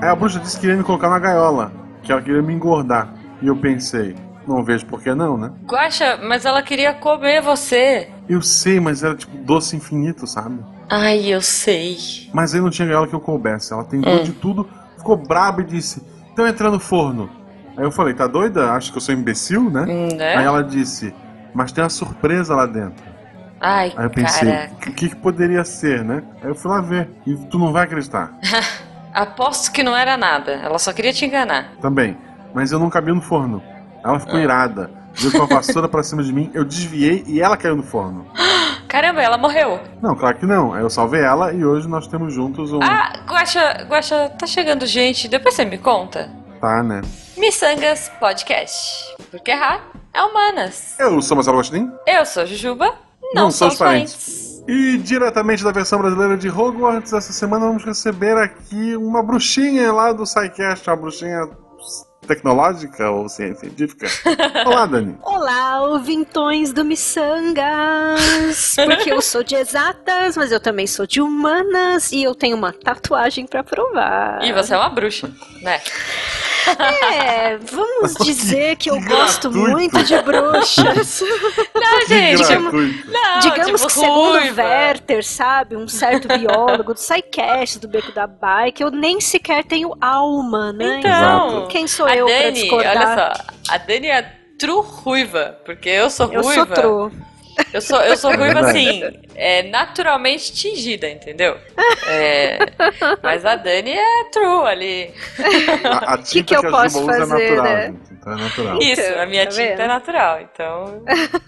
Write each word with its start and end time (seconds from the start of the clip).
Aí 0.00 0.08
a 0.08 0.14
bruxa 0.14 0.38
disse 0.40 0.56
que 0.56 0.62
queria 0.62 0.76
me 0.76 0.84
colocar 0.84 1.08
na 1.08 1.18
gaiola, 1.18 1.72
que 2.02 2.12
ela 2.12 2.20
queria 2.22 2.42
me 2.42 2.52
engordar. 2.52 3.12
E 3.42 3.46
eu 3.48 3.56
pensei, 3.56 4.14
não 4.46 4.62
vejo 4.62 4.86
por 4.86 5.02
que 5.02 5.14
não, 5.14 5.36
né? 5.36 5.50
Guaxa, 5.66 6.18
mas 6.22 6.44
ela 6.44 6.62
queria 6.62 6.94
comer 6.94 7.42
você. 7.42 8.08
Eu 8.28 8.42
sei, 8.42 8.78
mas 8.80 9.02
era 9.02 9.14
tipo 9.14 9.36
doce 9.38 9.76
infinito, 9.76 10.26
sabe? 10.26 10.58
Ai, 10.88 11.26
eu 11.26 11.40
sei. 11.42 11.96
Mas 12.32 12.54
aí 12.54 12.60
não 12.60 12.70
tinha 12.70 12.86
gaiola 12.86 13.08
que 13.08 13.14
eu 13.14 13.20
coubesse. 13.20 13.72
Ela 13.72 13.84
tentou 13.84 14.14
Hum. 14.14 14.22
de 14.22 14.32
tudo, 14.32 14.68
ficou 14.96 15.16
braba 15.16 15.62
e 15.62 15.64
disse: 15.64 16.02
Então 16.32 16.46
entra 16.46 16.70
no 16.70 16.78
forno. 16.78 17.28
Aí 17.76 17.84
eu 17.84 17.90
falei: 17.90 18.14
Tá 18.14 18.26
doida? 18.26 18.70
Acha 18.72 18.90
que 18.92 18.96
eu 18.98 19.02
sou 19.02 19.14
imbecil, 19.14 19.68
né? 19.70 19.84
Né? 20.14 20.36
Aí 20.36 20.44
ela 20.44 20.62
disse: 20.62 21.12
Mas 21.52 21.72
tem 21.72 21.82
uma 21.82 21.90
surpresa 21.90 22.54
lá 22.54 22.66
dentro. 22.66 23.02
Ai, 23.60 23.92
Aí 23.96 24.04
eu 24.04 24.10
pensei. 24.10 24.52
O 24.66 24.76
que, 24.92 25.08
que 25.08 25.16
poderia 25.16 25.64
ser, 25.64 26.04
né? 26.04 26.22
Aí 26.42 26.48
eu 26.48 26.54
fui 26.54 26.70
lá 26.70 26.80
ver. 26.80 27.08
E 27.26 27.34
tu 27.46 27.58
não 27.58 27.72
vai 27.72 27.84
acreditar 27.84 28.32
Aposto 29.14 29.72
que 29.72 29.82
não 29.82 29.96
era 29.96 30.16
nada. 30.16 30.52
Ela 30.52 30.78
só 30.78 30.92
queria 30.92 31.12
te 31.12 31.24
enganar. 31.24 31.72
também. 31.80 32.16
Mas 32.54 32.70
eu 32.72 32.78
não 32.78 32.90
cabia 32.90 33.14
no 33.14 33.20
forno. 33.22 33.62
Ela 34.04 34.16
Ah. 34.16 34.20
ficou 34.20 34.38
irada. 34.38 34.90
Veio 35.14 35.32
com 35.32 35.42
a 35.44 35.46
vassoura 35.46 35.88
pra 35.88 36.02
cima 36.02 36.22
de 36.22 36.30
mim, 36.30 36.50
eu 36.52 36.62
desviei 36.62 37.24
e 37.26 37.40
ela 37.40 37.56
caiu 37.56 37.74
no 37.74 37.82
forno. 37.82 38.26
Caramba, 38.86 39.22
ela 39.22 39.38
morreu. 39.38 39.80
Não, 40.02 40.14
claro 40.14 40.36
que 40.36 40.44
não. 40.44 40.76
Eu 40.76 40.90
salvei 40.90 41.22
ela 41.22 41.52
e 41.54 41.64
hoje 41.64 41.88
nós 41.88 42.06
temos 42.06 42.34
juntos 42.34 42.72
um. 42.72 42.80
Ah, 42.82 43.14
Guaxa, 43.26 43.86
Guaxa, 43.88 44.28
tá 44.38 44.46
chegando 44.46 44.84
gente. 44.86 45.26
Depois 45.28 45.54
você 45.54 45.64
me 45.64 45.78
conta. 45.78 46.28
Tá, 46.60 46.82
né? 46.82 47.00
Missangas 47.38 48.10
Podcast. 48.20 49.16
Porque 49.30 49.50
errar 49.50 49.80
é 50.12 50.22
humanas. 50.22 50.94
Eu 50.98 51.20
sou 51.22 51.34
Marcelo 51.36 51.56
Agostinho. 51.56 51.92
Eu 52.06 52.24
sou 52.26 52.44
Jujuba. 52.46 52.94
Não, 53.34 53.44
Não 53.44 53.50
sou 53.50 53.68
os 53.68 53.76
parentes. 53.76 54.62
E 54.68 54.98
diretamente 54.98 55.62
da 55.62 55.70
versão 55.70 55.98
brasileira 56.00 56.36
de 56.36 56.48
Hogwarts, 56.48 57.12
essa 57.12 57.32
semana 57.32 57.66
vamos 57.66 57.84
receber 57.84 58.36
aqui 58.36 58.96
uma 58.96 59.22
bruxinha 59.22 59.92
lá 59.92 60.12
do 60.12 60.26
SciCast, 60.26 60.90
uma 60.90 60.96
bruxinha 60.96 61.48
tecnológica 62.26 63.08
ou 63.10 63.28
científica. 63.28 64.08
Olá, 64.66 64.86
Dani. 64.86 65.16
Olá, 65.22 65.82
ouvintões 65.82 66.72
do 66.72 66.84
Missangas! 66.84 68.74
Porque 68.74 69.12
eu 69.12 69.22
sou 69.22 69.44
de 69.44 69.54
exatas, 69.54 70.36
mas 70.36 70.50
eu 70.50 70.58
também 70.58 70.86
sou 70.86 71.06
de 71.06 71.20
humanas 71.20 72.10
e 72.10 72.24
eu 72.24 72.34
tenho 72.34 72.56
uma 72.56 72.72
tatuagem 72.72 73.46
pra 73.46 73.62
provar. 73.62 74.42
E 74.42 74.52
você 74.52 74.74
é 74.74 74.76
uma 74.76 74.88
bruxa, 74.88 75.30
né? 75.62 75.80
É, 77.12 77.56
vamos 77.58 78.14
dizer 78.14 78.76
que 78.76 78.90
eu 78.90 79.00
gosto 79.02 79.50
muito 79.50 80.02
de 80.02 80.16
bruxas. 80.22 81.22
Não, 81.74 82.06
gente. 82.06 82.44
gratuito. 82.44 83.10
Não, 83.10 83.38
Digamos 83.40 83.80
tipo, 83.80 83.86
que 83.86 83.92
segundo 83.92 84.38
ruiva. 84.38 84.62
Werther, 84.62 85.24
sabe? 85.24 85.76
Um 85.76 85.86
certo 85.88 86.28
biólogo 86.28 86.94
do 86.94 87.00
SciCast, 87.00 87.78
do 87.78 87.88
Beco 87.88 88.12
da 88.12 88.26
Bike, 88.26 88.82
eu 88.82 88.90
nem 88.90 89.20
sequer 89.20 89.64
tenho 89.64 89.94
alma, 90.00 90.72
né? 90.72 90.98
Então, 90.98 91.10
Exato. 91.10 91.68
quem 91.68 91.86
sou 91.86 92.06
a 92.06 92.16
eu 92.16 92.26
pra 92.26 92.34
Dani, 92.38 92.52
discordar? 92.52 92.96
olha 92.96 93.34
só, 93.34 93.44
a 93.74 93.78
Dani 93.78 94.06
é 94.08 94.22
true 94.58 94.82
ruiva, 94.84 95.58
porque 95.64 95.88
eu 95.88 96.10
sou 96.10 96.32
Eu 96.32 96.42
ruiva. 96.42 96.66
sou 96.66 96.74
tro. 96.74 97.12
Eu 97.72 97.80
sou, 97.80 98.00
eu 98.02 98.16
sou 98.16 98.32
É 98.32 98.36
ruiva 98.36 98.60
assim, 98.60 99.10
é 99.34 99.62
naturalmente 99.64 100.52
tingida, 100.52 101.08
entendeu? 101.08 101.58
É, 102.04 102.74
mas 103.22 103.44
a 103.44 103.56
Dani 103.56 103.92
é 103.92 104.24
true 104.30 104.66
ali. 104.66 105.14
A, 105.82 106.14
a 106.14 106.18
tinta 106.22 106.44
que 106.44 106.54
eu 106.56 106.62
a 106.62 106.64
posso 106.64 107.02
usa 107.02 107.24
é 107.24 107.26
fazer, 107.26 107.26
natural, 107.26 107.62
né? 107.62 107.86
gente. 107.86 108.12
Então 108.12 108.32
é 108.32 108.36
natural. 108.36 108.82
Isso, 108.82 109.12
Então, 109.12 109.22
a 109.22 109.26
minha 109.26 109.46
tá 109.46 109.46
tinta 109.46 109.76
vendo? 109.76 109.80
é 109.82 109.86
natural, 109.86 110.40
então. 110.42 111.02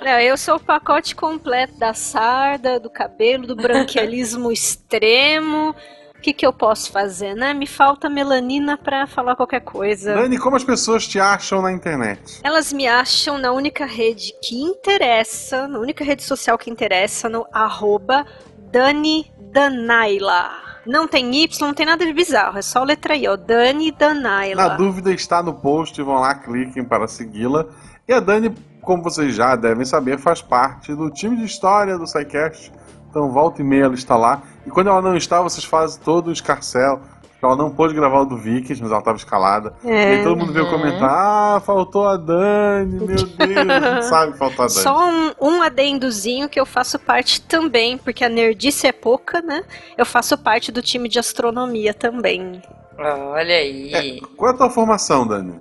É, 0.00 0.24
eu 0.24 0.36
sou 0.36 0.56
o 0.56 0.60
pacote 0.60 1.14
completo 1.14 1.78
da 1.78 1.94
sarda, 1.94 2.80
do 2.80 2.90
cabelo, 2.90 3.46
do 3.46 3.56
branquialismo 3.56 4.50
extremo. 4.52 5.74
O 6.18 6.20
que, 6.20 6.32
que 6.32 6.44
eu 6.44 6.52
posso 6.52 6.90
fazer, 6.90 7.34
né? 7.34 7.54
Me 7.54 7.66
falta 7.66 8.10
melanina 8.10 8.76
pra 8.76 9.06
falar 9.06 9.36
qualquer 9.36 9.60
coisa. 9.60 10.14
Dani, 10.14 10.36
como 10.36 10.56
as 10.56 10.64
pessoas 10.64 11.06
te 11.06 11.20
acham 11.20 11.62
na 11.62 11.70
internet? 11.70 12.40
Elas 12.42 12.72
me 12.72 12.88
acham 12.88 13.38
na 13.38 13.52
única 13.52 13.86
rede 13.86 14.34
que 14.42 14.60
interessa, 14.60 15.68
na 15.68 15.78
única 15.78 16.02
rede 16.02 16.24
social 16.24 16.58
que 16.58 16.70
interessa, 16.70 17.28
no 17.28 17.46
arroba 17.52 18.26
Dani 18.58 19.32
Danaila. 19.52 20.50
Não 20.84 21.06
tem 21.06 21.32
Y, 21.34 21.60
não 21.60 21.72
tem 21.72 21.86
nada 21.86 22.04
de 22.04 22.12
bizarro, 22.12 22.58
é 22.58 22.62
só 22.62 22.82
letra 22.82 23.14
I, 23.14 23.28
ó. 23.28 23.36
Dani 23.36 23.92
Danaila. 23.92 24.68
Na 24.68 24.76
dúvida 24.76 25.12
está 25.12 25.40
no 25.40 25.54
post, 25.54 26.02
vão 26.02 26.16
lá, 26.16 26.34
cliquem 26.34 26.84
para 26.84 27.06
segui-la. 27.06 27.66
E 28.08 28.12
a 28.12 28.18
Dani, 28.18 28.52
como 28.82 29.04
vocês 29.04 29.34
já 29.34 29.54
devem 29.54 29.84
saber, 29.84 30.18
faz 30.18 30.42
parte 30.42 30.92
do 30.94 31.10
time 31.10 31.36
de 31.36 31.44
história 31.44 31.96
do 31.96 32.06
SciCast. 32.08 32.72
Então 33.08 33.30
volta 33.30 33.62
e 33.62 33.64
meia 33.64 33.84
ela 33.84 33.94
está 33.94 34.16
lá. 34.16 34.42
E 34.68 34.70
quando 34.70 34.88
ela 34.88 35.00
não 35.02 35.16
está, 35.16 35.40
vocês 35.40 35.64
fazem 35.64 36.00
todo 36.04 36.28
o 36.28 36.32
escarcel. 36.32 37.00
Ela 37.40 37.54
não 37.54 37.70
pôde 37.70 37.94
gravar 37.94 38.22
o 38.22 38.24
do 38.24 38.36
Vikings, 38.36 38.82
mas 38.82 38.90
ela 38.90 38.98
estava 38.98 39.16
escalada. 39.16 39.72
E 39.84 39.88
É. 39.88 40.16
aí 40.18 40.22
todo 40.24 40.36
mundo 40.36 40.52
veio 40.52 40.64
Uhum. 40.66 40.72
comentar: 40.72 41.08
Ah, 41.08 41.60
faltou 41.64 42.06
a 42.08 42.16
Dani, 42.16 42.98
meu 43.06 43.16
Deus, 43.24 43.36
a 43.38 43.94
gente 43.94 44.04
sabe 44.06 44.32
que 44.32 44.38
faltou 44.38 44.64
a 44.64 44.68
Dani. 44.68 44.80
Só 44.80 45.08
um, 45.08 45.32
um 45.40 45.62
adendozinho 45.62 46.48
que 46.48 46.58
eu 46.58 46.66
faço 46.66 46.98
parte 46.98 47.40
também, 47.40 47.96
porque 47.96 48.24
a 48.24 48.28
nerdice 48.28 48.88
é 48.88 48.92
pouca, 48.92 49.40
né? 49.40 49.62
Eu 49.96 50.04
faço 50.04 50.36
parte 50.36 50.72
do 50.72 50.82
time 50.82 51.08
de 51.08 51.18
astronomia 51.20 51.94
também. 51.94 52.60
Olha 52.98 53.54
aí. 53.54 54.20
Qual 54.36 54.50
é 54.50 54.54
a 54.54 54.56
tua 54.56 54.70
formação, 54.70 55.24
Dani? 55.24 55.54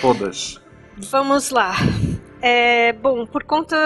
Todas. 0.00 0.60
Vamos 1.10 1.50
lá. 1.50 1.74
É, 2.42 2.92
bom, 2.94 3.26
por 3.26 3.44
conta 3.44 3.76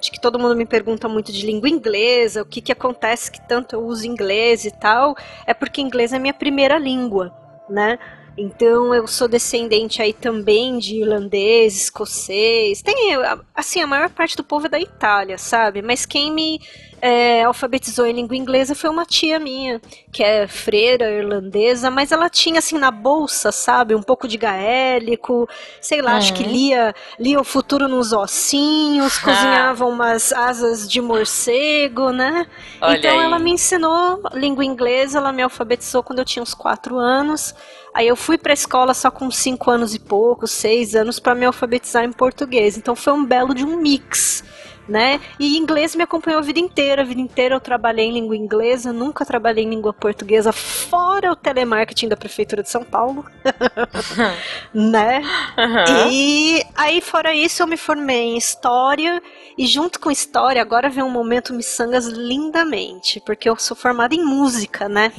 de 0.00 0.10
que 0.10 0.20
todo 0.20 0.38
mundo 0.38 0.56
me 0.56 0.64
pergunta 0.64 1.08
muito 1.08 1.30
de 1.30 1.44
língua 1.44 1.68
inglesa, 1.68 2.42
o 2.42 2.46
que, 2.46 2.62
que 2.62 2.72
acontece 2.72 3.30
que 3.30 3.46
tanto 3.46 3.76
eu 3.76 3.82
uso 3.82 4.06
inglês 4.06 4.64
e 4.64 4.70
tal, 4.70 5.14
é 5.46 5.52
porque 5.52 5.80
inglês 5.80 6.12
é 6.12 6.18
minha 6.18 6.32
primeira 6.32 6.78
língua, 6.78 7.34
né? 7.68 7.98
Então 8.36 8.94
eu 8.94 9.06
sou 9.06 9.28
descendente 9.28 10.00
aí 10.00 10.14
também 10.14 10.78
de 10.78 10.96
irlandês, 10.96 11.76
escocês. 11.76 12.80
Tem, 12.80 13.10
assim, 13.54 13.80
a 13.82 13.86
maior 13.86 14.08
parte 14.08 14.36
do 14.36 14.44
povo 14.44 14.66
é 14.66 14.70
da 14.70 14.80
Itália, 14.80 15.36
sabe? 15.36 15.82
Mas 15.82 16.06
quem 16.06 16.32
me 16.32 16.60
é, 17.02 17.42
alfabetizou 17.42 18.06
em 18.06 18.12
língua 18.12 18.36
inglesa 18.36 18.76
foi 18.76 18.88
uma 18.88 19.04
tia 19.04 19.38
minha, 19.40 19.80
que 20.12 20.22
é 20.22 20.46
freira 20.46 21.10
irlandesa, 21.10 21.90
mas 21.90 22.12
ela 22.12 22.30
tinha 22.30 22.60
assim 22.60 22.78
na 22.78 22.92
bolsa, 22.92 23.50
sabe? 23.50 23.94
Um 23.96 24.02
pouco 24.02 24.28
de 24.28 24.38
gaélico, 24.38 25.48
sei 25.80 26.00
lá, 26.00 26.16
acho 26.16 26.32
que 26.32 26.44
Uhum. 26.44 26.50
lia, 26.50 26.94
lia 27.18 27.40
o 27.40 27.44
futuro 27.44 27.88
nos 27.88 28.12
ossinhos, 28.12 29.18
cozinhava 29.18 29.84
umas 29.84 30.32
asas 30.32 30.88
de 30.88 31.00
morcego, 31.00 32.10
né? 32.12 32.46
Olha 32.80 32.96
então 32.98 33.18
aí. 33.18 33.18
ela 33.18 33.38
me 33.38 33.52
ensinou 33.52 34.20
língua 34.34 34.64
inglesa, 34.64 35.18
ela 35.18 35.32
me 35.32 35.42
alfabetizou 35.42 36.02
quando 36.04 36.20
eu 36.20 36.24
tinha 36.24 36.42
uns 36.42 36.54
4 36.54 36.96
anos. 36.98 37.54
Aí 37.94 38.06
eu 38.08 38.16
fui 38.16 38.38
pra 38.38 38.52
escola 38.52 38.94
só 38.94 39.10
com 39.10 39.30
5 39.30 39.70
anos 39.70 39.94
e 39.94 39.98
pouco, 39.98 40.46
6 40.46 40.94
anos, 40.94 41.18
pra 41.18 41.34
me 41.34 41.44
alfabetizar 41.46 42.04
em 42.04 42.12
português. 42.12 42.76
Então 42.78 42.94
foi 42.96 43.12
um 43.12 43.24
belo 43.24 43.54
de 43.54 43.64
um 43.64 43.76
mix. 43.76 44.44
Né? 44.88 45.20
E 45.38 45.56
inglês 45.56 45.94
me 45.94 46.02
acompanhou 46.02 46.40
a 46.40 46.42
vida 46.42 46.58
inteira. 46.58 47.02
A 47.02 47.04
vida 47.04 47.20
inteira 47.20 47.54
eu 47.54 47.60
trabalhei 47.60 48.06
em 48.06 48.12
língua 48.12 48.36
inglesa, 48.36 48.92
nunca 48.92 49.24
trabalhei 49.24 49.64
em 49.64 49.70
língua 49.70 49.92
portuguesa, 49.92 50.52
fora 50.52 51.32
o 51.32 51.36
telemarketing 51.36 52.08
da 52.08 52.16
Prefeitura 52.16 52.62
de 52.62 52.70
São 52.70 52.84
Paulo. 52.84 53.24
né? 54.74 55.22
Aham. 55.56 56.08
E 56.10 56.64
aí, 56.74 57.00
fora 57.00 57.34
isso, 57.34 57.62
eu 57.62 57.66
me 57.66 57.76
formei 57.76 58.34
em 58.34 58.36
História. 58.36 59.22
E 59.56 59.66
junto 59.66 60.00
com 60.00 60.10
História, 60.10 60.60
agora 60.60 60.88
vem 60.88 61.04
um 61.04 61.10
momento 61.10 61.54
miçangas 61.54 62.06
lindamente. 62.06 63.20
Porque 63.20 63.48
eu 63.48 63.56
sou 63.56 63.76
formada 63.76 64.14
em 64.14 64.24
música, 64.24 64.88
né? 64.88 65.12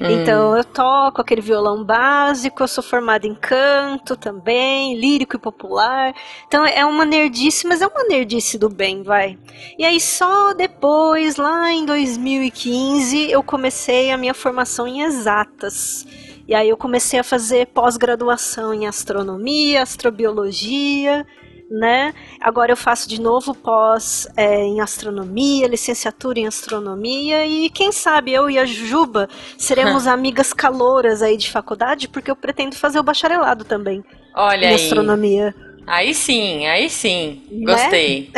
Hum. 0.00 0.10
Então 0.10 0.56
eu 0.56 0.64
toco 0.64 1.20
aquele 1.20 1.40
violão 1.40 1.84
básico, 1.84 2.62
eu 2.62 2.68
sou 2.68 2.82
formada 2.82 3.26
em 3.26 3.34
canto 3.34 4.16
também, 4.16 4.96
lírico 4.96 5.36
e 5.36 5.38
popular. 5.38 6.14
Então 6.46 6.64
é 6.64 6.84
uma 6.84 7.04
nerdice, 7.04 7.66
mas 7.66 7.80
é 7.80 7.86
uma 7.86 8.04
nerdice 8.04 8.58
do 8.58 8.68
bem, 8.68 9.01
vai. 9.02 9.38
E 9.78 9.84
aí 9.84 10.00
só 10.00 10.54
depois, 10.54 11.36
lá 11.36 11.72
em 11.72 11.84
2015, 11.84 13.30
eu 13.30 13.42
comecei 13.42 14.10
a 14.10 14.16
minha 14.16 14.34
formação 14.34 14.86
em 14.86 15.02
exatas. 15.02 16.06
E 16.46 16.54
aí 16.54 16.68
eu 16.68 16.76
comecei 16.76 17.18
a 17.18 17.24
fazer 17.24 17.68
pós-graduação 17.68 18.74
em 18.74 18.86
astronomia, 18.86 19.82
astrobiologia, 19.82 21.24
né? 21.72 22.12
Agora 22.38 22.72
eu 22.72 22.76
faço 22.76 23.08
de 23.08 23.18
novo 23.18 23.54
pós 23.54 24.28
é, 24.36 24.62
em 24.62 24.80
astronomia, 24.80 25.66
licenciatura 25.66 26.38
em 26.38 26.46
astronomia 26.46 27.46
e 27.46 27.70
quem 27.70 27.90
sabe 27.90 28.32
eu 28.32 28.50
e 28.50 28.58
a 28.58 28.66
Juba 28.66 29.26
seremos 29.56 30.06
amigas 30.08 30.52
calouras 30.52 31.22
aí 31.22 31.38
de 31.38 31.50
faculdade, 31.50 32.08
porque 32.08 32.30
eu 32.30 32.36
pretendo 32.36 32.76
fazer 32.76 32.98
o 32.98 33.02
bacharelado 33.02 33.64
também 33.64 34.04
Olha 34.34 34.66
em 34.66 34.68
aí. 34.68 34.74
astronomia. 34.74 35.54
Aí 35.86 36.14
sim, 36.14 36.66
aí 36.66 36.88
sim. 36.88 37.42
Né? 37.50 37.72
Gostei. 37.72 38.30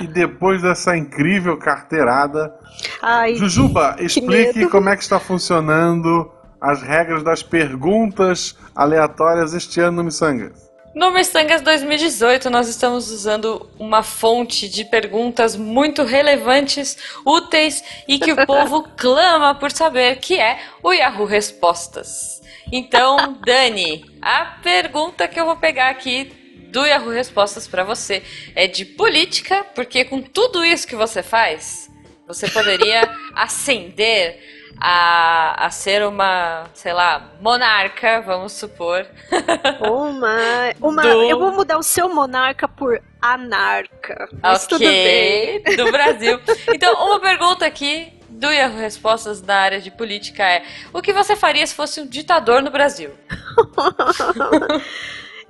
E 0.00 0.06
depois 0.06 0.62
dessa 0.62 0.96
incrível 0.96 1.56
carteirada, 1.56 2.52
Ai, 3.00 3.34
Jujuba, 3.34 3.96
explique 3.98 4.58
medo. 4.60 4.70
como 4.70 4.88
é 4.88 4.96
que 4.96 5.02
está 5.02 5.20
funcionando 5.20 6.30
as 6.60 6.82
regras 6.82 7.22
das 7.22 7.42
perguntas 7.42 8.56
aleatórias 8.74 9.52
este 9.52 9.80
ano 9.80 9.98
no 9.98 10.04
Missangas. 10.04 10.70
No 10.94 11.10
Missangas 11.10 11.62
2018, 11.62 12.50
nós 12.50 12.68
estamos 12.68 13.10
usando 13.10 13.66
uma 13.78 14.02
fonte 14.02 14.68
de 14.68 14.84
perguntas 14.84 15.56
muito 15.56 16.04
relevantes, 16.04 16.98
úteis 17.24 17.82
e 18.06 18.18
que 18.18 18.30
o 18.30 18.46
povo 18.46 18.82
clama 18.96 19.54
por 19.54 19.72
saber, 19.72 20.16
que 20.16 20.38
é 20.38 20.58
o 20.82 20.92
Yahoo 20.92 21.24
Respostas. 21.24 22.41
Então, 22.70 23.38
Dani, 23.44 24.04
a 24.20 24.44
pergunta 24.62 25.26
que 25.28 25.38
eu 25.40 25.44
vou 25.46 25.56
pegar 25.56 25.88
aqui 25.88 26.24
do 26.70 26.84
Yahoo 26.86 27.10
Respostas 27.10 27.66
para 27.68 27.84
você 27.84 28.22
é 28.54 28.66
de 28.66 28.84
política, 28.84 29.64
porque 29.74 30.04
com 30.04 30.22
tudo 30.22 30.64
isso 30.64 30.86
que 30.86 30.96
você 30.96 31.22
faz, 31.22 31.90
você 32.26 32.48
poderia 32.48 33.02
ascender 33.36 34.38
a, 34.80 35.66
a 35.66 35.70
ser 35.70 36.02
uma, 36.06 36.64
sei 36.72 36.92
lá, 36.94 37.32
monarca, 37.42 38.22
vamos 38.22 38.52
supor. 38.52 39.06
Uma. 39.86 40.72
uma 40.80 41.02
Do- 41.02 41.22
Eu 41.24 41.38
vou 41.38 41.52
mudar 41.52 41.76
o 41.78 41.82
seu 41.82 42.08
monarca 42.08 42.66
por 42.66 43.00
anarca. 43.20 44.28
Mas 44.42 44.66
tudo 44.66 44.80
bem. 44.84 45.62
do 45.76 45.92
Brasil. 45.92 46.40
Então, 46.74 46.94
uma 47.06 47.20
pergunta 47.20 47.66
aqui 47.66 48.12
do 48.42 48.50
Yahoo 48.52 48.76
Respostas 48.78 49.40
na 49.40 49.54
área 49.56 49.80
de 49.80 49.90
política 49.90 50.42
é: 50.42 50.62
o 50.92 51.00
que 51.00 51.12
você 51.12 51.34
faria 51.36 51.66
se 51.66 51.74
fosse 51.74 52.00
um 52.00 52.06
ditador 52.06 52.60
no 52.62 52.70
Brasil? 52.70 53.10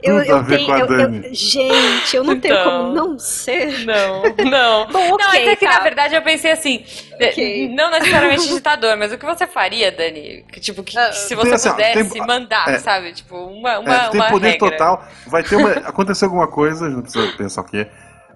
Eu, 0.04 0.18
eu 0.24 0.44
tenho. 0.44 0.76
eu- 0.76 0.86
eu- 0.98 1.32
gente, 1.34 2.16
eu 2.16 2.24
não 2.24 2.36
tenho 2.40 2.54
Então. 2.54 2.64
como 2.64 2.92
não 2.92 3.18
ser. 3.20 3.84
Não, 3.86 4.22
não. 4.50 4.86
Bom, 4.90 5.12
ok, 5.12 5.26
não, 5.26 5.32
é 5.32 5.54
que 5.54 5.64
tá. 5.64 5.74
na 5.74 5.78
verdade 5.80 6.16
eu 6.16 6.22
pensei 6.22 6.50
assim, 6.50 6.84
Ok. 7.14 7.68
não 7.72 7.88
necessariamente 7.88 8.48
ditador, 8.52 8.96
mas 8.96 9.12
o 9.12 9.18
que 9.18 9.24
você 9.24 9.46
faria, 9.46 9.92
Dani? 9.92 10.44
Que, 10.50 10.58
tipo, 10.58 10.82
que, 10.82 10.98
Ah. 10.98 11.10
que 11.10 11.18
se 11.18 11.36
você 11.36 11.54
assim, 11.54 11.70
pudesse 11.70 12.10
tem- 12.14 12.26
mandar, 12.26 12.68
é. 12.68 12.78
sabe? 12.80 13.12
Tipo, 13.12 13.36
uma, 13.36 13.78
uma, 13.78 13.94
É, 13.94 14.08
tem 14.08 14.20
uma 14.20 14.28
poder 14.30 14.48
regra. 14.50 14.70
total. 14.72 15.06
Vai 15.28 15.44
ter 15.44 15.54
uma. 15.54 15.70
Aconteceu 15.70 16.26
alguma 16.26 16.48
coisa, 16.48 16.88
não 16.90 17.02
precisa 17.02 17.32
pensar 17.36 17.60
o 17.60 17.64
quê. 17.64 17.86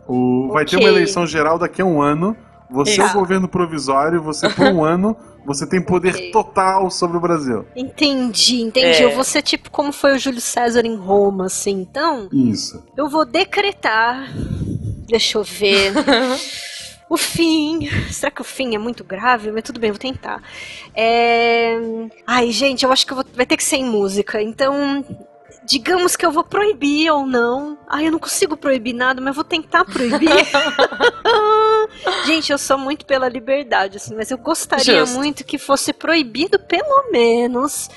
O, 0.07 0.51
vai 0.53 0.65
ter 0.65 0.77
uma 0.77 0.89
eleição 0.89 1.27
geral 1.27 1.59
daqui 1.59 1.83
a 1.83 1.85
um 1.85 2.01
ano. 2.01 2.37
Você 2.71 3.01
é 3.01 3.05
o 3.05 3.07
Isso. 3.07 3.19
governo 3.19 3.49
provisório, 3.49 4.23
você 4.23 4.49
por 4.49 4.67
um 4.67 4.83
ano, 4.85 5.17
você 5.45 5.67
tem 5.67 5.81
poder 5.81 6.31
total 6.33 6.91
sobre 6.91 7.17
o 7.17 7.21
Brasil. 7.21 7.65
Entendi, 7.77 8.63
entendi. 8.63 9.03
É. 9.03 9.05
Eu 9.05 9.15
vou 9.15 9.25
ser 9.25 9.43
tipo 9.43 9.71
como 9.71 9.93
foi 9.93 10.17
o 10.17 10.19
Júlio 10.19 10.41
César 10.41 10.85
em 10.85 10.97
Roma, 10.97 11.47
assim. 11.47 11.81
Então, 11.81 12.29
Isso. 12.33 12.83
eu 12.97 13.09
vou 13.09 13.25
decretar. 13.25 14.29
Deixa 15.09 15.39
eu 15.39 15.45
ver. 15.45 15.93
O 17.09 17.17
fim. 17.17 17.89
Será 18.11 18.31
que 18.33 18.41
o 18.41 18.45
fim 18.45 18.75
é 18.75 18.79
muito 18.79 19.05
grave? 19.05 19.53
Mas 19.53 19.63
tudo 19.63 19.79
bem, 19.79 19.93
vou 19.93 19.99
tentar. 19.99 20.43
É... 20.95 21.79
Ai, 22.27 22.51
gente, 22.51 22.85
eu 22.85 22.91
acho 22.91 23.07
que 23.07 23.13
eu 23.13 23.17
vou... 23.17 23.25
vai 23.33 23.47
ter 23.47 23.57
que 23.57 23.63
ser 23.63 23.77
em 23.77 23.85
música. 23.85 24.43
Então, 24.43 25.05
digamos 25.65 26.17
que 26.17 26.27
eu 26.27 26.33
vou 26.33 26.43
proibir 26.43 27.11
ou 27.11 27.25
não. 27.25 27.79
Ai, 27.89 28.09
eu 28.09 28.13
não 28.13 28.19
consigo 28.19 28.57
proibir 28.57 28.93
nada, 28.93 29.21
mas 29.21 29.29
eu 29.29 29.35
vou 29.35 29.45
tentar 29.45 29.85
proibir. 29.85 30.31
gente, 32.27 32.53
eu 32.53 32.59
sou 32.59 32.79
muito 32.79 33.05
pela 33.07 33.29
liberdade, 33.29 33.97
assim, 33.97 34.15
mas 34.15 34.31
eu 34.31 34.39
gostaria 34.39 35.01
Justo. 35.01 35.17
muito 35.17 35.45
que 35.45 35.59
fosse 35.59 35.93
proibido, 35.93 36.59
pelo 36.59 37.11
menos. 37.11 37.89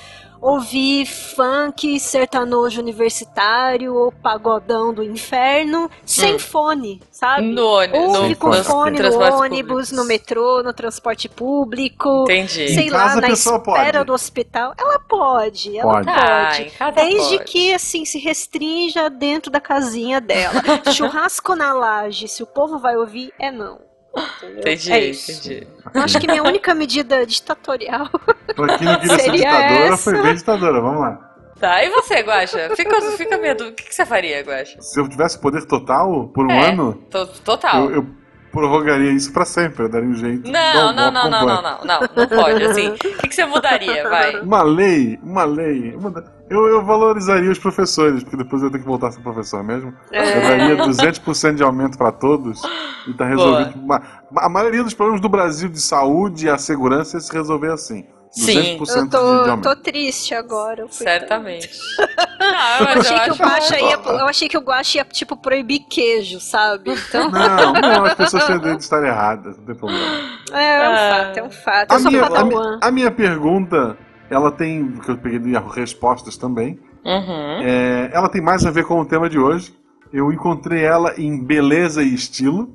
Ouvir 0.42 1.04
funk 1.04 2.00
sertanojo 2.00 2.80
universitário 2.80 3.94
ou 3.94 4.10
pagodão 4.10 4.90
do 4.94 5.02
inferno 5.02 5.90
sem 6.06 6.36
Hum. 6.36 6.38
fone, 6.38 7.02
sabe? 7.10 7.42
No 7.48 7.66
ônibus. 7.66 8.16
Ouve 8.16 8.28
no- 8.30 8.36
com 8.36 8.48
nos 8.48 8.66
fone 8.66 8.98
no 9.00 9.18
ônibus, 9.18 9.66
públicos. 9.90 9.92
no 9.92 10.04
metrô, 10.06 10.62
no 10.62 10.72
transporte 10.72 11.28
público. 11.28 12.22
Entendi. 12.22 12.68
Sei 12.70 12.86
Em 12.86 12.88
lá, 12.88 12.98
casa 13.00 13.18
a 13.18 13.20
na 13.20 13.26
pessoa 13.28 13.56
espera 13.58 13.92
pode. 13.98 14.04
do 14.06 14.12
hospital. 14.14 14.72
Ela 14.78 14.98
pode, 15.00 15.76
ela 15.76 15.92
Pode. 15.92 16.06
pode. 16.06 16.72
Ah, 16.80 16.90
Desde 16.90 17.36
pode. 17.36 17.44
que, 17.44 17.74
assim, 17.74 18.06
se 18.06 18.18
restrinja 18.18 19.10
dentro 19.10 19.50
da 19.50 19.60
casinha 19.60 20.22
dela. 20.22 20.54
Churrasco 20.90 21.54
na 21.54 21.74
laje, 21.74 22.26
se 22.28 22.42
o 22.42 22.46
povo 22.46 22.78
vai 22.78 22.96
ouvir, 22.96 23.30
é 23.38 23.50
não. 23.50 23.89
Entendeu? 24.16 24.58
Entendi, 24.60 24.92
é 24.92 25.04
isso. 25.06 25.30
entendi. 25.30 25.66
Eu 25.94 26.02
acho 26.02 26.18
que 26.18 26.26
minha 26.26 26.42
única 26.42 26.74
medida 26.74 27.24
ditatorial. 27.24 28.08
Pra 28.56 28.76
quem 28.78 28.86
não 28.88 28.96
queria 28.98 29.16
ser 29.16 29.22
Seria 29.22 29.38
ditadora, 29.38 29.94
essa. 29.94 29.96
foi 30.10 30.22
bem 30.22 30.34
ditadora. 30.34 30.80
Vamos 30.80 31.00
lá. 31.00 31.26
Tá, 31.60 31.84
e 31.84 31.90
você, 31.90 32.20
Guaxa? 32.22 32.70
Fica, 32.74 33.00
fica 33.18 33.36
minha 33.38 33.54
dúvida. 33.54 33.72
O 33.72 33.76
que, 33.76 33.84
que 33.84 33.94
você 33.94 34.04
faria, 34.06 34.40
Guaxa? 34.42 34.80
Se 34.80 34.98
eu 34.98 35.08
tivesse 35.08 35.38
poder 35.38 35.64
total 35.66 36.28
por 36.28 36.46
um 36.46 36.50
É. 36.50 36.70
ano, 36.70 36.94
To- 37.10 37.26
Total. 37.44 37.84
eu, 37.84 37.96
eu 37.96 38.06
prorrogaria 38.50 39.12
isso 39.12 39.32
pra 39.32 39.44
sempre. 39.44 39.84
Eu 39.84 39.88
daria 39.88 40.08
um 40.08 40.14
jeito. 40.14 40.50
Não, 40.50 40.92
não, 40.92 41.10
não, 41.12 41.30
não, 41.30 41.30
não, 41.30 41.56
completo. 41.56 41.86
não, 41.86 42.00
não, 42.00 42.08
não 42.16 42.28
pode. 42.42 42.64
Assim, 42.64 42.88
o 42.88 42.94
que, 42.98 43.28
que 43.28 43.34
você 43.34 43.44
mudaria? 43.44 44.08
Vai. 44.08 44.40
Uma 44.40 44.62
lei, 44.62 45.18
uma 45.22 45.44
lei. 45.44 45.94
uma- 45.94 46.39
Eu, 46.50 46.66
eu 46.66 46.84
valorizaria 46.84 47.48
os 47.50 47.58
professores, 47.60 48.24
porque 48.24 48.36
depois 48.36 48.60
eu 48.62 48.70
tenho 48.70 48.82
que 48.82 48.88
voltar 48.88 49.06
a 49.08 49.12
ser 49.12 49.20
professor 49.20 49.62
mesmo. 49.62 49.94
Eu 50.10 50.20
daria 50.42 50.76
200% 50.76 51.54
de 51.54 51.62
aumento 51.62 51.96
pra 51.96 52.10
todos 52.10 52.60
e 53.06 53.14
tá 53.14 53.24
resolvido. 53.24 53.80
Ma- 53.86 54.02
A 54.36 54.48
maioria 54.48 54.82
dos 54.82 54.92
problemas 54.92 55.20
do 55.20 55.28
Brasil 55.28 55.68
de 55.68 55.80
saúde 55.80 56.46
e 56.46 56.50
a 56.50 56.58
segurança 56.58 57.16
ia 57.16 57.20
se 57.20 57.32
resolver 57.32 57.70
assim. 57.72 58.04
200% 58.36 58.86
Sim. 58.86 59.00
Eu 59.00 59.08
tô, 59.08 59.56
tô 59.74 59.76
triste 59.76 60.34
agora. 60.34 60.86
Certamente. 60.90 61.68
Não, 62.40 62.86
Eu 62.94 63.00
achei, 63.00 63.16
eu 63.16 63.20
que 63.22 63.30
o 63.30 63.32
acho 63.32 63.42
Guaxa 63.42 63.80
ia, 63.80 63.94
eu 64.20 64.26
achei 64.26 64.48
que 64.48 64.58
o 64.58 64.60
Guaxa 64.60 64.98
ia, 64.98 65.04
tipo, 65.04 65.36
proibir 65.36 65.80
queijo, 65.90 66.40
sabe? 66.40 66.92
Então, 67.08 67.30
Não, 67.30 67.72
não, 67.74 68.04
as 68.04 68.14
pessoas 68.14 68.44
têm 68.46 68.58
direito 68.58 68.78
de 68.78 68.84
estar 68.84 69.04
erradas, 69.04 69.56
não 69.58 69.64
tem 69.64 69.74
problema. 69.74 70.04
é, 70.52 70.84
é 70.84 70.88
um 70.88 70.92
Ah. 70.92 71.10
fato, 71.24 71.38
é 71.38 71.42
um 71.44 71.50
fato. 71.50 71.92
A 71.92 71.94
Eu 71.96 72.00
sou 72.00 72.10
minha, 72.10 72.24
a, 72.24 72.88
a 72.88 72.90
minha 72.90 73.10
pergunta, 73.10 73.96
ela 74.30 74.50
tem, 74.52 74.92
que 74.92 75.10
eu 75.10 75.16
peguei 75.18 75.38
do 75.38 75.48
Yahoo 75.48 75.68
Respostas 75.70 76.36
também, 76.36 76.78
Uhum. 77.04 77.60
é, 77.62 78.10
ela 78.12 78.28
tem 78.28 78.40
mais 78.42 78.64
a 78.66 78.70
ver 78.70 78.84
com 78.84 79.00
o 79.00 79.04
tema 79.04 79.28
de 79.28 79.38
hoje. 79.38 79.74
Eu 80.12 80.30
encontrei 80.32 80.82
ela 80.84 81.14
em 81.18 81.42
beleza 81.42 82.02
e 82.02 82.14
estilo, 82.14 82.74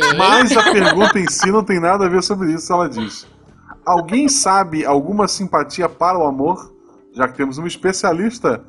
Ok. 0.00 0.18
mas 0.18 0.56
a 0.56 0.62
pergunta 0.72 1.18
em 1.18 1.26
si 1.28 1.50
não 1.52 1.62
tem 1.64 1.78
nada 1.80 2.06
a 2.06 2.08
ver 2.08 2.22
sobre 2.22 2.52
isso. 2.52 2.72
Ela 2.72 2.88
diz: 2.88 3.26
Alguém 3.86 4.28
sabe 4.28 4.84
alguma 4.84 5.26
simpatia 5.28 5.88
para 5.88 6.18
o 6.18 6.24
amor? 6.24 6.72
Já 7.12 7.26
que 7.26 7.36
temos 7.36 7.58
uma 7.58 7.66
especialista, 7.68 8.62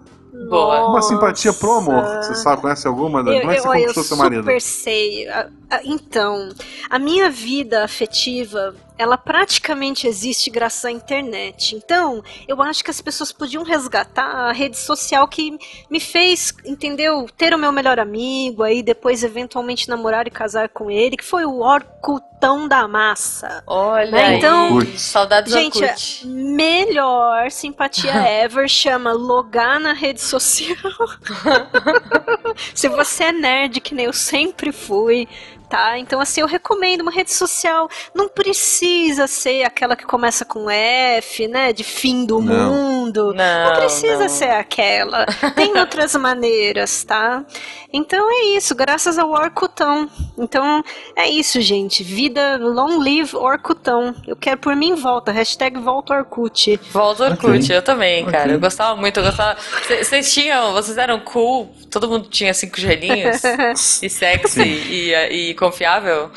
Boa. 0.50 0.89
uma 0.89 1.01
simpatia 1.01 1.51
pro 1.51 1.73
amor. 1.73 2.03
Você 2.23 2.35
sabe, 2.35 2.62
conhece 2.62 2.88
alguma? 2.88 3.21
Dani? 3.23 3.38
Eu, 3.38 3.41
Como 3.41 3.51
é 3.51 3.55
que 3.55 3.62
você 3.62 3.67
eu, 3.67 3.73
eu 3.73 3.79
conquistou 3.81 4.03
seu 4.03 4.17
marido? 4.17 4.44
super 4.44 4.62
sei. 4.62 5.25
A- 5.69 5.75
a- 5.77 5.81
Então, 5.83 6.50
a 6.89 6.98
minha 7.00 7.30
vida 7.30 7.83
afetiva, 7.83 8.75
ela 8.98 9.18
praticamente 9.18 10.07
existe 10.07 10.50
graças 10.50 10.83
à 10.86 10.92
internet. 10.92 11.75
Então, 11.75 12.21
eu 12.48 12.62
acho 12.62 12.83
que 12.83 12.92
as 12.92 13.00
pessoas 13.01 13.31
podiam 13.31 13.63
resgatar 13.63 14.25
a 14.50 14.51
rede 14.51 14.77
social 14.77 15.27
que 15.27 15.57
me 15.89 16.00
fez, 16.00 16.54
entendeu? 16.66 17.25
Ter 17.38 17.54
o 17.54 17.57
meu 17.57 17.71
melhor 17.71 18.00
amigo, 18.00 18.63
aí 18.63 18.83
depois 18.83 19.24
eventualmente 19.24 19.88
namorar 19.88 20.27
e 20.27 20.31
casar 20.31 20.68
com 20.69 20.92
ele, 20.92 21.16
que 21.16 21.24
foi 21.24 21.45
o 21.45 21.60
Orcutão 21.60 22.68
da 22.68 22.88
Massa. 22.88 23.63
Olha 23.65 24.12
Né, 24.12 24.38
então- 24.38 24.75
Orkut. 24.75 25.00
Saudades 25.00 25.54
Gente, 25.54 25.81
Orkut. 25.83 26.27
melhor 26.27 27.50
simpatia 27.51 28.12
ever 28.43 28.67
chama 28.67 29.13
logar 29.13 29.79
na 29.79 29.93
rede 29.93 30.22
social. 30.22 30.75
Se 32.75 32.88
você 32.89 33.25
é 33.25 33.32
nerd, 33.32 33.79
que 33.82 33.93
nem 33.96 34.05
eu 34.05 34.13
sempre 34.13 34.72
fui, 34.72 35.27
tá? 35.69 35.97
Então, 35.99 36.19
assim, 36.19 36.41
eu 36.41 36.47
recomendo 36.47 37.01
uma 37.01 37.11
rede 37.11 37.31
social. 37.31 37.88
Não 38.13 38.27
precisa 38.27 39.27
ser 39.27 39.63
aquela 39.63 39.95
que 39.95 40.05
começa 40.05 40.43
com 40.43 40.69
F, 40.69 41.47
né? 41.47 41.71
De 41.71 41.83
fim 41.83 42.25
do 42.25 42.41
Não. 42.41 42.71
mundo. 42.73 43.33
Não, 43.33 43.65
Não 43.69 43.75
precisa 43.79 44.19
não. 44.19 44.29
ser 44.29 44.49
aquela. 44.51 45.25
Tem 45.55 45.77
outras 45.77 46.15
maneiras, 46.15 47.03
tá? 47.03 47.45
Então 47.91 48.29
é 48.31 48.55
isso, 48.58 48.75
graças 48.75 49.17
ao 49.17 49.31
Orkutão. 49.31 50.08
Então 50.38 50.84
é 51.15 51.27
isso, 51.27 51.60
gente. 51.60 52.03
Vida 52.03 52.58
long 52.58 53.00
live 53.00 53.36
Orkutão. 53.36 54.13
Eu 54.27 54.36
quero 54.36 54.58
por 54.60 54.75
mim 54.75 54.93
volta. 54.93 55.31
Hashtag 55.31 55.79
volta 55.79 56.13
Orkut. 56.13 56.79
Volta 56.91 57.25
ao 57.25 57.31
Orkut, 57.31 57.63
Ok. 57.65 57.75
eu 57.75 57.81
também, 57.81 58.25
cara. 58.25 58.43
Ok. 58.43 58.55
Eu 58.55 58.60
gostava 58.60 58.96
muito, 58.96 59.19
eu 59.19 59.24
gostava. 59.24 59.58
Vocês 59.88 60.31
tinham, 60.31 60.72
vocês 60.74 60.98
eram 60.98 61.19
cool, 61.22 61.74
todo 61.89 62.08
mundo 62.08 62.29
tinha 62.29 62.53
cinco 62.53 62.79
gelinhos 62.79 63.41
e 64.03 64.10
sexy 64.10 64.62
e, 64.62 65.13
e 65.50 65.53
confiável? 65.55 66.29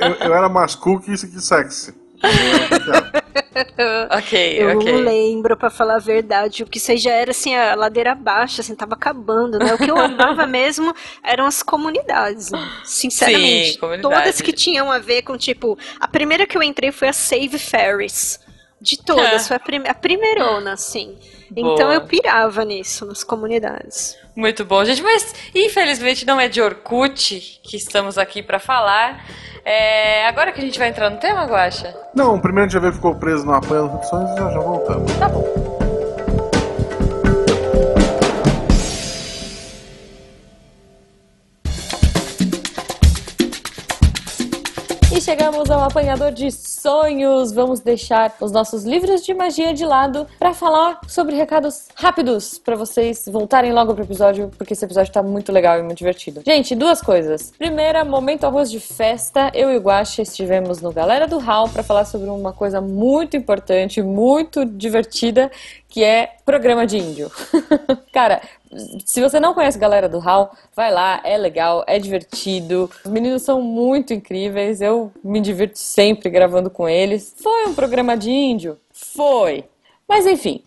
Eu, 0.00 0.28
eu 0.28 0.34
era 0.34 0.48
mais 0.48 0.74
cool 0.74 0.98
que 1.00 1.12
isso 1.12 1.30
que 1.30 1.40
sexy. 1.40 1.94
Ok, 4.10 4.56
Eu 4.58 4.74
não 4.74 4.96
lembro, 4.96 5.56
pra 5.56 5.70
falar 5.70 5.96
a 5.96 5.98
verdade. 5.98 6.62
O 6.62 6.66
que 6.66 6.78
isso 6.78 6.90
aí 6.90 6.98
já 6.98 7.12
era 7.12 7.30
assim, 7.30 7.54
a 7.54 7.74
ladeira 7.74 8.14
baixa, 8.14 8.60
assim, 8.60 8.74
tava 8.74 8.94
acabando, 8.94 9.58
né? 9.58 9.74
O 9.74 9.78
que 9.78 9.90
eu 9.90 9.98
amava 10.00 10.46
mesmo 10.46 10.94
eram 11.22 11.46
as 11.46 11.62
comunidades, 11.62 12.50
né? 12.50 12.70
sinceramente. 12.84 13.72
Sim, 13.72 13.78
comunidade. 13.78 14.14
Todas 14.14 14.40
que 14.40 14.52
tinham 14.52 14.90
a 14.90 14.98
ver 14.98 15.22
com, 15.22 15.36
tipo, 15.36 15.78
a 15.98 16.08
primeira 16.08 16.46
que 16.46 16.56
eu 16.56 16.62
entrei 16.62 16.92
foi 16.92 17.08
a 17.08 17.12
Save 17.12 17.58
Ferris. 17.58 18.40
De 18.80 18.96
todas, 18.96 19.26
É. 19.26 19.38
foi 19.40 19.56
a, 19.56 19.60
prim 19.60 19.82
a 19.86 19.94
primeirona, 19.94 20.72
assim. 20.72 21.18
Então 21.54 21.92
eu 21.92 22.02
pirava 22.02 22.64
nisso, 22.64 23.04
nas 23.04 23.22
comunidades. 23.24 24.16
Muito 24.34 24.64
bom, 24.64 24.84
gente. 24.84 25.02
Mas 25.02 25.34
infelizmente 25.54 26.24
não 26.24 26.40
é 26.40 26.48
de 26.48 26.62
Orkut 26.62 27.60
que 27.62 27.76
estamos 27.76 28.16
aqui 28.16 28.42
pra 28.42 28.58
falar. 28.58 29.24
É, 29.64 30.26
agora 30.26 30.52
que 30.52 30.60
a 30.60 30.64
gente 30.64 30.78
vai 30.78 30.88
entrar 30.88 31.10
no 31.10 31.18
tema, 31.18 31.44
Guaxa? 31.44 31.94
Não, 32.14 32.36
o 32.36 32.40
primeiro 32.40 32.70
já 32.70 32.78
veio 32.80 32.92
ficou 32.92 33.14
preso 33.16 33.44
no 33.44 33.52
apoio 33.52 33.86
das 33.86 33.94
opções 33.96 34.30
e 34.30 34.36
já, 34.36 34.50
já 34.50 34.60
voltamos. 34.60 35.12
Tá 35.18 35.28
bom. 35.28 35.89
Chegamos 45.18 45.70
ao 45.70 45.82
apanhador 45.82 46.30
de 46.30 46.52
sonhos. 46.52 47.50
Vamos 47.52 47.80
deixar 47.80 48.34
os 48.38 48.52
nossos 48.52 48.84
livros 48.84 49.24
de 49.24 49.32
magia 49.32 49.72
de 49.72 49.84
lado 49.84 50.26
para 50.38 50.52
falar 50.52 51.00
sobre 51.08 51.34
recados 51.34 51.88
rápidos 51.94 52.58
para 52.58 52.76
vocês 52.76 53.24
voltarem 53.26 53.72
logo 53.72 53.94
pro 53.94 54.04
episódio, 54.04 54.50
porque 54.56 54.74
esse 54.74 54.84
episódio 54.84 55.12
tá 55.12 55.22
muito 55.22 55.50
legal 55.50 55.78
e 55.78 55.82
muito 55.82 55.98
divertido. 55.98 56.42
Gente, 56.46 56.76
duas 56.76 57.00
coisas. 57.00 57.52
Primeira, 57.58 58.04
momento 58.04 58.44
arroz 58.44 58.70
de 58.70 58.78
festa. 58.78 59.50
Eu 59.54 59.70
e 59.72 59.78
o 59.78 59.80
Guaxa 59.80 60.22
estivemos 60.22 60.80
no 60.80 60.92
Galera 60.92 61.26
do 61.26 61.38
Hall 61.38 61.68
para 61.68 61.82
falar 61.82 62.04
sobre 62.04 62.28
uma 62.28 62.52
coisa 62.52 62.80
muito 62.80 63.36
importante, 63.36 64.02
muito 64.02 64.64
divertida, 64.64 65.50
que 65.90 66.04
é 66.04 66.36
programa 66.46 66.86
de 66.86 66.96
índio. 66.96 67.30
Cara, 68.12 68.40
se 69.04 69.20
você 69.20 69.40
não 69.40 69.52
conhece 69.52 69.76
a 69.76 69.80
galera 69.80 70.08
do 70.08 70.20
Hall, 70.20 70.50
vai 70.74 70.92
lá, 70.92 71.20
é 71.24 71.36
legal, 71.36 71.84
é 71.86 71.98
divertido. 71.98 72.88
Os 73.04 73.10
meninos 73.10 73.42
são 73.42 73.60
muito 73.60 74.14
incríveis, 74.14 74.80
eu 74.80 75.12
me 75.22 75.40
divirto 75.40 75.78
sempre 75.78 76.30
gravando 76.30 76.70
com 76.70 76.88
eles. 76.88 77.34
Foi 77.42 77.66
um 77.66 77.74
programa 77.74 78.16
de 78.16 78.30
índio? 78.30 78.78
Foi. 78.92 79.64
Mas 80.10 80.26
enfim. 80.26 80.60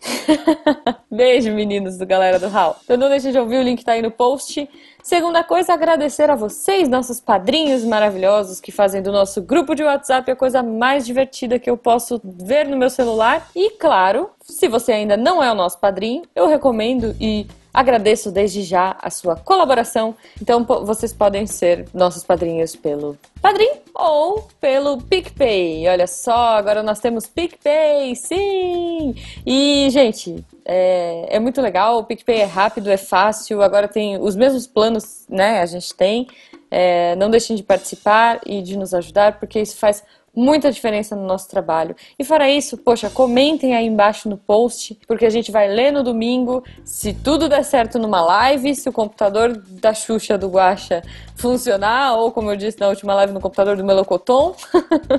Beijo, 1.12 1.52
meninos 1.52 1.98
do 1.98 2.06
galera 2.06 2.38
do 2.38 2.48
Hall. 2.48 2.76
Então 2.82 2.96
não 2.96 3.10
deixe 3.10 3.30
de 3.30 3.38
ouvir, 3.38 3.58
o 3.58 3.62
link 3.62 3.84
tá 3.84 3.92
aí 3.92 4.00
no 4.00 4.10
post. 4.10 4.66
Segunda 5.02 5.44
coisa, 5.44 5.74
agradecer 5.74 6.30
a 6.30 6.34
vocês, 6.34 6.88
nossos 6.88 7.20
padrinhos 7.20 7.84
maravilhosos 7.84 8.58
que 8.58 8.72
fazem 8.72 9.02
do 9.02 9.12
nosso 9.12 9.42
grupo 9.42 9.74
de 9.74 9.84
WhatsApp 9.84 10.30
a 10.30 10.34
coisa 10.34 10.62
mais 10.62 11.04
divertida 11.04 11.58
que 11.58 11.68
eu 11.68 11.76
posso 11.76 12.18
ver 12.24 12.66
no 12.66 12.78
meu 12.78 12.88
celular. 12.88 13.50
E 13.54 13.72
claro, 13.72 14.30
se 14.40 14.66
você 14.66 14.92
ainda 14.92 15.14
não 15.14 15.42
é 15.42 15.52
o 15.52 15.54
nosso 15.54 15.78
padrinho, 15.78 16.22
eu 16.34 16.48
recomendo 16.48 17.14
e 17.20 17.46
Agradeço 17.74 18.30
desde 18.30 18.62
já 18.62 18.96
a 19.02 19.10
sua 19.10 19.34
colaboração. 19.34 20.14
Então 20.40 20.64
vocês 20.64 21.12
podem 21.12 21.44
ser 21.44 21.86
nossos 21.92 22.22
padrinhos 22.22 22.76
pelo 22.76 23.18
Padrim 23.42 23.68
ou 23.92 24.48
pelo 24.60 25.02
PicPay. 25.02 25.86
Olha 25.88 26.06
só, 26.06 26.56
agora 26.56 26.84
nós 26.84 27.00
temos 27.00 27.26
PicPay, 27.26 28.14
sim! 28.14 29.14
E, 29.44 29.88
gente, 29.90 30.42
é, 30.64 31.36
é 31.36 31.38
muito 31.40 31.60
legal. 31.60 31.98
O 31.98 32.04
PicPay 32.04 32.42
é 32.42 32.44
rápido, 32.44 32.90
é 32.90 32.96
fácil. 32.96 33.60
Agora 33.60 33.88
tem 33.88 34.18
os 34.18 34.36
mesmos 34.36 34.66
planos, 34.66 35.26
né? 35.28 35.60
A 35.60 35.66
gente 35.66 35.92
tem. 35.94 36.28
É, 36.70 37.14
não 37.16 37.28
deixem 37.28 37.54
de 37.54 37.62
participar 37.62 38.40
e 38.46 38.62
de 38.62 38.78
nos 38.78 38.94
ajudar, 38.94 39.38
porque 39.38 39.60
isso 39.60 39.76
faz 39.76 40.02
muita 40.34 40.70
diferença 40.70 41.14
no 41.14 41.26
nosso 41.26 41.48
trabalho. 41.48 41.94
E 42.18 42.24
fora 42.24 42.50
isso, 42.50 42.76
poxa, 42.76 43.08
comentem 43.08 43.74
aí 43.74 43.86
embaixo 43.86 44.28
no 44.28 44.36
post, 44.36 44.98
porque 45.06 45.26
a 45.26 45.30
gente 45.30 45.50
vai 45.50 45.68
ler 45.68 45.92
no 45.92 46.02
domingo. 46.02 46.62
Se 46.84 47.12
tudo 47.12 47.48
der 47.48 47.64
certo 47.64 47.98
numa 47.98 48.20
live, 48.20 48.74
se 48.74 48.88
o 48.88 48.92
computador 48.92 49.56
da 49.56 49.94
Xuxa 49.94 50.36
do 50.36 50.48
Guacha 50.48 51.02
funcionar, 51.36 52.16
ou 52.16 52.30
como 52.32 52.50
eu 52.50 52.56
disse 52.56 52.80
na 52.80 52.88
última 52.88 53.14
live, 53.14 53.32
no 53.32 53.40
computador 53.40 53.76
do 53.76 53.84
Melocoton. 53.84 54.54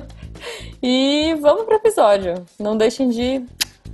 e 0.82 1.36
vamos 1.40 1.64
pro 1.64 1.76
episódio. 1.76 2.44
Não 2.58 2.76
deixem 2.76 3.08
de 3.08 3.44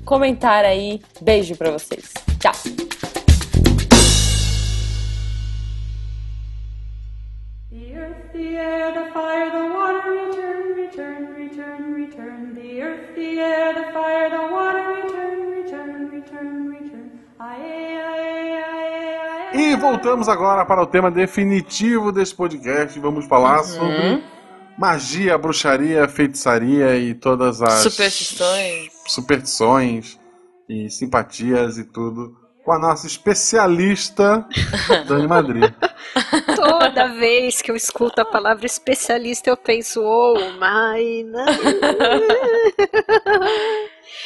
comentar 0.04 0.64
aí. 0.64 1.00
Beijo 1.20 1.56
para 1.56 1.70
vocês. 1.70 2.12
Tchau. 2.38 3.21
The 7.72 7.96
earth, 7.96 8.32
the 8.34 8.58
air, 8.58 8.92
the 8.92 9.10
fire, 9.14 9.50
the 9.50 9.64
water, 9.72 10.74
return, 10.76 11.32
return, 11.32 11.94
return. 11.94 12.54
The 12.54 12.82
earth, 12.82 13.14
the 13.14 13.40
air, 13.40 13.72
the 13.72 13.92
fire, 13.94 14.28
the 14.28 14.52
water, 14.52 14.92
return, 15.06 15.54
return, 15.54 16.10
return, 16.10 16.68
return. 16.68 17.10
Aê, 17.38 17.96
aê, 17.96 18.62
aê, 18.62 19.54
aê. 19.54 19.72
E 19.72 19.76
voltamos 19.76 20.28
agora 20.28 20.66
para 20.66 20.82
o 20.82 20.86
tema 20.86 21.10
definitivo 21.10 22.12
desse 22.12 22.34
podcast. 22.34 23.00
Vamos 23.00 23.24
falar 23.24 23.60
uhum. 23.60 23.64
sobre 23.64 24.24
magia, 24.76 25.38
bruxaria, 25.38 26.06
feitiçaria 26.06 26.98
e 26.98 27.14
todas 27.14 27.62
as 27.62 27.84
superstições, 27.84 28.92
superstições 29.06 30.20
e 30.68 30.90
simpatias 30.90 31.78
e 31.78 31.84
tudo 31.84 32.36
com 32.62 32.72
a 32.72 32.78
nossa 32.78 33.06
especialista 33.06 34.46
Dani 35.08 35.26
Madrid. 35.26 35.72
Toda 36.56 37.08
vez 37.08 37.62
que 37.62 37.70
eu 37.70 37.76
escuto 37.76 38.20
a 38.20 38.24
palavra 38.24 38.66
especialista, 38.66 39.50
eu 39.50 39.56
penso, 39.56 40.02
oh, 40.02 40.34
my. 40.58 41.24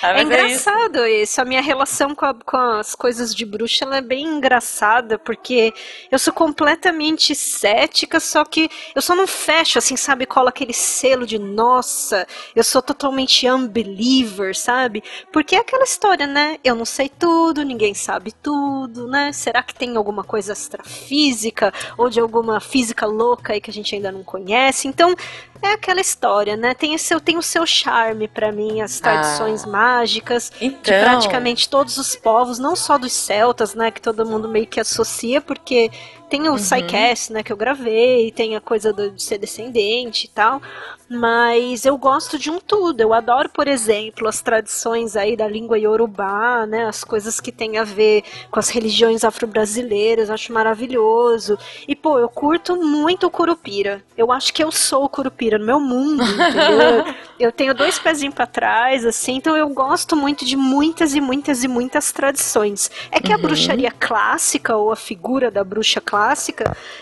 Ah, 0.02 0.18
é, 0.18 0.22
engraçado 0.22 0.98
é 0.98 1.22
isso. 1.22 1.40
A 1.40 1.44
minha 1.44 1.62
relação 1.62 2.14
com, 2.14 2.26
a, 2.26 2.34
com, 2.34 2.56
as 2.56 2.94
coisas 2.94 3.34
de 3.34 3.44
bruxa 3.46 3.84
ela 3.84 3.96
é 3.96 4.00
bem 4.00 4.24
engraçada, 4.24 5.18
porque 5.18 5.72
eu 6.10 6.18
sou 6.18 6.32
completamente 6.32 7.34
cética, 7.34 8.20
só 8.20 8.44
que 8.44 8.68
eu 8.94 9.00
só 9.00 9.14
não 9.14 9.26
fecho, 9.26 9.78
assim, 9.78 9.96
sabe? 9.96 10.26
Cola 10.26 10.50
aquele 10.50 10.72
selo 10.72 11.26
de 11.26 11.38
nossa, 11.38 12.26
eu 12.54 12.62
sou 12.62 12.82
totalmente 12.82 13.48
unbeliever, 13.48 14.56
sabe? 14.56 15.02
Porque 15.32 15.56
é 15.56 15.60
aquela 15.60 15.84
história, 15.84 16.26
né? 16.26 16.58
Eu 16.62 16.74
não 16.74 16.84
sei 16.84 17.08
tudo, 17.08 17.64
ninguém 17.64 17.94
sabe 17.94 18.32
tudo, 18.42 19.08
né? 19.08 19.32
Será 19.32 19.62
que 19.62 19.74
tem 19.74 19.96
alguma 19.96 20.24
coisa 20.24 20.52
extrafísica 20.52 21.72
ou 21.96 22.08
de 22.08 22.20
alguma 22.20 22.60
física 22.60 23.06
louca 23.06 23.52
aí 23.52 23.60
que 23.60 23.70
a 23.70 23.72
gente 23.72 23.94
ainda 23.94 24.12
não 24.12 24.22
conhece? 24.22 24.88
Então, 24.88 25.14
é 25.62 25.72
aquela 25.72 26.00
história, 26.00 26.56
né? 26.56 26.74
Tem 26.74 26.94
o 26.94 26.98
seu, 26.98 27.20
tem 27.20 27.36
o 27.36 27.42
seu 27.42 27.66
charme 27.66 28.28
para 28.28 28.52
mim, 28.52 28.80
as 28.80 29.00
tradições 29.00 29.64
ah, 29.64 29.68
mágicas 29.68 30.52
então... 30.60 30.80
de 30.82 31.04
praticamente 31.04 31.68
todos 31.68 31.96
os 31.96 32.14
povos, 32.14 32.58
não 32.58 32.76
só 32.76 32.98
dos 32.98 33.12
celtas, 33.12 33.74
né? 33.74 33.90
Que 33.90 34.00
todo 34.00 34.26
mundo 34.26 34.48
meio 34.48 34.66
que 34.66 34.80
associa, 34.80 35.40
porque 35.40 35.90
tem 36.28 36.48
o 36.48 36.52
uhum. 36.52 36.56
Psycast, 36.56 37.32
né, 37.32 37.42
que 37.42 37.52
eu 37.52 37.56
gravei, 37.56 38.30
tem 38.30 38.56
a 38.56 38.60
coisa 38.60 38.92
de 38.92 39.22
ser 39.22 39.38
descendente 39.38 40.26
e 40.26 40.28
tal. 40.28 40.60
Mas 41.08 41.84
eu 41.84 41.96
gosto 41.96 42.36
de 42.36 42.50
um 42.50 42.58
tudo. 42.58 43.00
Eu 43.00 43.12
adoro, 43.12 43.48
por 43.48 43.68
exemplo, 43.68 44.26
as 44.26 44.42
tradições 44.42 45.14
aí 45.14 45.36
da 45.36 45.46
língua 45.46 45.78
iorubá, 45.78 46.66
né? 46.66 46.86
As 46.86 47.04
coisas 47.04 47.38
que 47.40 47.52
tem 47.52 47.78
a 47.78 47.84
ver 47.84 48.24
com 48.50 48.58
as 48.58 48.68
religiões 48.70 49.22
afro-brasileiras, 49.22 50.30
acho 50.30 50.52
maravilhoso. 50.52 51.56
E, 51.86 51.94
pô, 51.94 52.18
eu 52.18 52.28
curto 52.28 52.74
muito 52.74 53.26
o 53.26 53.30
Curupira. 53.30 54.02
Eu 54.16 54.32
acho 54.32 54.52
que 54.52 54.62
eu 54.62 54.72
sou 54.72 55.04
o 55.04 55.08
Curupira 55.08 55.58
no 55.58 55.66
meu 55.66 55.78
mundo, 55.78 56.24
entendeu? 56.24 57.14
eu 57.38 57.52
tenho 57.52 57.72
dois 57.72 57.98
pezinhos 58.00 58.34
para 58.34 58.46
trás, 58.46 59.04
assim, 59.04 59.36
então 59.36 59.56
eu 59.56 59.68
gosto 59.68 60.16
muito 60.16 60.44
de 60.44 60.56
muitas 60.56 61.14
e 61.14 61.20
muitas 61.20 61.62
e 61.62 61.68
muitas 61.68 62.10
tradições. 62.10 62.90
É 63.12 63.20
que 63.20 63.28
uhum. 63.28 63.38
a 63.38 63.38
bruxaria 63.38 63.92
clássica, 63.92 64.74
ou 64.74 64.90
a 64.90 64.96
figura 64.96 65.50
da 65.50 65.62
bruxa 65.62 66.00
clássica, 66.00 66.15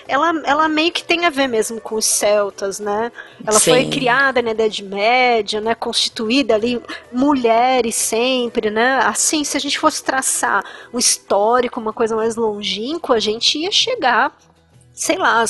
ela, 0.08 0.42
ela 0.44 0.68
meio 0.68 0.92
que 0.92 1.04
tem 1.04 1.24
a 1.24 1.30
ver 1.30 1.46
mesmo 1.46 1.80
com 1.80 1.94
os 1.96 2.04
celtas, 2.04 2.78
né? 2.78 3.10
Ela 3.46 3.58
Sim. 3.58 3.70
foi 3.70 3.90
criada 3.90 4.42
na 4.42 4.50
Idade 4.50 4.82
Média, 4.82 5.60
né, 5.60 5.74
constituída 5.74 6.54
ali, 6.54 6.80
mulheres 7.12 7.94
sempre, 7.94 8.70
né? 8.70 9.00
Assim, 9.04 9.44
se 9.44 9.56
a 9.56 9.60
gente 9.60 9.78
fosse 9.78 10.02
traçar 10.02 10.64
um 10.92 10.98
histórico, 10.98 11.80
uma 11.80 11.92
coisa 11.92 12.16
mais 12.16 12.36
longínqua, 12.36 13.16
a 13.16 13.20
gente 13.20 13.58
ia 13.58 13.70
chegar 13.70 14.36
sei 14.94 15.18
lá, 15.18 15.44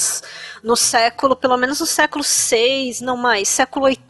no 0.62 0.74
século, 0.74 1.36
pelo 1.36 1.58
menos 1.58 1.78
no 1.78 1.84
século 1.84 2.24
6, 2.24 3.02
não 3.02 3.18
mais, 3.18 3.46
século 3.46 3.84
8 3.84 4.02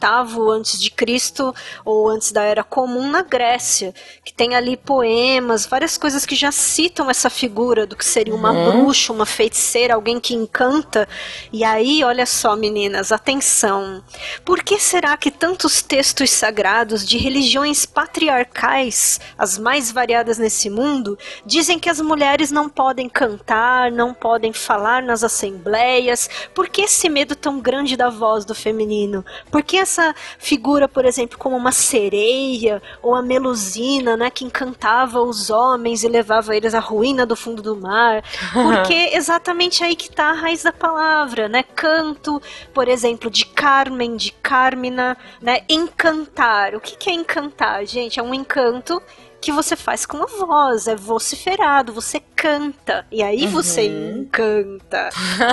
antes 0.49 0.79
de 0.79 0.89
Cristo 0.89 1.53
ou 1.83 2.07
antes 2.07 2.31
da 2.31 2.41
Era 2.41 2.63
Comum 2.63 3.09
na 3.09 3.21
Grécia, 3.21 3.93
que 4.23 4.33
tem 4.33 4.55
ali 4.55 4.77
poemas, 4.77 5.65
várias 5.65 5.97
coisas 5.97 6.25
que 6.25 6.35
já 6.35 6.53
citam 6.53 7.09
essa 7.09 7.29
figura 7.29 7.85
do 7.85 7.97
que 7.97 8.05
seria 8.05 8.33
uma 8.33 8.51
uhum. 8.51 8.83
bruxa, 8.83 9.11
uma 9.11 9.25
feiticeira, 9.25 9.95
alguém 9.95 10.19
que 10.19 10.33
encanta. 10.33 11.07
E 11.51 11.65
aí, 11.65 12.01
olha 12.03 12.25
só, 12.25 12.55
meninas, 12.55 13.11
atenção. 13.11 14.01
Por 14.45 14.63
que 14.63 14.79
será 14.79 15.17
que 15.17 15.29
tantos 15.29 15.81
textos 15.81 16.31
sagrados 16.31 17.05
de 17.05 17.17
religiões 17.17 17.85
patriarcais, 17.85 19.19
as 19.37 19.57
mais 19.57 19.91
variadas 19.91 20.37
nesse 20.37 20.69
mundo, 20.69 21.17
dizem 21.45 21.77
que 21.77 21.89
as 21.89 21.99
mulheres 21.99 22.51
não 22.51 22.69
podem 22.69 23.09
cantar, 23.09 23.91
não 23.91 24.13
podem 24.13 24.53
falar 24.53 25.03
nas 25.03 25.24
assembleias? 25.25 26.29
Por 26.53 26.69
que 26.69 26.81
esse 26.81 27.09
medo 27.09 27.35
tão 27.35 27.59
grande 27.59 27.97
da 27.97 28.09
voz 28.09 28.45
do 28.45 28.55
feminino? 28.55 29.25
Por 29.51 29.63
que 29.63 29.77
essa 29.77 30.15
figura, 30.37 30.87
por 30.87 31.05
exemplo, 31.05 31.37
como 31.37 31.55
uma 31.55 31.71
sereia 31.71 32.81
ou 33.01 33.15
a 33.15 33.21
Melusina, 33.21 34.15
né, 34.15 34.29
que 34.29 34.45
encantava 34.45 35.21
os 35.21 35.49
homens 35.49 36.03
e 36.03 36.07
levava 36.07 36.55
eles 36.55 36.73
à 36.73 36.79
ruína 36.79 37.25
do 37.25 37.35
fundo 37.35 37.61
do 37.61 37.75
mar? 37.75 38.23
Porque 38.53 38.93
exatamente 39.13 39.83
aí 39.83 39.95
que 39.95 40.09
está 40.09 40.29
a 40.29 40.33
raiz 40.33 40.63
da 40.63 40.71
palavra, 40.71 41.47
né? 41.49 41.63
Canto, 41.63 42.41
por 42.73 42.87
exemplo, 42.87 43.29
de 43.29 43.45
Carmen, 43.45 44.15
de 44.15 44.31
Carmina, 44.31 45.17
né? 45.41 45.61
Encantar. 45.67 46.75
O 46.75 46.79
que, 46.79 46.95
que 46.95 47.09
é 47.09 47.13
encantar, 47.13 47.85
gente? 47.85 48.19
É 48.19 48.23
um 48.23 48.33
encanto 48.33 49.01
que 49.45 49.51
você 49.51 49.75
faz 49.75 50.07
com 50.07 50.17
a 50.17 50.25
voz, 50.25 50.87
é 50.87 50.95
vociferado, 50.95 51.93
você 51.93 52.19
canta, 52.35 53.05
e 53.11 53.21
aí 53.21 53.45
uhum. 53.45 53.51
você 53.51 53.85
encanta, 53.85 55.09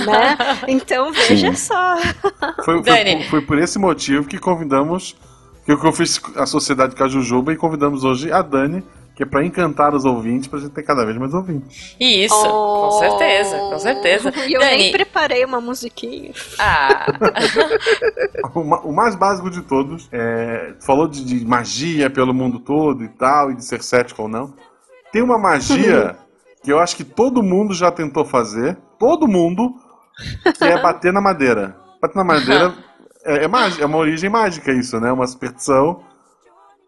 né? 0.06 0.38
Então 0.66 1.12
veja 1.12 1.52
Sim. 1.52 1.56
só. 1.56 1.96
Foi, 2.64 2.82
foi, 2.82 3.22
foi, 3.28 3.40
por 3.42 3.58
esse 3.58 3.78
motivo 3.78 4.26
que 4.26 4.38
convidamos, 4.38 5.14
que 5.66 5.72
eu 5.72 5.92
fiz 5.92 6.18
a 6.36 6.46
Sociedade 6.46 6.94
Cajujuba 6.96 7.52
e 7.52 7.56
convidamos 7.56 8.02
hoje 8.02 8.32
a 8.32 8.40
Dani, 8.40 8.82
que 9.22 9.24
é 9.24 9.26
pra 9.26 9.44
encantar 9.44 9.94
os 9.94 10.04
ouvintes, 10.04 10.48
pra 10.48 10.58
gente 10.58 10.72
ter 10.72 10.82
cada 10.82 11.04
vez 11.04 11.16
mais 11.16 11.32
ouvintes. 11.32 11.94
Isso, 12.00 12.34
oh. 12.44 12.88
com 12.88 12.90
certeza, 12.98 13.56
com 13.56 13.78
certeza. 13.78 14.32
E 14.42 14.54
eu 14.54 14.60
Dani... 14.60 14.76
nem 14.76 14.92
preparei 14.92 15.44
uma 15.44 15.60
musiquinha. 15.60 16.32
Ah. 16.58 17.06
o, 18.54 18.92
mais 18.92 19.14
básico 19.14 19.48
de 19.48 19.62
todos, 19.62 20.08
é, 20.10 20.74
falou 20.80 21.06
de, 21.06 21.24
de, 21.24 21.44
magia 21.44 22.10
pelo 22.10 22.34
mundo 22.34 22.58
todo 22.58 23.04
e 23.04 23.08
tal, 23.08 23.52
e 23.52 23.54
de 23.54 23.64
ser 23.64 23.82
cético 23.82 24.22
ou 24.22 24.28
não. 24.28 24.52
Tem 25.12 25.22
uma 25.22 25.38
magia 25.38 26.16
que 26.64 26.72
eu 26.72 26.80
acho 26.80 26.96
que 26.96 27.04
todo 27.04 27.42
mundo 27.42 27.74
já 27.74 27.92
tentou 27.92 28.24
fazer, 28.24 28.76
todo 28.98 29.28
mundo, 29.28 29.74
que 30.58 30.64
é 30.64 30.80
bater 30.80 31.12
na 31.12 31.20
madeira. 31.20 31.76
Bater 32.00 32.16
na 32.16 32.24
madeira 32.24 32.74
é, 33.24 33.44
é, 33.44 33.48
mágica, 33.48 33.84
é 33.84 33.86
uma 33.86 33.98
origem 33.98 34.28
mágica 34.28 34.72
isso, 34.72 34.98
né? 34.98 35.12
Uma 35.12 35.26
superstição 35.26 36.02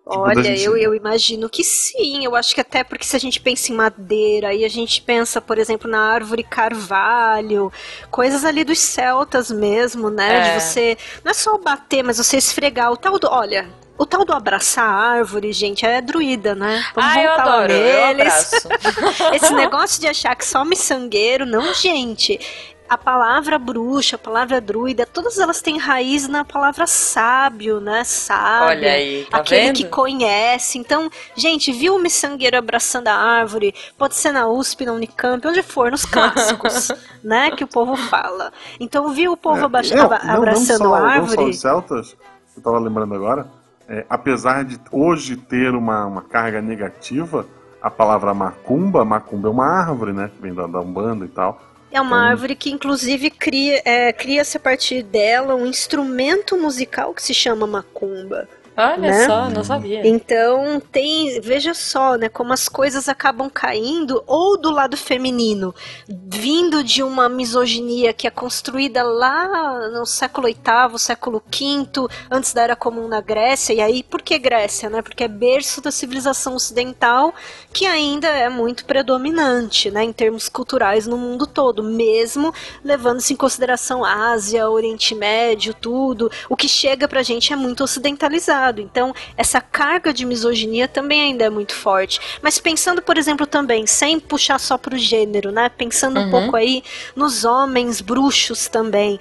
Olha, 0.06 0.42
gente... 0.42 0.62
eu, 0.62 0.76
eu 0.76 0.94
imagino 0.94 1.48
que 1.48 1.64
sim. 1.64 2.24
Eu 2.24 2.36
acho 2.36 2.54
que 2.54 2.60
até 2.60 2.84
porque 2.84 3.06
se 3.06 3.16
a 3.16 3.18
gente 3.18 3.40
pensa 3.40 3.72
em 3.72 3.74
madeira 3.74 4.52
e 4.52 4.64
a 4.64 4.68
gente 4.68 5.00
pensa, 5.00 5.40
por 5.40 5.56
exemplo, 5.56 5.90
na 5.90 5.98
árvore 5.98 6.42
carvalho, 6.42 7.72
coisas 8.10 8.44
ali 8.44 8.64
dos 8.64 8.78
celtas 8.78 9.50
mesmo, 9.50 10.10
né? 10.10 10.36
É. 10.36 10.40
De 10.42 10.60
você. 10.60 10.98
Não 11.24 11.30
é 11.30 11.34
só 11.34 11.56
bater, 11.56 12.02
mas 12.02 12.18
você 12.18 12.36
esfregar 12.36 12.92
o 12.92 12.98
tal 12.98 13.18
do. 13.18 13.28
Olha, 13.30 13.66
o 13.96 14.04
tal 14.04 14.26
do 14.26 14.34
abraçar 14.34 14.84
a 14.84 14.94
árvore, 15.18 15.52
gente, 15.52 15.86
é 15.86 16.02
druida, 16.02 16.54
né? 16.54 16.84
Vamos 16.94 17.10
ah, 17.10 17.14
voltar 17.14 17.24
eu 17.24 17.32
adoro, 17.32 17.72
neles. 17.72 18.52
Eu 18.64 19.32
Esse 19.34 19.54
negócio 19.54 20.00
de 20.00 20.06
achar 20.06 20.34
que 20.34 20.44
só 20.44 20.64
miçangueiro, 20.66 21.46
não, 21.46 21.72
gente 21.72 22.38
a 22.88 22.98
palavra 22.98 23.58
bruxa, 23.58 24.16
a 24.16 24.18
palavra 24.18 24.60
druida, 24.60 25.06
todas 25.06 25.38
elas 25.38 25.62
têm 25.62 25.78
raiz 25.78 26.28
na 26.28 26.44
palavra 26.44 26.86
sábio, 26.86 27.80
né? 27.80 28.04
Sábio. 28.04 28.68
Olha 28.68 28.92
aí, 28.92 29.26
tá 29.30 29.38
aquele 29.38 29.66
vendo? 29.66 29.76
que 29.76 29.84
conhece. 29.88 30.78
Então, 30.78 31.10
gente, 31.34 31.72
viu 31.72 31.96
o 31.96 31.98
miçangueiro 31.98 32.56
abraçando 32.56 33.08
a 33.08 33.14
árvore? 33.14 33.74
Pode 33.96 34.14
ser 34.14 34.32
na 34.32 34.46
USP, 34.48 34.84
na 34.84 34.92
Unicamp, 34.92 35.46
onde 35.46 35.62
for, 35.62 35.90
nos 35.90 36.04
clássicos, 36.04 36.92
né? 37.24 37.50
Que 37.52 37.64
o 37.64 37.68
povo 37.68 37.96
fala. 37.96 38.52
Então, 38.78 39.12
viu 39.12 39.32
o 39.32 39.36
povo 39.36 39.58
é, 39.58 39.60
não, 39.60 40.36
abraçando 40.36 40.84
não 40.84 40.94
a 40.94 41.00
árvore? 41.00 41.36
Não 41.36 41.44
só 41.44 41.50
os 41.50 41.60
celtas, 41.60 42.16
eu 42.54 42.62
tava 42.62 42.78
lembrando 42.78 43.14
agora, 43.14 43.46
é, 43.88 44.04
apesar 44.10 44.64
de 44.64 44.78
hoje 44.92 45.36
ter 45.36 45.74
uma, 45.74 46.04
uma 46.04 46.22
carga 46.22 46.60
negativa, 46.60 47.46
a 47.80 47.90
palavra 47.90 48.34
macumba, 48.34 49.04
macumba 49.04 49.48
é 49.48 49.50
uma 49.50 49.66
árvore, 49.66 50.12
né? 50.12 50.30
Que 50.34 50.42
vem 50.42 50.54
da, 50.54 50.66
da 50.66 50.80
Umbanda 50.80 51.24
e 51.24 51.28
tal 51.28 51.73
é 51.96 52.00
uma 52.00 52.16
hum. 52.16 52.28
árvore 52.28 52.56
que, 52.56 52.70
inclusive, 52.70 53.30
cria, 53.30 53.80
é, 53.84 54.12
cria-se 54.12 54.56
a 54.56 54.60
partir 54.60 55.02
dela 55.02 55.54
um 55.54 55.66
instrumento 55.66 56.56
musical 56.56 57.14
que 57.14 57.22
se 57.22 57.32
chama 57.32 57.66
macumba. 57.66 58.48
Olha 58.76 58.98
né? 58.98 59.26
só, 59.26 59.48
não 59.48 59.62
sabia. 59.62 60.04
Então 60.06 60.82
tem, 60.90 61.40
veja 61.40 61.72
só, 61.74 62.16
né, 62.16 62.28
como 62.28 62.52
as 62.52 62.68
coisas 62.68 63.08
acabam 63.08 63.48
caindo 63.48 64.22
ou 64.26 64.58
do 64.58 64.70
lado 64.70 64.96
feminino, 64.96 65.72
vindo 66.08 66.82
de 66.82 67.02
uma 67.02 67.28
misoginia 67.28 68.12
que 68.12 68.26
é 68.26 68.30
construída 68.30 69.02
lá 69.02 69.88
no 69.90 70.04
século 70.04 70.48
VIII, 70.48 70.98
século 70.98 71.40
V, 71.40 72.08
antes 72.30 72.52
da 72.52 72.62
era 72.62 72.74
comum 72.74 73.06
na 73.06 73.20
Grécia. 73.20 73.72
E 73.72 73.80
aí, 73.80 74.02
por 74.02 74.20
que 74.22 74.38
Grécia, 74.38 74.90
né? 74.90 75.02
Porque 75.02 75.22
é 75.22 75.28
berço 75.28 75.80
da 75.80 75.92
civilização 75.92 76.54
ocidental 76.54 77.32
que 77.72 77.86
ainda 77.86 78.28
é 78.28 78.48
muito 78.48 78.84
predominante, 78.84 79.90
né, 79.90 80.02
em 80.02 80.12
termos 80.12 80.48
culturais 80.48 81.06
no 81.06 81.16
mundo 81.16 81.46
todo, 81.46 81.82
mesmo 81.82 82.52
levando-se 82.84 83.32
em 83.32 83.36
consideração 83.36 84.04
Ásia, 84.04 84.68
Oriente 84.68 85.14
Médio, 85.14 85.74
tudo. 85.74 86.30
O 86.48 86.56
que 86.56 86.68
chega 86.68 87.06
pra 87.06 87.22
gente 87.22 87.52
é 87.52 87.56
muito 87.56 87.84
ocidentalizado 87.84 88.63
então, 88.80 89.14
essa 89.36 89.60
carga 89.60 90.12
de 90.12 90.24
misoginia 90.24 90.86
também 90.86 91.20
ainda 91.22 91.44
é 91.44 91.50
muito 91.50 91.74
forte. 91.74 92.20
Mas 92.42 92.58
pensando, 92.58 93.02
por 93.02 93.18
exemplo, 93.18 93.46
também, 93.46 93.86
sem 93.86 94.18
puxar 94.20 94.58
só 94.58 94.78
pro 94.78 94.96
gênero, 94.96 95.50
né? 95.50 95.68
Pensando 95.68 96.18
uhum. 96.18 96.26
um 96.26 96.30
pouco 96.30 96.56
aí 96.56 96.82
nos 97.14 97.44
homens 97.44 98.00
bruxos 98.00 98.68
também 98.68 99.18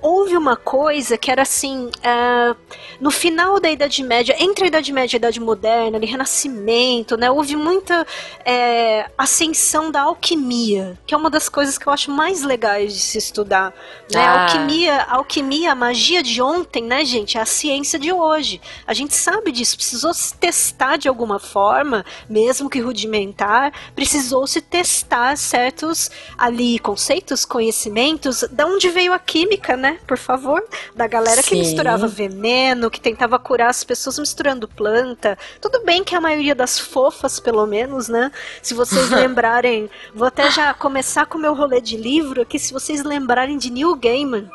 houve 0.00 0.36
uma 0.36 0.56
coisa 0.56 1.16
que 1.18 1.30
era 1.30 1.42
assim, 1.42 1.86
uh, 1.86 2.56
no 3.00 3.10
final 3.10 3.60
da 3.60 3.70
Idade 3.70 4.02
Média, 4.02 4.36
entre 4.38 4.64
a 4.64 4.66
Idade 4.68 4.92
Média 4.92 5.14
e 5.14 5.16
a 5.16 5.18
Idade 5.18 5.40
Moderna, 5.40 5.96
ali, 5.96 6.06
Renascimento, 6.06 7.16
né, 7.16 7.30
houve 7.30 7.56
muita 7.56 8.06
é, 8.44 9.10
ascensão 9.16 9.90
da 9.90 10.02
alquimia, 10.02 10.98
que 11.06 11.14
é 11.14 11.16
uma 11.16 11.30
das 11.30 11.48
coisas 11.48 11.78
que 11.78 11.86
eu 11.86 11.92
acho 11.92 12.10
mais 12.10 12.42
legais 12.42 12.92
de 12.92 13.00
se 13.00 13.18
estudar. 13.18 13.72
Né? 14.12 14.20
Ah. 14.20 14.28
A 14.28 14.42
alquimia, 14.42 14.94
a 14.96 15.16
alquimia, 15.16 15.72
a 15.72 15.74
magia 15.74 16.22
de 16.22 16.40
ontem, 16.40 16.82
né, 16.82 17.04
gente, 17.04 17.38
é 17.38 17.40
a 17.40 17.46
ciência 17.46 17.98
de 17.98 18.12
hoje. 18.12 18.60
A 18.86 18.94
gente 18.94 19.14
sabe 19.14 19.52
disso, 19.52 19.76
precisou 19.76 20.12
se 20.14 20.34
testar 20.34 20.96
de 20.96 21.08
alguma 21.08 21.38
forma, 21.38 22.04
mesmo 22.28 22.70
que 22.70 22.80
rudimentar, 22.80 23.72
precisou 23.94 24.46
se 24.46 24.60
testar 24.60 25.36
certos 25.36 26.10
ali 26.36 26.78
conceitos, 26.78 27.44
conhecimentos, 27.44 28.44
da 28.50 28.66
onde 28.66 28.88
veio 28.88 29.12
a 29.12 29.18
química, 29.18 29.76
né? 29.76 29.87
Né? 29.88 29.98
Por 30.06 30.18
favor. 30.18 30.62
Da 30.94 31.06
galera 31.06 31.42
Sim. 31.42 31.48
que 31.48 31.56
misturava 31.56 32.06
veneno, 32.06 32.90
que 32.90 33.00
tentava 33.00 33.38
curar 33.38 33.70
as 33.70 33.82
pessoas 33.82 34.18
misturando 34.18 34.68
planta. 34.68 35.38
Tudo 35.60 35.82
bem 35.84 36.04
que 36.04 36.14
a 36.14 36.20
maioria 36.20 36.54
das 36.54 36.78
fofas, 36.78 37.40
pelo 37.40 37.66
menos, 37.66 38.08
né? 38.08 38.30
Se 38.62 38.74
vocês 38.74 39.08
lembrarem, 39.10 39.88
vou 40.14 40.28
até 40.28 40.50
já 40.50 40.74
começar 40.74 41.26
com 41.26 41.38
o 41.38 41.40
meu 41.40 41.54
rolê 41.54 41.80
de 41.80 41.96
livro 41.96 42.42
aqui, 42.42 42.58
se 42.58 42.72
vocês 42.72 43.02
lembrarem 43.02 43.56
de 43.56 43.70
Neil 43.70 43.94
Gaiman, 43.96 44.50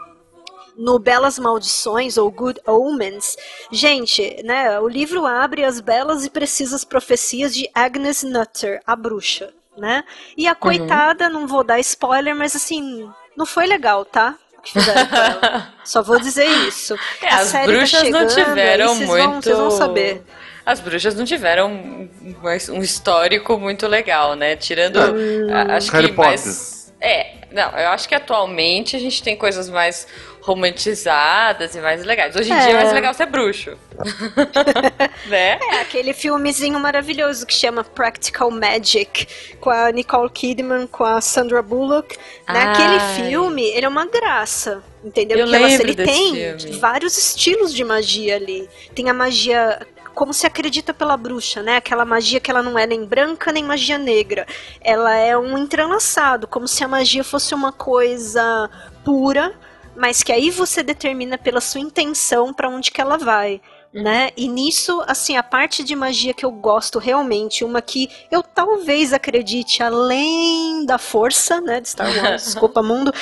no 0.75 0.97
Belas 0.97 1.37
Maldições 1.37 2.17
ou 2.17 2.31
Good 2.31 2.61
Omens. 2.65 3.37
Gente, 3.71 4.41
né, 4.43 4.79
o 4.79 4.87
livro 4.87 5.25
abre 5.25 5.63
as 5.63 5.79
belas 5.79 6.25
e 6.25 6.29
precisas 6.29 6.83
profecias 6.83 7.53
de 7.53 7.69
Agnes 7.73 8.23
Nutter, 8.23 8.81
a 8.85 8.95
bruxa, 8.95 9.53
né? 9.77 10.03
E 10.35 10.47
a 10.47 10.51
uhum. 10.51 10.57
coitada, 10.59 11.25
uhum. 11.25 11.33
não 11.33 11.47
vou 11.47 11.63
dar 11.63 11.79
spoiler, 11.79 12.35
mas 12.35 12.55
assim, 12.55 13.07
não 13.35 13.45
foi 13.45 13.67
legal, 13.67 14.03
tá? 14.03 14.35
Que 14.63 14.71
fizeram 14.71 15.05
com 15.07 15.15
ela. 15.15 15.73
Só 15.83 16.01
vou 16.01 16.19
dizer 16.19 16.45
isso. 16.45 16.95
É, 17.21 17.27
as 17.27 17.51
tá 17.51 17.63
bruxas 17.63 17.91
tá 17.91 18.05
chegando, 18.05 18.21
não 18.21 18.27
tiveram 18.27 18.95
muito. 18.95 19.07
Vão, 19.07 19.41
vocês 19.41 19.57
vão 19.57 19.71
saber. 19.71 20.23
As 20.65 20.79
bruxas 20.79 21.13
não 21.13 21.25
tiveram 21.25 21.69
um, 21.71 22.81
histórico 22.81 23.59
muito 23.59 23.85
legal, 23.85 24.35
né? 24.35 24.55
Tirando. 24.55 24.97
Hum, 24.97 25.47
acho 25.69 25.91
Harry 25.91 26.07
que 26.07 26.13
Potter. 26.13 26.31
mais. 26.31 26.93
É, 27.01 27.33
não, 27.51 27.69
eu 27.77 27.89
acho 27.89 28.07
que 28.07 28.15
atualmente 28.15 28.95
a 28.95 28.99
gente 28.99 29.21
tem 29.21 29.35
coisas 29.35 29.69
mais 29.69 30.07
romantizadas 30.43 31.73
e 31.73 31.79
mais 31.79 32.03
legais. 32.03 32.35
Hoje 32.35 32.51
em 32.51 32.53
é. 32.53 32.59
dia 32.59 32.71
é 32.71 32.73
mais 32.73 32.91
legal 32.91 33.13
ser 33.13 33.27
bruxo. 33.27 33.77
né? 35.27 35.57
É, 35.57 35.81
aquele 35.81 36.11
filmezinho 36.13 36.77
maravilhoso 36.79 37.45
que 37.45 37.53
chama 37.53 37.81
Practical 37.83 38.51
Magic, 38.51 39.25
com 39.61 39.69
a 39.69 39.89
Nicole 39.91 40.29
Kidman, 40.29 40.85
com 40.85 41.05
a 41.05 41.21
Sandra 41.21 41.61
Bullock. 41.61 42.17
Né? 42.47 42.61
Aquele 42.61 42.99
filme, 43.15 43.63
ele 43.69 43.85
é 43.85 43.89
uma 43.89 44.05
graça. 44.05 44.83
Entendeu? 45.01 45.37
Eu 45.37 45.47
Porque 45.47 45.83
ele 45.83 45.95
tem 45.95 46.57
filme. 46.57 46.77
vários 46.77 47.17
estilos 47.17 47.73
de 47.73 47.83
magia 47.83 48.35
ali. 48.35 48.69
Tem 48.93 49.09
a 49.09 49.13
magia 49.13 49.79
como 50.13 50.33
se 50.33 50.45
acredita 50.45 50.93
pela 50.93 51.17
bruxa, 51.17 51.61
né? 51.61 51.77
Aquela 51.77 52.05
magia 52.05 52.39
que 52.39 52.51
ela 52.51 52.61
não 52.61 52.77
é 52.77 52.85
nem 52.85 53.03
branca 53.03 53.51
nem 53.51 53.63
magia 53.63 53.97
negra. 53.97 54.45
Ela 54.81 55.15
é 55.15 55.37
um 55.37 55.57
entrelaçado, 55.57 56.47
como 56.47 56.67
se 56.67 56.83
a 56.83 56.87
magia 56.87 57.23
fosse 57.23 57.53
uma 57.53 57.71
coisa 57.71 58.69
pura 59.03 59.53
mas 59.95 60.23
que 60.23 60.31
aí 60.31 60.49
você 60.49 60.83
determina 60.83 61.37
pela 61.37 61.61
sua 61.61 61.81
intenção 61.81 62.53
para 62.53 62.69
onde 62.69 62.91
que 62.91 63.01
ela 63.01 63.17
vai. 63.17 63.61
Né? 63.93 64.31
E 64.35 64.47
nisso, 64.47 65.03
assim, 65.05 65.37
a 65.37 65.43
parte 65.43 65.83
de 65.83 65.95
magia 65.95 66.33
que 66.33 66.43
eu 66.43 66.49
gosto 66.49 66.97
realmente, 66.97 67.63
uma 67.63 67.79
que 67.79 68.09
eu 68.31 68.41
talvez 68.41 69.13
acredite 69.13 69.83
além 69.83 70.83
da 70.83 70.97
força, 70.97 71.61
né, 71.61 71.79
de 71.79 71.89
Star 71.89 72.07
Wars, 72.07 72.41
desculpa 72.45 72.81
mundo, 72.81 73.13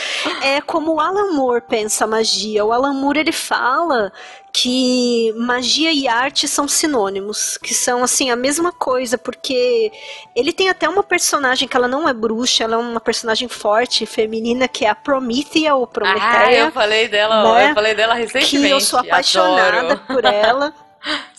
é 0.42 0.62
como 0.62 0.94
o 0.94 1.02
Alan 1.02 1.34
Moore 1.34 1.62
pensa 1.68 2.06
a 2.06 2.08
magia. 2.08 2.64
O 2.64 2.72
Alan 2.72 2.94
Moore, 2.94 3.20
ele 3.20 3.34
fala 3.34 4.14
que 4.54 5.34
magia 5.38 5.94
e 5.94 6.08
arte 6.08 6.48
são 6.48 6.68
sinônimos, 6.68 7.58
que 7.58 7.74
são 7.74 8.04
assim 8.04 8.30
a 8.30 8.36
mesma 8.36 8.72
coisa, 8.72 9.18
porque 9.18 9.92
ele 10.36 10.52
tem 10.52 10.70
até 10.70 10.90
uma 10.90 11.04
personagem 11.04 11.68
que 11.68 11.78
ela 11.78 11.88
não 11.88 12.08
é 12.08 12.14
bruxa, 12.14 12.64
ela 12.64 12.76
é 12.76 12.78
uma 12.78 13.00
personagem 13.00 13.48
forte, 13.48 14.06
feminina, 14.06 14.68
que 14.68 14.86
é 14.86 14.90
a 14.90 14.96
Promethea 14.96 15.76
ou 15.76 15.88
Prometeia. 15.88 16.22
Ah, 16.22 16.54
eu 16.54 16.72
falei 16.72 17.08
dela, 17.08 17.56
né? 17.56 17.70
eu 17.70 17.76
falei 17.76 17.96
dela 17.96 18.14
recentemente. 18.14 18.68
Que 18.68 18.74
eu 18.74 18.82
sou 18.82 19.00
apaixonada 19.00 19.94
Adoro. 19.94 20.02
por 20.08 20.26
ela. 20.26 20.74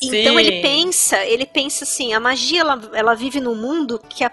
Então 0.03 0.41
ele 0.41 0.61
pensa, 0.61 1.25
ele 1.25 1.47
pensa 1.47 1.85
assim, 1.85 2.13
a 2.13 2.19
magia 2.19 2.63
ela, 2.63 2.81
ela 2.93 3.15
vive 3.15 3.39
num 3.39 3.55
mundo 3.55 4.01
que 4.09 4.25
a, 4.25 4.33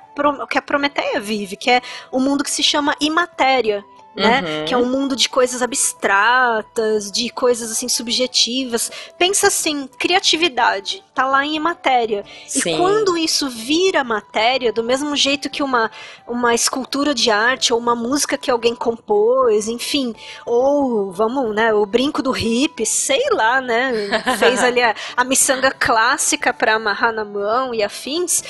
que 0.50 0.58
a 0.58 0.62
Prometeia 0.62 1.20
vive, 1.20 1.56
que 1.56 1.70
é 1.70 1.82
um 2.12 2.20
mundo 2.20 2.44
que 2.44 2.50
se 2.50 2.64
chama 2.64 2.96
imatéria. 3.00 3.86
Né? 4.20 4.42
Uhum. 4.42 4.66
Que 4.66 4.74
é 4.74 4.78
um 4.78 4.86
mundo 4.86 5.16
de 5.16 5.30
coisas 5.30 5.62
abstratas, 5.62 7.12
de 7.12 7.30
coisas 7.30 7.72
assim 7.72 7.88
subjetivas. 7.88 8.92
Pensa 9.18 9.48
assim, 9.48 9.88
criatividade 9.98 11.04
tá 11.20 11.26
lá 11.26 11.46
em 11.46 11.60
matéria. 11.60 12.24
Sim. 12.48 12.60
E 12.76 12.78
quando 12.78 13.18
isso 13.18 13.50
vira 13.50 14.06
matéria, 14.06 14.72
do 14.72 14.82
mesmo 14.82 15.18
jeito 15.18 15.50
que 15.50 15.62
uma, 15.62 15.92
uma 16.26 16.56
escultura 16.56 17.14
de 17.14 17.30
arte 17.30 17.74
ou 17.74 17.80
uma 17.80 17.94
música 17.94 18.38
que 18.38 18.50
alguém 18.50 18.74
compôs, 18.74 19.68
enfim, 19.68 20.16
ou 20.46 21.12
vamos, 21.12 21.54
né, 21.54 21.74
o 21.74 21.86
brinco 21.86 22.22
do 22.22 22.36
hip, 22.38 22.86
sei 22.86 23.22
lá, 23.32 23.60
né, 23.60 23.92
fez 24.40 24.64
ali 24.64 24.82
a, 24.82 24.96
a 25.18 25.26
miçanga 25.26 25.72
clássica 25.72 26.54
para 26.54 26.76
amarrar 26.76 27.12
na 27.12 27.26
mão 27.26 27.74
e 27.74 27.84
afins, 27.84 28.42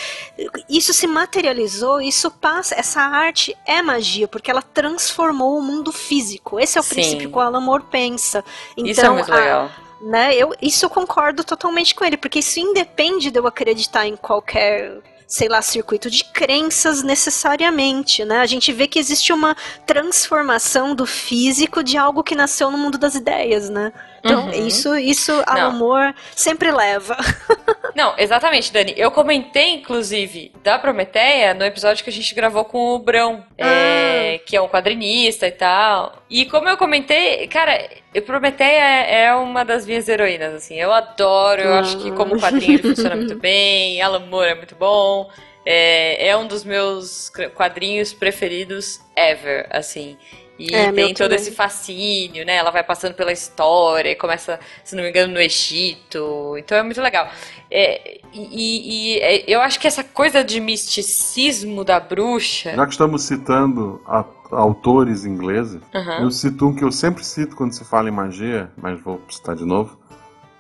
isso 0.69 0.93
se 0.93 1.07
materializou, 1.07 1.99
isso 1.99 2.29
passa, 2.29 2.75
essa 2.75 3.01
arte 3.01 3.57
é 3.65 3.81
magia, 3.81 4.27
porque 4.27 4.51
ela 4.51 4.61
transformou 4.61 5.58
o 5.59 5.63
mundo 5.63 5.91
físico. 5.91 6.59
Esse 6.59 6.77
é 6.77 6.81
o 6.81 6.83
Sim. 6.83 6.95
princípio 6.95 7.29
que 7.29 7.37
o 7.37 7.39
Alan 7.39 7.61
Moore 7.61 7.83
pensa. 7.89 8.43
Então, 8.75 8.91
isso 8.91 9.01
é 9.01 9.03
então, 9.03 9.13
muito 9.15 9.31
legal. 9.31 9.65
A, 9.65 10.03
né? 10.03 10.35
Eu, 10.35 10.53
isso 10.61 10.85
eu 10.85 10.89
concordo 10.89 11.43
totalmente 11.43 11.93
com 11.93 12.05
ele, 12.05 12.17
porque 12.17 12.39
isso 12.39 12.59
independe 12.59 13.31
de 13.31 13.39
eu 13.39 13.45
acreditar 13.45 14.07
em 14.07 14.15
qualquer 14.15 15.01
sei 15.29 15.47
lá, 15.47 15.61
circuito 15.61 16.09
de 16.09 16.23
crenças 16.23 17.03
necessariamente, 17.03 18.25
né? 18.25 18.39
A 18.39 18.47
gente 18.47 18.73
vê 18.73 18.87
que 18.87 18.97
existe 18.97 19.31
uma 19.31 19.55
transformação 19.85 20.95
do 20.95 21.05
físico 21.05 21.83
de 21.83 21.99
algo 21.99 22.23
que 22.23 22.33
nasceu 22.33 22.71
no 22.71 22.79
mundo 22.79 22.97
das 22.97 23.13
ideias, 23.13 23.69
né? 23.69 23.93
Então, 24.25 24.47
uhum. 24.47 24.67
isso, 24.67 24.97
isso 24.97 25.31
ao 25.45 25.69
amor 25.69 26.15
sempre 26.35 26.71
leva. 26.71 27.15
Não, 27.95 28.15
exatamente, 28.17 28.73
Dani. 28.73 28.93
Eu 28.97 29.11
comentei, 29.11 29.75
inclusive, 29.75 30.51
da 30.63 30.79
Prometeia 30.79 31.53
no 31.53 31.63
episódio 31.63 32.03
que 32.03 32.09
a 32.09 32.13
gente 32.13 32.33
gravou 32.33 32.65
com 32.65 32.95
o 32.95 32.99
Brão, 32.99 33.45
ah. 33.59 33.67
é, 33.67 34.39
que 34.39 34.57
é 34.57 34.61
um 34.61 34.67
quadrinista 34.67 35.47
e 35.47 35.51
tal. 35.51 36.23
E 36.27 36.45
como 36.47 36.67
eu 36.67 36.75
comentei, 36.75 37.47
cara, 37.47 37.87
Prometeia 38.25 39.05
é 39.05 39.35
uma 39.35 39.63
das 39.63 39.85
minhas 39.85 40.09
heroínas, 40.09 40.53
assim. 40.53 40.75
Eu 40.75 40.91
adoro, 40.91 41.61
eu 41.61 41.73
acho 41.75 41.99
que 41.99 42.11
como 42.11 42.39
quadrinho 42.39 42.73
ele 42.73 42.81
funciona 42.83 43.15
muito 43.15 43.35
bem, 43.39 44.01
Alan 44.01 44.25
Moore 44.25 44.49
é 44.49 44.55
muito 44.55 44.75
bom. 44.75 45.29
É, 45.65 46.29
é 46.29 46.37
um 46.37 46.47
dos 46.47 46.63
meus 46.63 47.31
quadrinhos 47.53 48.11
preferidos 48.11 48.99
ever, 49.15 49.67
assim. 49.69 50.17
E 50.59 50.75
é, 50.75 50.91
tem 50.91 51.13
todo 51.13 51.29
também. 51.29 51.37
esse 51.37 51.51
fascínio, 51.51 52.45
né? 52.45 52.57
Ela 52.57 52.69
vai 52.69 52.83
passando 52.83 53.13
pela 53.13 53.31
história, 53.31 54.13
começa, 54.17 54.59
se 54.83 54.93
não 54.93 55.03
me 55.03 55.09
engano, 55.09 55.33
no 55.33 55.39
Egito. 55.39 56.57
Então 56.57 56.77
é 56.77 56.83
muito 56.83 57.01
legal. 57.01 57.29
É, 57.71 58.19
e, 58.33 59.15
e 59.15 59.19
é, 59.19 59.43
eu 59.47 59.61
acho 59.61 59.79
que 59.79 59.87
essa 59.87 60.03
coisa 60.03 60.43
de 60.43 60.59
misticismo 60.59 61.85
da 61.85 61.97
bruxa. 61.97 62.73
Já 62.75 62.85
que 62.85 62.91
estamos 62.91 63.23
citando 63.23 64.01
a, 64.05 64.25
autores 64.51 65.23
ingleses, 65.23 65.81
uhum. 65.93 66.23
eu 66.23 66.31
cito 66.31 66.67
um 66.67 66.75
que 66.75 66.83
eu 66.83 66.91
sempre 66.91 67.23
cito 67.23 67.55
quando 67.55 67.71
se 67.71 67.85
fala 67.85 68.09
em 68.09 68.11
magia, 68.11 68.69
mas 68.75 68.99
vou 68.99 69.21
citar 69.29 69.55
de 69.55 69.63
novo. 69.63 69.97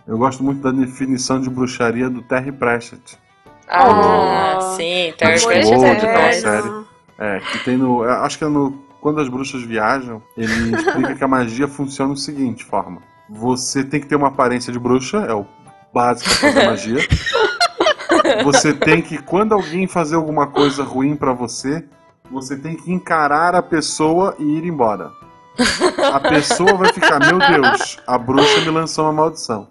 Eu 0.07 0.17
gosto 0.17 0.41
muito 0.41 0.61
da 0.61 0.71
definição 0.71 1.41
de 1.41 1.49
bruxaria 1.49 2.09
do 2.09 2.21
Terry 2.21 2.53
Pratchett. 2.53 3.17
Ah, 3.67 4.57
oh. 4.57 4.75
sim, 4.77 5.13
Terry 5.17 5.43
Pratchett. 5.43 6.05
É, 6.05 6.31
série. 6.33 6.69
É, 7.19 7.39
que 7.39 7.65
tem 7.65 7.75
no. 7.75 8.01
Acho 8.03 8.37
que 8.37 8.45
é 8.45 8.47
no 8.47 8.88
quando 9.01 9.19
as 9.19 9.29
bruxas 9.29 9.61
viajam, 9.63 10.21
ele 10.37 10.75
explica 10.75 11.15
que 11.15 11.23
a 11.23 11.27
magia 11.27 11.67
funciona 11.67 12.13
da 12.13 12.19
seguinte 12.19 12.63
forma: 12.63 13.01
você 13.29 13.83
tem 13.83 13.99
que 13.99 14.07
ter 14.07 14.15
uma 14.15 14.27
aparência 14.27 14.71
de 14.71 14.79
bruxa, 14.79 15.19
é 15.19 15.33
o 15.33 15.45
básico 15.93 16.29
para 16.29 16.51
fazer 16.51 16.65
magia. 16.65 17.07
Você 18.43 18.73
tem 18.73 19.01
que, 19.01 19.17
quando 19.17 19.53
alguém 19.53 19.87
fazer 19.87 20.15
alguma 20.15 20.47
coisa 20.47 20.83
ruim 20.83 21.15
para 21.15 21.33
você, 21.33 21.83
você 22.29 22.55
tem 22.55 22.75
que 22.75 22.91
encarar 22.91 23.55
a 23.55 23.61
pessoa 23.61 24.35
e 24.37 24.43
ir 24.43 24.65
embora. 24.65 25.11
A 26.13 26.19
pessoa 26.19 26.73
vai 26.73 26.93
ficar, 26.93 27.19
meu 27.19 27.39
Deus, 27.39 27.97
a 28.05 28.17
bruxa 28.17 28.61
me 28.61 28.69
lançou 28.69 29.05
uma 29.05 29.13
maldição. 29.13 29.67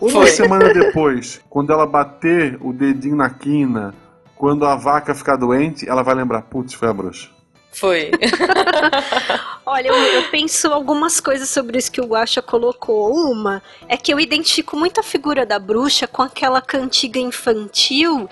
Uma 0.00 0.10
Foi. 0.10 0.26
semana 0.28 0.72
depois, 0.72 1.40
quando 1.48 1.72
ela 1.72 1.86
bater 1.86 2.58
o 2.60 2.72
dedinho 2.72 3.16
na 3.16 3.30
quina, 3.30 3.94
quando 4.36 4.64
a 4.64 4.74
vaca 4.74 5.14
ficar 5.14 5.36
doente, 5.36 5.88
ela 5.88 6.02
vai 6.02 6.14
lembrar, 6.14 6.42
putz, 6.42 6.74
foi 6.74 6.88
a 6.88 6.92
bruxa. 6.92 7.28
Foi. 7.72 8.10
Olha, 9.64 9.88
eu, 9.88 9.94
eu, 9.94 10.30
penso 10.30 10.68
algumas 10.68 11.20
coisas 11.20 11.48
sobre 11.48 11.78
isso 11.78 11.92
que 11.92 12.00
o 12.00 12.06
Guaxa 12.06 12.42
colocou. 12.42 13.14
Uma 13.30 13.62
é 13.88 13.96
que 13.96 14.12
eu 14.12 14.18
identifico 14.18 14.76
muito 14.76 14.98
a 14.98 15.02
figura 15.02 15.46
da 15.46 15.58
bruxa 15.58 16.06
com 16.06 16.22
aquela 16.22 16.60
cantiga 16.60 17.20
infantil 17.20 18.28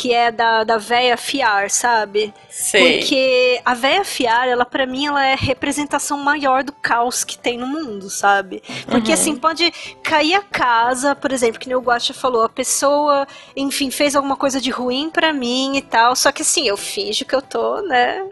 que 0.00 0.14
é 0.14 0.32
da, 0.32 0.64
da 0.64 0.78
véia 0.78 1.14
fiar, 1.14 1.68
sabe? 1.68 2.32
Sei. 2.48 2.96
Porque 2.96 3.60
a 3.62 3.74
véia 3.74 4.02
fiar, 4.02 4.48
ela 4.48 4.64
para 4.64 4.86
mim, 4.86 5.04
ela 5.04 5.26
é 5.26 5.34
representação 5.34 6.16
maior 6.16 6.64
do 6.64 6.72
caos 6.72 7.22
que 7.22 7.36
tem 7.36 7.58
no 7.58 7.66
mundo, 7.66 8.08
sabe? 8.08 8.62
Porque 8.86 9.08
uhum. 9.08 9.14
assim, 9.14 9.36
pode 9.36 9.70
cair 10.02 10.36
a 10.36 10.40
casa, 10.40 11.14
por 11.14 11.30
exemplo, 11.32 11.60
que 11.60 11.74
o 11.74 11.80
Guacha 11.82 12.14
falou, 12.14 12.42
a 12.42 12.48
pessoa, 12.48 13.28
enfim, 13.54 13.90
fez 13.90 14.16
alguma 14.16 14.36
coisa 14.36 14.58
de 14.58 14.70
ruim 14.70 15.10
para 15.10 15.34
mim 15.34 15.76
e 15.76 15.82
tal, 15.82 16.16
só 16.16 16.32
que 16.32 16.40
assim, 16.40 16.66
eu 16.66 16.78
finjo 16.78 17.26
que 17.26 17.34
eu 17.34 17.42
tô, 17.42 17.82
né? 17.82 18.24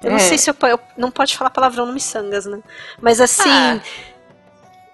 Eu 0.00 0.10
é. 0.10 0.12
não 0.12 0.20
sei 0.20 0.38
se 0.38 0.48
eu, 0.48 0.54
eu 0.62 0.78
não 0.96 1.10
pode 1.10 1.36
falar 1.36 1.50
palavrão 1.50 1.86
no 1.86 1.92
miçangas, 1.92 2.46
né? 2.46 2.60
Mas 3.00 3.20
assim, 3.20 3.50
ah 3.50 3.80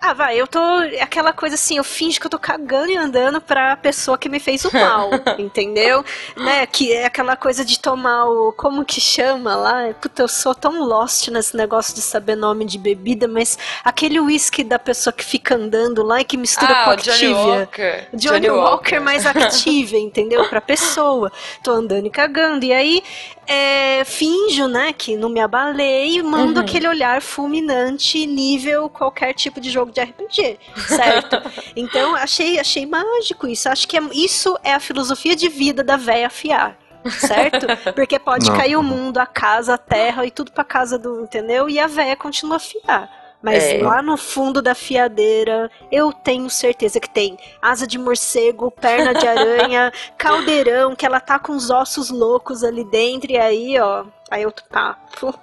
ah, 0.02 0.12
vai, 0.12 0.36
eu 0.36 0.48
tô. 0.48 0.58
Aquela 1.00 1.32
coisa 1.32 1.54
assim, 1.54 1.76
eu 1.76 1.84
finjo 1.84 2.18
que 2.18 2.26
eu 2.26 2.30
tô 2.30 2.38
cagando 2.38 2.90
e 2.90 2.96
andando 2.96 3.40
pra 3.40 3.76
pessoa 3.76 4.18
que 4.18 4.28
me 4.28 4.40
fez 4.40 4.64
o 4.64 4.72
mal, 4.72 5.10
entendeu? 5.38 6.04
Né? 6.36 6.66
Que 6.66 6.92
é 6.92 7.06
aquela 7.06 7.36
coisa 7.36 7.64
de 7.64 7.78
tomar 7.78 8.24
o. 8.24 8.52
Como 8.52 8.84
que 8.84 9.00
chama 9.00 9.54
lá? 9.54 9.94
Puta, 10.00 10.22
eu 10.22 10.28
sou 10.28 10.56
tão 10.56 10.82
lost 10.82 11.28
nesse 11.28 11.56
negócio 11.56 11.94
de 11.94 12.02
saber 12.02 12.34
nome 12.34 12.64
de 12.64 12.78
bebida, 12.78 13.28
mas 13.28 13.56
aquele 13.84 14.18
whisky 14.18 14.64
da 14.64 14.76
pessoa 14.76 15.12
que 15.12 15.24
fica 15.24 15.54
andando 15.54 16.02
lá 16.02 16.20
e 16.20 16.24
que 16.24 16.36
mistura 16.36 16.72
ah, 16.72 16.84
com 16.84 16.90
Activia. 16.90 17.28
Johnny 17.28 17.34
Walker. 17.34 18.08
Johnny, 18.12 18.40
Johnny 18.40 18.50
Walker, 18.50 18.70
Walker 18.70 19.00
mais 19.00 19.24
Activia, 19.24 19.98
entendeu? 20.02 20.48
Pra 20.48 20.60
pessoa. 20.60 21.30
Tô 21.62 21.70
andando 21.70 22.06
e 22.06 22.10
cagando. 22.10 22.64
E 22.64 22.72
aí 22.72 23.04
é, 23.46 24.04
finjo, 24.04 24.66
né, 24.68 24.92
que 24.92 25.16
não 25.16 25.28
me 25.28 25.40
abalei 25.40 26.16
e 26.16 26.22
mando 26.22 26.58
uhum. 26.58 26.64
aquele 26.64 26.88
olhar 26.88 27.20
fulminante 27.20 28.24
nível 28.26 28.88
qualquer 28.88 29.34
tipo 29.34 29.60
de 29.60 29.70
jogo 29.70 29.91
de 29.92 30.00
RPG, 30.00 30.59
certo? 30.88 31.37
então 31.76 32.14
achei, 32.14 32.59
achei 32.59 32.87
mágico 32.87 33.46
isso. 33.46 33.68
Acho 33.68 33.87
que 33.87 33.96
é, 33.96 34.02
isso 34.12 34.59
é 34.64 34.72
a 34.72 34.81
filosofia 34.81 35.37
de 35.37 35.48
vida 35.48 35.85
da 35.85 35.96
véia 35.96 36.31
fiar. 36.31 36.76
Certo? 37.11 37.66
Porque 37.94 38.18
pode 38.18 38.48
não. 38.48 38.57
cair 38.57 38.76
o 38.76 38.83
mundo, 38.83 39.18
a 39.18 39.26
casa, 39.26 39.74
a 39.74 39.78
terra 39.78 40.24
e 40.24 40.31
tudo 40.31 40.52
pra 40.52 40.64
casa 40.64 40.98
do, 40.98 41.22
entendeu? 41.22 41.68
E 41.68 41.78
a 41.78 41.87
véia 41.87 42.16
continua 42.16 42.57
a 42.57 42.61
fiar. 42.61 43.22
Mas 43.42 43.64
é. 43.64 43.83
lá 43.83 44.00
no 44.00 44.16
fundo 44.16 44.62
da 44.62 44.72
fiadeira, 44.72 45.68
eu 45.90 46.12
tenho 46.12 46.48
certeza 46.48 47.00
que 47.00 47.11
tem 47.11 47.37
asa 47.61 47.88
de 47.88 47.98
morcego, 47.98 48.70
perna 48.70 49.12
de 49.12 49.26
aranha, 49.26 49.92
caldeirão, 50.16 50.94
que 50.94 51.05
ela 51.05 51.18
tá 51.18 51.40
com 51.40 51.52
os 51.52 51.68
ossos 51.68 52.09
loucos 52.09 52.62
ali 52.62 52.85
dentro, 52.85 53.33
e 53.33 53.37
aí, 53.37 53.81
ó, 53.81 54.05
aí 54.32 54.46
outro 54.46 54.64
papo. 54.70 55.34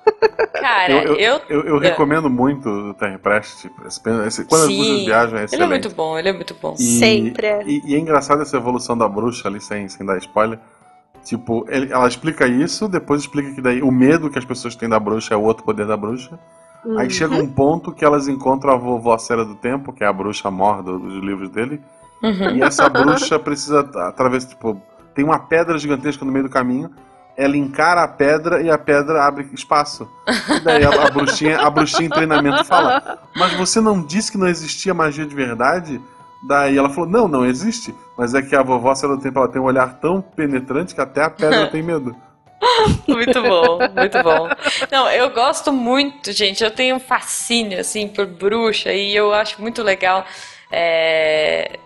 Cara, 0.54 1.04
eu. 1.04 1.16
Eu, 1.16 1.42
eu, 1.50 1.62
eu 1.64 1.78
recomendo 1.78 2.30
muito 2.30 2.68
o 2.68 2.94
Terry 2.96 3.18
Prest. 3.18 3.68
Quando 3.70 4.30
Sim, 4.30 4.32
as 4.32 4.46
bruxas 4.48 5.06
viajam, 5.06 5.38
é 5.38 5.44
excelente. 5.44 5.54
Ele 5.54 5.64
é 5.64 5.68
muito 5.68 5.90
bom, 5.90 6.18
ele 6.18 6.30
é 6.30 6.34
muito 6.34 6.56
bom. 6.60 6.76
E, 6.78 7.00
Sempre. 7.00 7.48
É. 7.48 7.64
E, 7.66 7.82
e, 7.86 7.96
é 7.96 8.00
engraçado 8.00 8.42
essa 8.42 8.58
evolução 8.58 8.98
da 8.98 9.08
bruxa 9.08 9.48
ali, 9.48 9.62
sem, 9.62 9.88
sem 9.88 10.06
dar 10.06 10.18
spoiler. 10.18 10.60
Tipo, 11.24 11.66
ele, 11.70 11.92
ela 11.92 12.08
explica 12.08 12.48
isso, 12.48 12.88
depois 12.88 13.22
explica 13.22 13.54
que 13.54 13.62
daí 13.62 13.82
o 13.82 13.92
medo 13.92 14.30
que 14.30 14.40
as 14.40 14.46
pessoas 14.46 14.76
têm 14.76 14.90
da 14.90 15.00
bruxa 15.00 15.34
é 15.34 15.38
o 15.38 15.44
outro 15.44 15.64
poder 15.64 15.86
da 15.86 15.96
bruxa. 15.96 16.40
Uhum. 16.84 16.98
Aí 16.98 17.10
chega 17.10 17.36
um 17.36 17.48
ponto 17.48 17.92
que 17.92 18.04
elas 18.04 18.28
encontram 18.28 18.74
a 18.74 18.78
vovó 18.78 19.18
Cera 19.18 19.46
do 19.46 19.56
Tempo, 19.56 19.94
que 19.94 20.04
é 20.04 20.08
a 20.08 20.14
bruxa 20.14 20.50
morda 20.50 20.98
dos 20.98 21.22
livros 21.24 21.50
dele. 21.50 21.82
Uhum. 22.24 22.56
E 22.56 22.62
essa 22.62 22.90
bruxa 22.90 23.38
precisa, 23.38 23.82
através, 24.08 24.46
tipo, 24.46 24.82
tem 25.14 25.24
uma 25.24 25.40
pedra 25.40 25.78
gigantesca 25.78 26.24
no 26.26 26.32
meio 26.32 26.46
do 26.46 26.50
caminho. 26.50 26.90
Ela 27.40 27.56
encara 27.56 28.04
a 28.04 28.08
pedra 28.08 28.62
e 28.62 28.70
a 28.70 28.78
pedra 28.78 29.24
abre 29.24 29.48
espaço. 29.54 30.12
E 30.28 30.60
daí 30.60 30.84
a, 30.84 31.10
bruxinha, 31.10 31.58
a 31.58 31.70
bruxinha 31.70 32.08
em 32.08 32.10
treinamento 32.10 32.66
fala: 32.66 33.18
Mas 33.34 33.54
você 33.54 33.80
não 33.80 34.04
disse 34.04 34.30
que 34.30 34.38
não 34.38 34.46
existia 34.46 34.94
magia 34.94 35.26
de 35.26 35.34
verdade? 35.34 36.02
Daí 36.46 36.78
ela 36.78 36.90
falou: 36.90 37.10
Não, 37.10 37.30
não 37.30 37.46
existe. 37.46 37.96
Mas 38.18 38.34
é 38.34 38.42
que 38.42 38.54
a 38.58 38.62
vovó 38.62 38.94
Cera 38.94 39.16
do 39.16 39.22
Tempo 39.22 39.40
ela 39.40 39.48
tem 39.48 39.62
um 39.62 39.66
olhar 39.66 40.02
tão 40.02 40.22
penetrante 40.22 40.94
que 40.94 41.00
até 41.00 41.24
a 41.24 41.30
pedra 41.30 41.68
tem 41.68 41.82
medo. 41.82 42.14
muito 43.08 43.42
bom, 43.42 43.80
muito 43.96 44.22
bom. 44.22 44.50
Não, 44.92 45.10
eu 45.10 45.30
gosto 45.30 45.72
muito, 45.72 46.34
gente. 46.34 46.62
Eu 46.62 46.72
tenho 46.72 46.98
um 46.98 47.00
fascínio, 47.00 47.80
assim, 47.80 48.10
por 48.10 48.26
bruxa 48.26 48.92
e 48.92 49.16
eu 49.16 49.34
acho 49.34 49.62
muito 49.62 49.82
legal. 49.82 50.26
É 50.70 51.80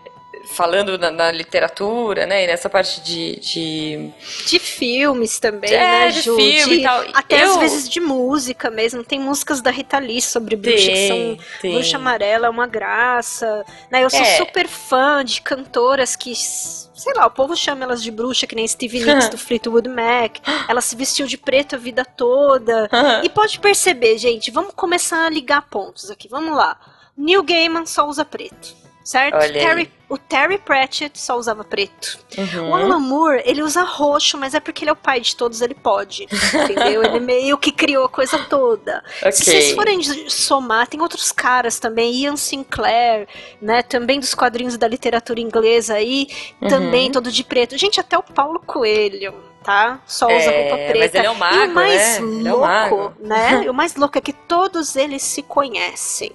falando 0.51 0.97
na, 0.97 1.09
na, 1.09 1.31
literatura, 1.31 2.25
né? 2.25 2.43
E 2.43 2.47
nessa 2.47 2.69
parte 2.69 3.01
de. 3.01 3.39
De, 3.39 4.11
de 4.47 4.59
filmes 4.59 5.39
também, 5.39 5.73
é, 5.73 5.79
né, 5.79 6.09
de 6.09 6.21
Ju? 6.21 6.35
filme 6.35 6.75
de, 6.75 6.81
e 6.81 6.83
tal. 6.83 7.03
Até 7.13 7.43
eu... 7.43 7.51
às 7.51 7.57
vezes 7.57 7.89
de 7.89 7.99
música 7.99 8.69
mesmo. 8.69 9.03
Tem 9.03 9.19
músicas 9.19 9.61
da 9.61 9.71
Rita 9.71 9.99
Lee 9.99 10.21
sobre 10.21 10.55
bruxa 10.55 10.85
tem, 10.85 10.95
que 10.95 11.07
são. 11.07 11.45
Tem. 11.61 11.73
Bruxa 11.73 11.97
Amarela 11.97 12.47
é 12.47 12.49
uma 12.49 12.67
graça. 12.67 13.65
Né? 13.91 14.03
Eu 14.03 14.09
sou 14.09 14.19
É. 14.19 14.37
super 14.37 14.67
fã 14.67 15.23
de 15.23 15.41
cantoras 15.41 16.15
que. 16.15 16.33
Sei 16.35 17.13
lá, 17.15 17.25
o 17.25 17.31
povo 17.31 17.55
chama 17.55 17.83
elas 17.83 18.03
de 18.03 18.11
bruxa, 18.11 18.45
que 18.45 18.55
nem 18.55 18.67
Stevie 18.67 19.03
Nicks 19.03 19.29
do 19.29 19.37
Fleetwood 19.39 19.89
Mac. 19.89 20.37
Ela 20.69 20.79
se 20.79 20.95
vestiu 20.95 21.25
de 21.25 21.37
preto 21.37 21.75
a 21.75 21.77
vida 21.77 22.05
toda. 22.05 22.89
E 23.23 23.29
pode 23.29 23.59
perceber, 23.59 24.17
gente, 24.17 24.51
vamos 24.51 24.73
começar 24.75 25.25
a 25.25 25.29
ligar 25.29 25.63
pontos 25.63 26.11
aqui. 26.11 26.27
Vamos 26.27 26.55
lá. 26.55 26.77
Neil 27.17 27.43
Gaiman 27.43 27.85
só 27.85 28.07
usa 28.07 28.25
preto, 28.25 28.75
certo? 29.03 29.37
Terry, 29.51 29.91
o 30.09 30.17
Terry 30.17 30.57
Pratchett 30.57 31.19
só 31.19 31.37
usava 31.37 31.63
preto. 31.63 32.19
Uhum. 32.37 32.69
O 32.69 32.75
Alan 32.75 32.99
Moore, 32.99 33.41
ele 33.45 33.61
usa 33.63 33.83
roxo, 33.83 34.37
mas 34.37 34.53
é 34.53 34.59
porque 34.59 34.83
ele 34.83 34.89
é 34.89 34.93
o 34.93 34.95
pai 34.95 35.19
de 35.19 35.35
todos, 35.35 35.61
ele 35.61 35.73
pode. 35.73 36.23
Entendeu? 36.23 37.03
ele 37.03 37.19
meio 37.21 37.57
que 37.57 37.71
criou 37.71 38.05
a 38.05 38.09
coisa 38.09 38.37
toda. 38.49 39.03
Ok. 39.19 39.31
Se 39.31 39.45
vocês 39.45 39.71
forem 39.71 40.01
somar, 40.29 40.87
tem 40.87 41.01
outros 41.01 41.31
caras 41.31 41.79
também, 41.79 42.13
Ian 42.13 42.35
Sinclair, 42.37 43.27
né? 43.61 43.81
Também 43.83 44.19
dos 44.19 44.33
quadrinhos 44.33 44.77
da 44.77 44.87
literatura 44.87 45.39
inglesa 45.39 45.95
aí, 45.95 46.27
Uhum. 46.61 46.67
também 46.69 47.11
todo 47.11 47.31
de 47.31 47.43
preto. 47.43 47.77
Gente, 47.77 47.99
até 47.99 48.17
o 48.17 48.23
Paulo 48.23 48.59
Coelho. 48.59 49.33
Tá? 49.63 50.01
Só 50.05 50.25
usa 50.27 50.51
É, 50.51 50.69
roupa 50.71 50.75
preta. 50.91 50.99
mas 50.99 51.15
ele 51.15 51.25
é 51.27 51.31
um 51.31 51.35
mago, 51.35 51.55
e 51.55 51.67
o 51.67 51.73
mais 51.73 52.19
né? 52.19 52.27
Ele 52.27 52.47
é 52.49 52.53
um 52.53 52.57
louco, 52.57 53.13
né? 53.21 53.61
E 53.65 53.69
o 53.69 53.73
mais 53.73 53.95
louco 53.95 54.17
é 54.17 54.21
que 54.21 54.33
todos 54.33 54.97
eles 54.97 55.21
se 55.21 55.41
conhecem. 55.41 56.33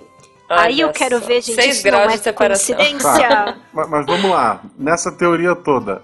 Aí 0.48 0.80
eu 0.80 0.90
quero 0.90 1.20
ver, 1.20 1.42
gente, 1.42 1.54
Seis 1.60 1.76
isso 1.78 1.90
não 1.90 2.00
é 2.00 2.06
de 2.08 2.18
separação. 2.18 2.76
coincidência. 2.76 3.28
Tá. 3.28 3.56
Mas, 3.72 3.88
mas 3.88 4.06
vamos 4.06 4.30
lá, 4.30 4.60
nessa 4.78 5.12
teoria 5.12 5.54
toda, 5.54 6.00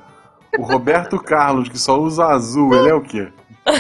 o 0.59 0.63
Roberto 0.63 1.19
Carlos, 1.23 1.69
que 1.69 1.79
só 1.79 1.99
usa 1.99 2.27
azul, 2.27 2.75
ele 2.75 2.89
é 2.91 2.95
o 2.95 3.01
quê? 3.01 3.29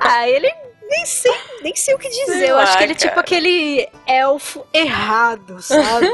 Ah, 0.00 0.28
ele 0.28 0.52
nem 0.90 1.06
sei, 1.06 1.32
nem 1.62 1.74
sei 1.74 1.94
o 1.94 1.98
que 1.98 2.08
dizer. 2.10 2.38
Sei 2.40 2.50
eu 2.50 2.56
lá, 2.56 2.64
acho 2.64 2.76
que 2.76 2.84
ele 2.84 2.92
é 2.92 2.96
tipo 2.96 3.18
aquele 3.18 3.88
elfo 4.06 4.62
errado, 4.74 5.62
sabe? 5.62 6.06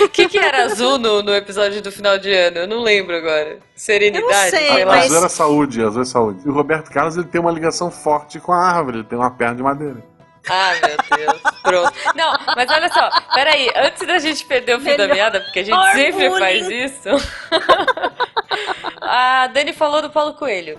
O 0.00 0.08
que, 0.08 0.26
que 0.26 0.38
era 0.38 0.64
azul 0.64 0.96
no, 0.98 1.22
no 1.22 1.34
episódio 1.34 1.82
do 1.82 1.92
final 1.92 2.16
de 2.18 2.32
ano? 2.32 2.58
Eu 2.58 2.68
não 2.68 2.80
lembro 2.80 3.14
agora. 3.14 3.58
Serenidade? 3.74 4.50
sei, 4.50 4.66
sei 4.68 4.84
lá. 4.86 4.94
mas- 4.96 5.04
Azul 5.06 5.16
era 5.18 5.28
saúde, 5.28 5.82
azul 5.84 6.00
é 6.02 6.04
saúde. 6.06 6.40
E 6.46 6.48
o 6.48 6.52
Roberto 6.52 6.90
Carlos, 6.90 7.16
ele 7.16 7.26
tem 7.26 7.40
uma 7.40 7.50
ligação 7.52 7.90
forte 7.90 8.40
com 8.40 8.52
a 8.52 8.58
árvore, 8.58 8.98
ele 8.98 9.04
tem 9.06 9.18
uma 9.18 9.30
perna 9.30 9.56
de 9.56 9.62
madeira. 9.62 10.02
Ah, 10.48 10.72
meu 10.74 11.18
Deus. 11.18 11.42
Pronto. 11.62 11.92
Não, 12.14 12.32
mas 12.56 12.70
olha 12.70 12.88
só, 12.88 13.10
peraí, 13.34 13.70
antes 13.76 14.06
da 14.06 14.18
gente 14.18 14.44
perder 14.44 14.76
o 14.76 14.80
fio 14.80 14.96
da 14.96 15.06
Melhor 15.06 15.14
meada, 15.14 15.40
porque 15.40 15.60
a 15.60 15.64
gente 15.64 15.92
sempre 15.92 16.30
faz 16.30 16.68
isso. 16.68 17.08
a 19.00 19.46
Dani 19.48 19.72
falou 19.72 20.02
do 20.02 20.10
Paulo 20.10 20.34
Coelho. 20.34 20.78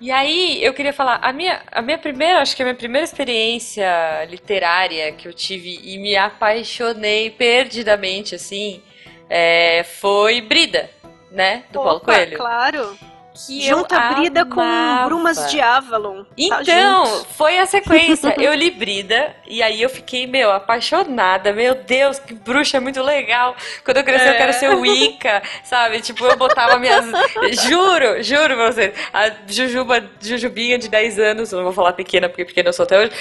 E 0.00 0.10
aí, 0.10 0.62
eu 0.62 0.74
queria 0.74 0.92
falar, 0.92 1.20
a 1.22 1.32
minha, 1.32 1.62
a 1.70 1.80
minha 1.80 1.96
primeira, 1.96 2.40
acho 2.40 2.56
que 2.56 2.62
a 2.62 2.64
minha 2.64 2.74
primeira 2.74 3.04
experiência 3.04 4.24
literária 4.28 5.12
que 5.12 5.28
eu 5.28 5.32
tive 5.32 5.78
e 5.80 5.96
me 5.98 6.16
apaixonei 6.16 7.30
perdidamente, 7.30 8.34
assim, 8.34 8.82
é, 9.30 9.84
foi 9.84 10.40
Brida, 10.40 10.90
né? 11.30 11.64
Do 11.70 11.80
Paulo 11.80 11.98
Opa, 11.98 12.14
Coelho. 12.14 12.36
Claro. 12.36 12.98
Que 13.34 13.62
Junta 13.62 13.94
eu 13.94 14.00
a 14.00 14.12
Brida 14.12 14.44
com 14.44 14.60
amava. 14.60 15.06
Brumas 15.06 15.50
de 15.50 15.60
Avalon. 15.60 16.22
Tá 16.24 16.30
Então, 16.36 17.06
junto. 17.06 17.26
foi 17.34 17.58
a 17.58 17.64
sequência. 17.66 18.34
Eu 18.40 18.52
li 18.54 18.70
Brida 18.70 19.34
e 19.46 19.62
aí 19.62 19.80
eu 19.82 19.88
fiquei, 19.88 20.26
meu, 20.26 20.50
apaixonada. 20.50 21.52
Meu 21.52 21.74
Deus, 21.74 22.18
que 22.18 22.34
bruxa 22.34 22.80
muito 22.80 23.02
legal. 23.02 23.54
Quando 23.84 23.96
eu 23.98 24.04
crescer, 24.04 24.28
eu 24.28 24.32
É. 24.32 24.36
quero 24.36 24.52
ser 24.52 24.74
Wicca, 24.74 25.42
sabe? 25.64 26.00
Tipo, 26.00 26.24
eu 26.26 26.36
botava 26.36 26.78
minhas. 26.78 27.04
Juro, 27.68 28.22
juro 28.22 28.54
pra 28.56 28.72
vocês. 28.72 28.94
A 29.12 29.30
Jujuba, 29.46 30.02
Jujubinha 30.20 30.78
de 30.78 30.88
10 30.88 31.18
anos, 31.18 31.52
eu 31.52 31.56
não 31.58 31.64
vou 31.64 31.72
falar 31.72 31.92
pequena, 31.94 32.28
porque 32.28 32.44
pequena 32.44 32.68
eu 32.68 32.72
sou 32.72 32.84
até 32.84 32.98
hoje. 32.98 33.12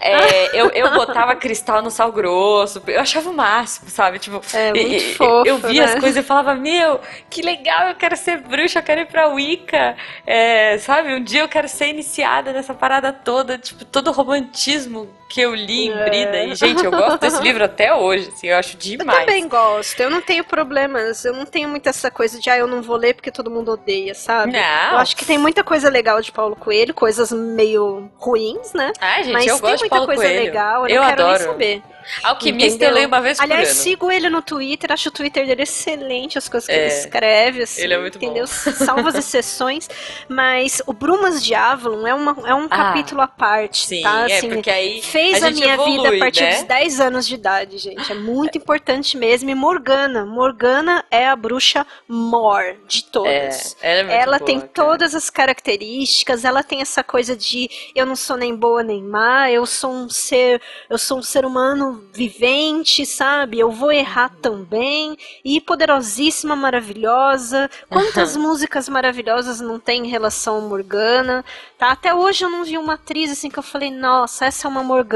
É, 0.00 0.50
eu, 0.60 0.68
eu 0.70 0.90
botava 0.92 1.34
cristal 1.36 1.80
no 1.82 1.90
sal 1.90 2.12
grosso. 2.12 2.82
Eu 2.86 3.00
achava 3.00 3.30
o 3.30 3.34
máximo, 3.34 3.88
sabe? 3.90 4.18
Tipo, 4.18 4.40
É, 4.54 4.70
muito 4.72 4.94
e- 4.94 5.14
fofo, 5.14 5.46
eu 5.46 5.58
via 5.58 5.86
né? 5.86 5.92
as 5.94 6.00
coisas 6.00 6.22
e 6.22 6.26
falava, 6.26 6.54
meu, 6.54 7.00
que 7.30 7.40
legal, 7.42 7.88
eu 7.88 7.94
quero 7.94 8.16
ser 8.16 8.38
bruxa, 8.38 8.78
eu 8.80 8.82
quero 8.82 9.00
ir 9.02 9.06
pra 9.06 9.28
Wicca. 9.34 9.96
É, 10.26 10.78
sabe, 10.78 11.14
um 11.14 11.22
dia 11.22 11.40
eu 11.42 11.48
quero 11.48 11.68
ser 11.68 11.88
iniciada 11.88 12.52
nessa 12.52 12.74
parada 12.74 13.12
toda, 13.12 13.58
tipo, 13.58 13.84
todo 13.84 14.08
o 14.08 14.12
romantismo 14.12 15.19
que 15.30 15.40
eu 15.40 15.54
li 15.54 15.86
em 15.86 15.92
É. 15.92 16.04
Brida. 16.04 16.44
E, 16.44 16.54
gente, 16.56 16.84
eu 16.84 16.90
gosto 16.90 17.18
desse 17.20 17.40
livro 17.42 17.64
até 17.64 17.94
hoje, 17.94 18.28
assim, 18.28 18.48
eu 18.48 18.56
acho 18.58 18.74
Eu 18.74 18.78
demais. 18.80 19.20
também 19.20 19.48
gosto, 19.48 20.00
eu 20.00 20.10
não 20.10 20.20
tenho 20.20 20.42
problemas, 20.44 21.24
eu 21.24 21.32
não 21.32 21.46
tenho 21.46 21.68
muito 21.68 21.88
essa 21.88 22.10
coisa 22.10 22.38
de, 22.40 22.50
ah, 22.50 22.58
eu 22.58 22.66
não 22.66 22.82
vou 22.82 22.96
ler 22.96 23.14
porque 23.14 23.30
todo 23.30 23.50
mundo 23.50 23.70
odeia, 23.72 24.14
sabe? 24.14 24.52
Não. 24.52 24.92
Eu 24.92 24.98
acho 24.98 25.16
que 25.16 25.24
tem 25.24 25.38
muita 25.38 25.62
coisa 25.64 25.88
legal 25.88 26.20
de 26.20 26.32
Paulo 26.32 26.56
Coelho, 26.56 26.92
coisas 26.92 27.30
meio 27.32 28.10
ruins, 28.16 28.72
né? 28.74 28.92
Ai, 29.00 29.22
gente, 29.24 29.32
Mas 29.32 29.46
eu 29.46 29.54
tem 29.54 29.60
gosto 29.62 29.74
de 29.76 29.80
muita 29.82 29.88
Paulo 29.96 30.06
coisa 30.06 30.22
Coelho. 30.24 30.44
legal, 30.44 30.88
eu, 30.88 30.96
eu 30.96 31.02
quero 31.02 31.22
adoro. 31.22 31.38
nem 31.38 31.48
saber. 31.48 31.82
Alquimista 32.24 32.84
eu 32.84 32.88
Entendeu? 32.88 32.94
leio 32.94 33.06
uma 33.08 33.20
vez 33.20 33.38
por 33.38 33.44
Aliás, 33.44 33.68
ano. 33.70 33.78
sigo 33.78 34.10
ele 34.10 34.28
no 34.30 34.42
Twitter, 34.42 34.90
acho 34.90 35.10
o 35.10 35.12
Twitter 35.12 35.46
dele 35.46 35.62
excelente, 35.62 36.38
as 36.38 36.48
coisas 36.48 36.66
que 36.66 36.74
É, 36.74 36.78
ele 36.78 36.86
escreve, 36.86 37.62
assim, 37.62 37.82
ele 37.82 37.94
é 37.94 37.98
muito 37.98 38.18
bom. 38.18 38.24
entendeu? 38.26 38.46
Salvo 38.48 39.06
as 39.08 39.14
exceções, 39.14 39.88
mas 40.28 40.82
o 40.86 40.92
Brumas 40.92 41.44
de 41.44 41.54
Avalon 41.54 42.06
é, 42.06 42.14
uma, 42.14 42.36
é 42.48 42.54
um 42.54 42.64
Ah, 42.64 42.68
capítulo 42.68 43.20
à 43.20 43.28
parte, 43.28 43.86
Sim, 43.86 44.02
tá? 44.02 44.28
é, 44.28 44.38
Assim, 44.38 44.48
porque 44.50 44.70
aí 44.70 45.02
Fez 45.20 45.42
a, 45.42 45.48
a, 45.48 45.50
minha 45.50 45.76
vida 45.76 46.08
a 46.08 46.14
evolui, 46.14 46.18
partir 46.18 46.42
né? 46.42 46.54
dos 46.56 46.62
10 46.64 47.00
anos 47.00 47.26
de 47.26 47.34
idade, 47.34 47.78
gente. 47.78 48.10
É 48.10 48.14
muito 48.14 48.56
importante 48.56 49.16
mesmo. 49.16 49.50
E 49.50 49.54
Morgana. 49.54 50.24
Morgana 50.24 51.04
é 51.10 51.28
a 51.28 51.36
bruxa 51.36 51.86
mor 52.08 52.62
de 52.86 53.00
É, 53.00 53.10
todas. 53.12 53.76
ela 53.80 54.12
é 54.12 54.16
Ela 54.22 54.38
boa, 54.38 54.46
tem 54.46 54.60
cara. 54.60 54.72
todas 54.72 55.14
as 55.14 55.28
características, 55.30 56.44
ela 56.44 56.62
tem 56.62 56.80
essa 56.80 57.02
coisa 57.04 57.36
de 57.36 57.68
eu 57.94 58.06
não 58.06 58.16
sou 58.16 58.36
nem 58.36 58.54
boa 58.54 58.82
nem 58.82 59.02
má, 59.02 59.50
eu 59.50 59.66
sou 59.66 59.90
um 59.92 60.08
ser, 60.08 60.60
eu 60.88 60.96
sou 60.98 61.18
um 61.18 61.22
ser 61.22 61.44
humano 61.44 62.04
vivente, 62.12 63.04
sabe? 63.04 63.58
Eu 63.58 63.70
vou 63.70 63.92
errar 63.92 64.30
também. 64.40 65.16
E 65.44 65.60
poderosíssima, 65.60 66.56
maravilhosa. 66.56 67.68
Quantas 67.88 68.36
músicas 68.36 68.88
maravilhosas 68.88 69.60
não 69.60 69.78
tem 69.78 70.06
em 70.06 70.08
relação 70.08 70.58
a 70.58 70.60
Morgana? 70.60 71.44
Tá? 71.78 71.88
Até 71.92 72.14
hoje 72.14 72.44
eu 72.44 72.50
não 72.50 72.64
vi 72.64 72.78
uma 72.78 72.94
atriz 72.94 73.30
assim 73.30 73.50
que 73.50 73.58
eu 73.58 73.62
falei, 73.62 73.90
nossa, 73.90 74.46
essa 74.46 74.66
é 74.66 74.70
uma 74.70 74.82
Morgana. 74.82 75.09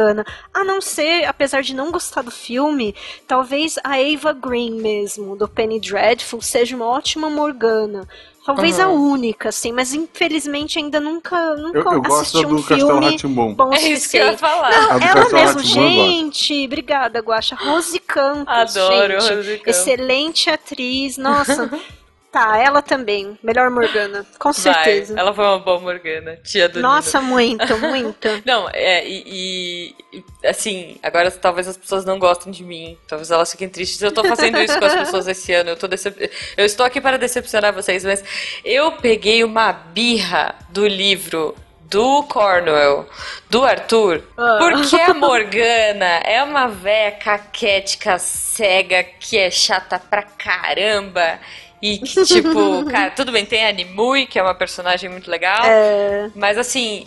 A 0.52 0.64
não 0.64 0.80
ser, 0.80 1.24
apesar 1.24 1.62
de 1.62 1.74
não 1.74 1.90
gostar 1.90 2.22
do 2.22 2.30
filme, 2.30 2.94
talvez 3.26 3.76
a 3.84 3.94
Ava 3.96 4.32
Green 4.32 4.72
mesmo, 4.80 5.36
do 5.36 5.46
Penny 5.48 5.78
Dreadful, 5.80 6.42
seja 6.42 6.74
uma 6.76 6.86
ótima 6.86 7.30
Morgana. 7.30 8.08
Talvez 8.44 8.78
a 8.78 8.88
Uhum. 8.88 9.12
única, 9.12 9.48
assim, 9.48 9.72
mas 9.72 9.94
infelizmente 9.94 10.78
ainda 10.78 11.00
nunca, 11.00 11.54
nunca 11.56 11.78
Eu, 11.78 11.92
eu 11.92 12.02
gosto 12.02 12.20
assisti 12.20 12.42
da 12.42 12.48
um 12.48 12.56
do 12.56 12.62
filme 12.62 13.34
bom 13.54 13.72
É 13.72 13.88
isso 13.88 14.10
que 14.10 14.18
eu 14.18 14.26
ia 14.26 14.36
falar. 14.36 14.70
Não, 14.70 14.90
A 14.90 14.98
do 14.98 15.04
ela 15.06 15.32
mesmo, 15.32 15.54
gosto. 15.54 15.66
gente, 15.66 16.64
obrigada, 16.66 17.20
Guaxa. 17.20 17.54
Rose 17.56 17.98
Campos, 18.00 18.76
Adoro 18.76 19.12
gente, 19.20 19.34
Rose 19.34 19.58
Campos. 19.58 19.66
excelente 19.78 20.50
atriz, 20.50 21.16
nossa. 21.16 21.70
tá, 22.34 22.58
ela 22.58 22.82
também, 22.82 23.38
melhor 23.44 23.70
Morgana, 23.70 24.26
com 24.40 24.52
certeza. 24.52 25.14
Vai, 25.14 25.22
ela 25.22 25.32
foi 25.32 25.44
uma 25.44 25.60
boa 25.60 25.78
Morgana, 25.78 26.36
tia 26.42 26.68
do 26.68 26.76
Nino. 26.80 26.88
Nossa, 26.88 27.20
muito, 27.20 27.78
muito. 27.78 28.28
Não, 28.44 28.68
é, 28.72 29.06
e, 29.06 29.94
e, 30.12 30.24
assim, 30.44 30.98
agora 31.00 31.30
talvez 31.30 31.68
as 31.68 31.76
pessoas 31.76 32.04
não 32.04 32.18
gostem 32.18 32.52
de 32.52 32.64
mim, 32.64 32.98
talvez 33.06 33.30
elas 33.30 33.52
fiquem 33.52 33.68
tristes. 33.68 34.02
Eu 34.02 34.10
tô 34.10 34.24
fazendo 34.24 34.58
isso 34.60 34.76
com 34.76 34.84
as 34.84 34.94
pessoas 34.96 35.28
esse 35.28 35.52
ano, 35.52 35.70
eu 35.70 35.76
tô 35.76 35.86
decep... 35.86 36.28
eu 36.56 36.66
estou 36.66 36.84
aqui 36.84 37.00
para 37.00 37.16
decepcionar 37.16 37.72
vocês, 37.72 38.04
mas 38.04 38.24
eu 38.64 38.90
peguei 38.92 39.44
uma 39.44 39.72
birra 39.72 40.56
do 40.70 40.84
livro 40.88 41.54
do 41.88 42.24
Cornwell, 42.24 43.08
do 43.48 43.62
Arthur, 43.62 44.22
Ah. 44.36 44.56
porque 44.58 44.96
a 44.96 45.14
Morgana 45.14 46.20
é 46.24 46.42
uma 46.42 46.66
véia 46.66 47.12
caquética 47.12 48.18
cega 48.18 49.04
que 49.04 49.38
é 49.38 49.48
chata 49.50 50.00
pra 50.00 50.22
caramba. 50.22 51.38
E 51.84 51.98
que, 51.98 52.24
tipo, 52.24 52.84
cara, 52.90 53.10
tudo 53.10 53.30
bem, 53.30 53.44
tem 53.44 53.66
a 53.66 53.72
Nimue, 53.72 54.26
que 54.26 54.38
é 54.38 54.42
uma 54.42 54.54
personagem 54.54 55.10
muito 55.10 55.30
legal. 55.30 55.64
É, 55.66 56.30
Mas 56.34 56.56
assim, 56.56 57.04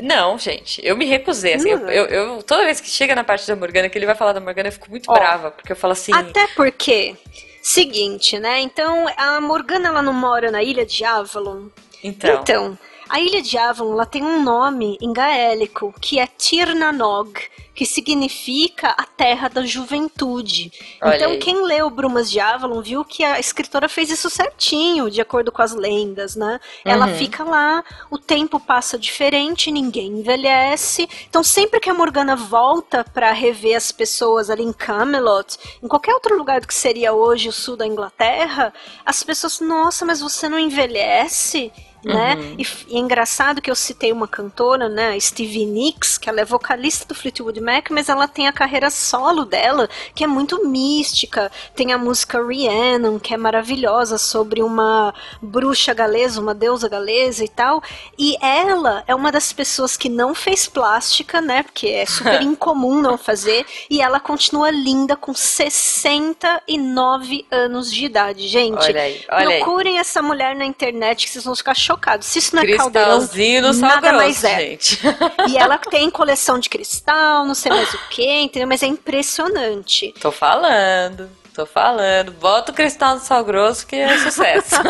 não, 0.00 0.38
gente, 0.38 0.80
eu 0.84 0.96
me 0.96 1.04
recusei. 1.04 1.54
Assim, 1.54 1.70
eu, 1.70 1.78
eu- 1.88 2.06
eu- 2.06 2.42
toda 2.42 2.64
vez 2.64 2.80
que 2.80 2.88
chega 2.88 3.14
na 3.14 3.24
parte 3.24 3.46
da 3.46 3.56
Morgana, 3.56 3.88
que 3.88 3.98
ele 3.98 4.06
vai 4.06 4.14
falar 4.14 4.32
da 4.32 4.40
Morgana, 4.40 4.68
eu 4.68 4.72
fico 4.72 4.88
muito 4.90 5.10
Ó, 5.10 5.14
brava, 5.14 5.50
porque 5.50 5.72
eu 5.72 5.76
falo 5.76 5.92
assim. 5.92 6.12
Até 6.14 6.46
porque, 6.48 7.16
seguinte, 7.62 8.38
né? 8.38 8.60
Então, 8.60 9.06
a 9.16 9.40
Morgana 9.40 9.88
ela 9.88 10.02
não 10.02 10.12
mora 10.12 10.50
na 10.50 10.62
ilha 10.62 10.86
de 10.86 11.04
Avalon. 11.04 11.66
Então, 12.02 12.40
Então, 12.40 12.78
a 13.10 13.20
ilha 13.20 13.42
de 13.42 13.58
Avalon 13.58 13.92
ela 13.94 14.06
tem 14.06 14.22
um 14.22 14.42
nome 14.42 14.96
em 15.00 15.12
gaélico 15.12 15.92
que 16.00 16.18
é 16.20 16.26
Tirnanog, 16.26 17.32
que 17.74 17.86
significa 17.86 18.90
a 18.90 19.04
terra 19.04 19.48
da 19.48 19.64
juventude. 19.64 20.70
Olha 21.02 21.16
então, 21.16 21.30
aí. 21.32 21.38
quem 21.38 21.64
leu 21.64 21.88
Brumas 21.88 22.30
de 22.30 22.38
Avalon 22.38 22.80
viu 22.82 23.04
que 23.04 23.24
a 23.24 23.40
escritora 23.40 23.88
fez 23.88 24.10
isso 24.10 24.28
certinho, 24.28 25.10
de 25.10 25.20
acordo 25.20 25.50
com 25.50 25.62
as 25.62 25.74
lendas, 25.74 26.36
né? 26.36 26.60
Ela 26.84 27.06
Uhum. 27.06 27.14
fica 27.16 27.42
lá, 27.42 27.82
o 28.10 28.18
tempo 28.18 28.60
passa 28.60 28.98
diferente, 28.98 29.70
ninguém 29.72 30.08
envelhece. 30.18 31.08
Então, 31.28 31.42
sempre 31.42 31.80
que 31.80 31.88
a 31.88 31.94
Morgana 31.94 32.36
volta 32.36 33.04
pra 33.14 33.32
rever 33.32 33.76
as 33.76 33.90
pessoas 33.90 34.50
ali 34.50 34.62
em 34.62 34.72
Camelot, 34.72 35.56
em 35.82 35.88
qualquer 35.88 36.12
outro 36.12 36.36
lugar 36.36 36.60
do 36.60 36.66
que 36.68 36.74
seria 36.74 37.12
hoje 37.14 37.48
o 37.48 37.52
sul 37.52 37.76
da 37.76 37.86
Inglaterra, 37.86 38.74
as 39.06 39.22
pessoas, 39.22 39.58
nossa, 39.60 40.04
mas 40.04 40.20
você 40.20 40.48
não 40.48 40.58
envelhece? 40.58 41.72
Né? 42.04 42.34
Uhum. 42.34 42.54
E, 42.58 42.66
e 42.88 42.96
é 42.96 42.98
engraçado 42.98 43.60
que 43.60 43.70
eu 43.70 43.74
citei 43.74 44.10
uma 44.10 44.26
cantora, 44.26 44.88
né, 44.88 45.18
Stevie 45.20 45.66
Nicks, 45.66 46.16
que 46.16 46.28
ela 46.28 46.40
é 46.40 46.44
vocalista 46.44 47.06
do 47.06 47.14
Fleetwood 47.14 47.60
Mac, 47.60 47.90
mas 47.90 48.08
ela 48.08 48.26
tem 48.26 48.48
a 48.48 48.52
carreira 48.52 48.90
solo 48.90 49.44
dela, 49.44 49.88
que 50.14 50.24
é 50.24 50.26
muito 50.26 50.66
mística. 50.66 51.52
Tem 51.74 51.92
a 51.92 51.98
música 51.98 52.42
Rhiannon, 52.42 53.18
que 53.18 53.34
é 53.34 53.36
maravilhosa, 53.36 54.16
sobre 54.16 54.62
uma 54.62 55.14
bruxa 55.42 55.92
galesa, 55.92 56.40
uma 56.40 56.54
deusa 56.54 56.88
galesa 56.88 57.44
e 57.44 57.48
tal. 57.48 57.82
E 58.18 58.36
ela 58.40 59.04
é 59.06 59.14
uma 59.14 59.30
das 59.30 59.52
pessoas 59.52 59.96
que 59.96 60.08
não 60.08 60.34
fez 60.34 60.66
plástica, 60.66 61.40
né, 61.40 61.62
porque 61.62 61.88
é 61.88 62.06
super 62.06 62.40
incomum 62.42 63.02
não 63.02 63.18
fazer, 63.18 63.66
e 63.90 64.00
ela 64.00 64.18
continua 64.18 64.70
linda 64.70 65.16
com 65.16 65.34
69 65.34 67.46
anos 67.50 67.92
de 67.92 68.06
idade, 68.06 68.48
gente. 68.48 68.82
Olha 68.82 69.02
aí, 69.02 69.24
olha 69.30 69.48
aí. 69.48 69.58
Procurem 69.58 69.98
essa 69.98 70.22
mulher 70.22 70.56
na 70.56 70.64
internet 70.64 71.26
que 71.26 71.32
vocês 71.32 71.44
vão 71.44 71.54
ficar 71.54 71.74
chocados. 71.90 72.26
Se 72.26 72.38
isso 72.38 72.54
não 72.54 72.62
é 72.62 72.76
caldeirão, 72.76 73.72
nada 73.74 74.00
grosso, 74.00 74.16
mais 74.16 74.44
é. 74.44 74.60
gente. 74.60 75.00
E 75.48 75.56
ela 75.56 75.78
tem 75.78 76.10
coleção 76.10 76.58
de 76.58 76.68
cristal, 76.68 77.44
não 77.44 77.54
sei 77.54 77.72
mais 77.72 77.92
o 77.92 77.98
que, 78.08 78.42
entendeu? 78.42 78.68
Mas 78.68 78.82
é 78.82 78.86
impressionante. 78.86 80.14
Tô 80.20 80.30
falando, 80.30 81.28
tô 81.54 81.66
falando. 81.66 82.32
Bota 82.32 82.72
o 82.72 82.74
cristal 82.74 83.14
no 83.14 83.20
sal 83.20 83.44
grosso 83.44 83.86
que 83.86 83.96
é 83.96 84.18
sucesso. 84.18 84.76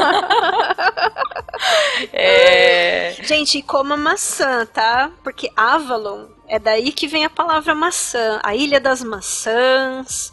é... 2.13 3.17
Gente, 3.23 3.63
coma 3.63 3.97
maçã, 3.97 4.67
tá? 4.67 5.11
Porque 5.23 5.51
Avalon 5.57 6.27
é 6.49 6.59
daí 6.59 6.93
que 6.93 7.07
vem 7.07 7.25
a 7.25 7.31
palavra 7.31 7.75
maçã. 7.75 8.41
A 8.43 8.55
ilha 8.55 8.81
das 8.81 9.03
maçãs. 9.03 10.33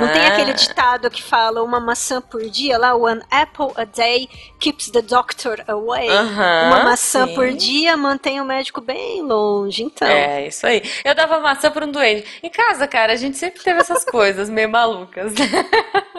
Não 0.00 0.12
tem 0.12 0.26
aquele 0.26 0.52
ditado 0.52 1.10
que 1.10 1.22
fala 1.22 1.62
uma 1.62 1.80
maçã 1.80 2.20
por 2.20 2.42
dia 2.48 2.78
lá? 2.78 2.94
One 2.94 3.22
apple 3.30 3.72
a 3.76 3.84
day 3.84 4.28
keeps 4.58 4.90
the 4.90 5.02
doctor 5.02 5.62
away. 5.66 6.08
Uma 6.08 6.84
maçã 6.84 7.26
sim. 7.26 7.34
por 7.34 7.52
dia 7.52 7.96
mantém 7.96 8.40
o 8.40 8.44
médico 8.44 8.80
bem 8.80 9.22
longe. 9.22 9.82
Então, 9.82 10.08
É, 10.08 10.46
isso 10.46 10.66
aí. 10.66 10.82
Eu 11.04 11.14
dava 11.14 11.40
maçã 11.40 11.70
pra 11.70 11.84
um 11.84 11.90
doente. 11.90 12.26
Em 12.42 12.50
casa, 12.50 12.86
cara, 12.86 13.12
a 13.12 13.16
gente 13.16 13.36
sempre 13.36 13.62
teve 13.62 13.80
essas 13.80 14.04
coisas 14.06 14.48
meio 14.48 14.68
malucas. 14.68 15.32
né? 15.34 15.46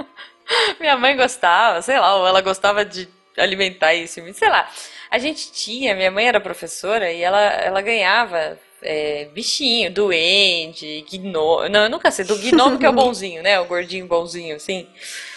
Minha 0.79 0.97
mãe 0.97 1.15
gostava, 1.15 1.81
sei 1.81 1.99
lá, 1.99 2.15
ou 2.15 2.27
ela 2.27 2.41
gostava 2.41 2.83
de 2.83 3.07
alimentar 3.37 3.93
isso, 3.93 4.21
sei 4.33 4.49
lá. 4.49 4.67
A 5.11 5.17
gente 5.17 5.51
tinha, 5.51 5.95
minha 5.95 6.11
mãe 6.11 6.27
era 6.27 6.39
professora 6.39 7.11
e 7.11 7.21
ela, 7.21 7.39
ela 7.39 7.81
ganhava 7.81 8.57
é, 8.81 9.25
bichinho, 9.33 9.91
duende, 9.91 11.05
gnomo. 11.11 11.67
Não, 11.69 11.83
eu 11.83 11.89
nunca 11.89 12.11
sei, 12.11 12.25
do 12.25 12.37
gnomo 12.37 12.77
que 12.77 12.85
é 12.85 12.89
o 12.89 12.93
bonzinho, 12.93 13.43
né? 13.43 13.59
O 13.59 13.65
gordinho 13.65 14.07
bonzinho, 14.07 14.55
assim. 14.55 14.87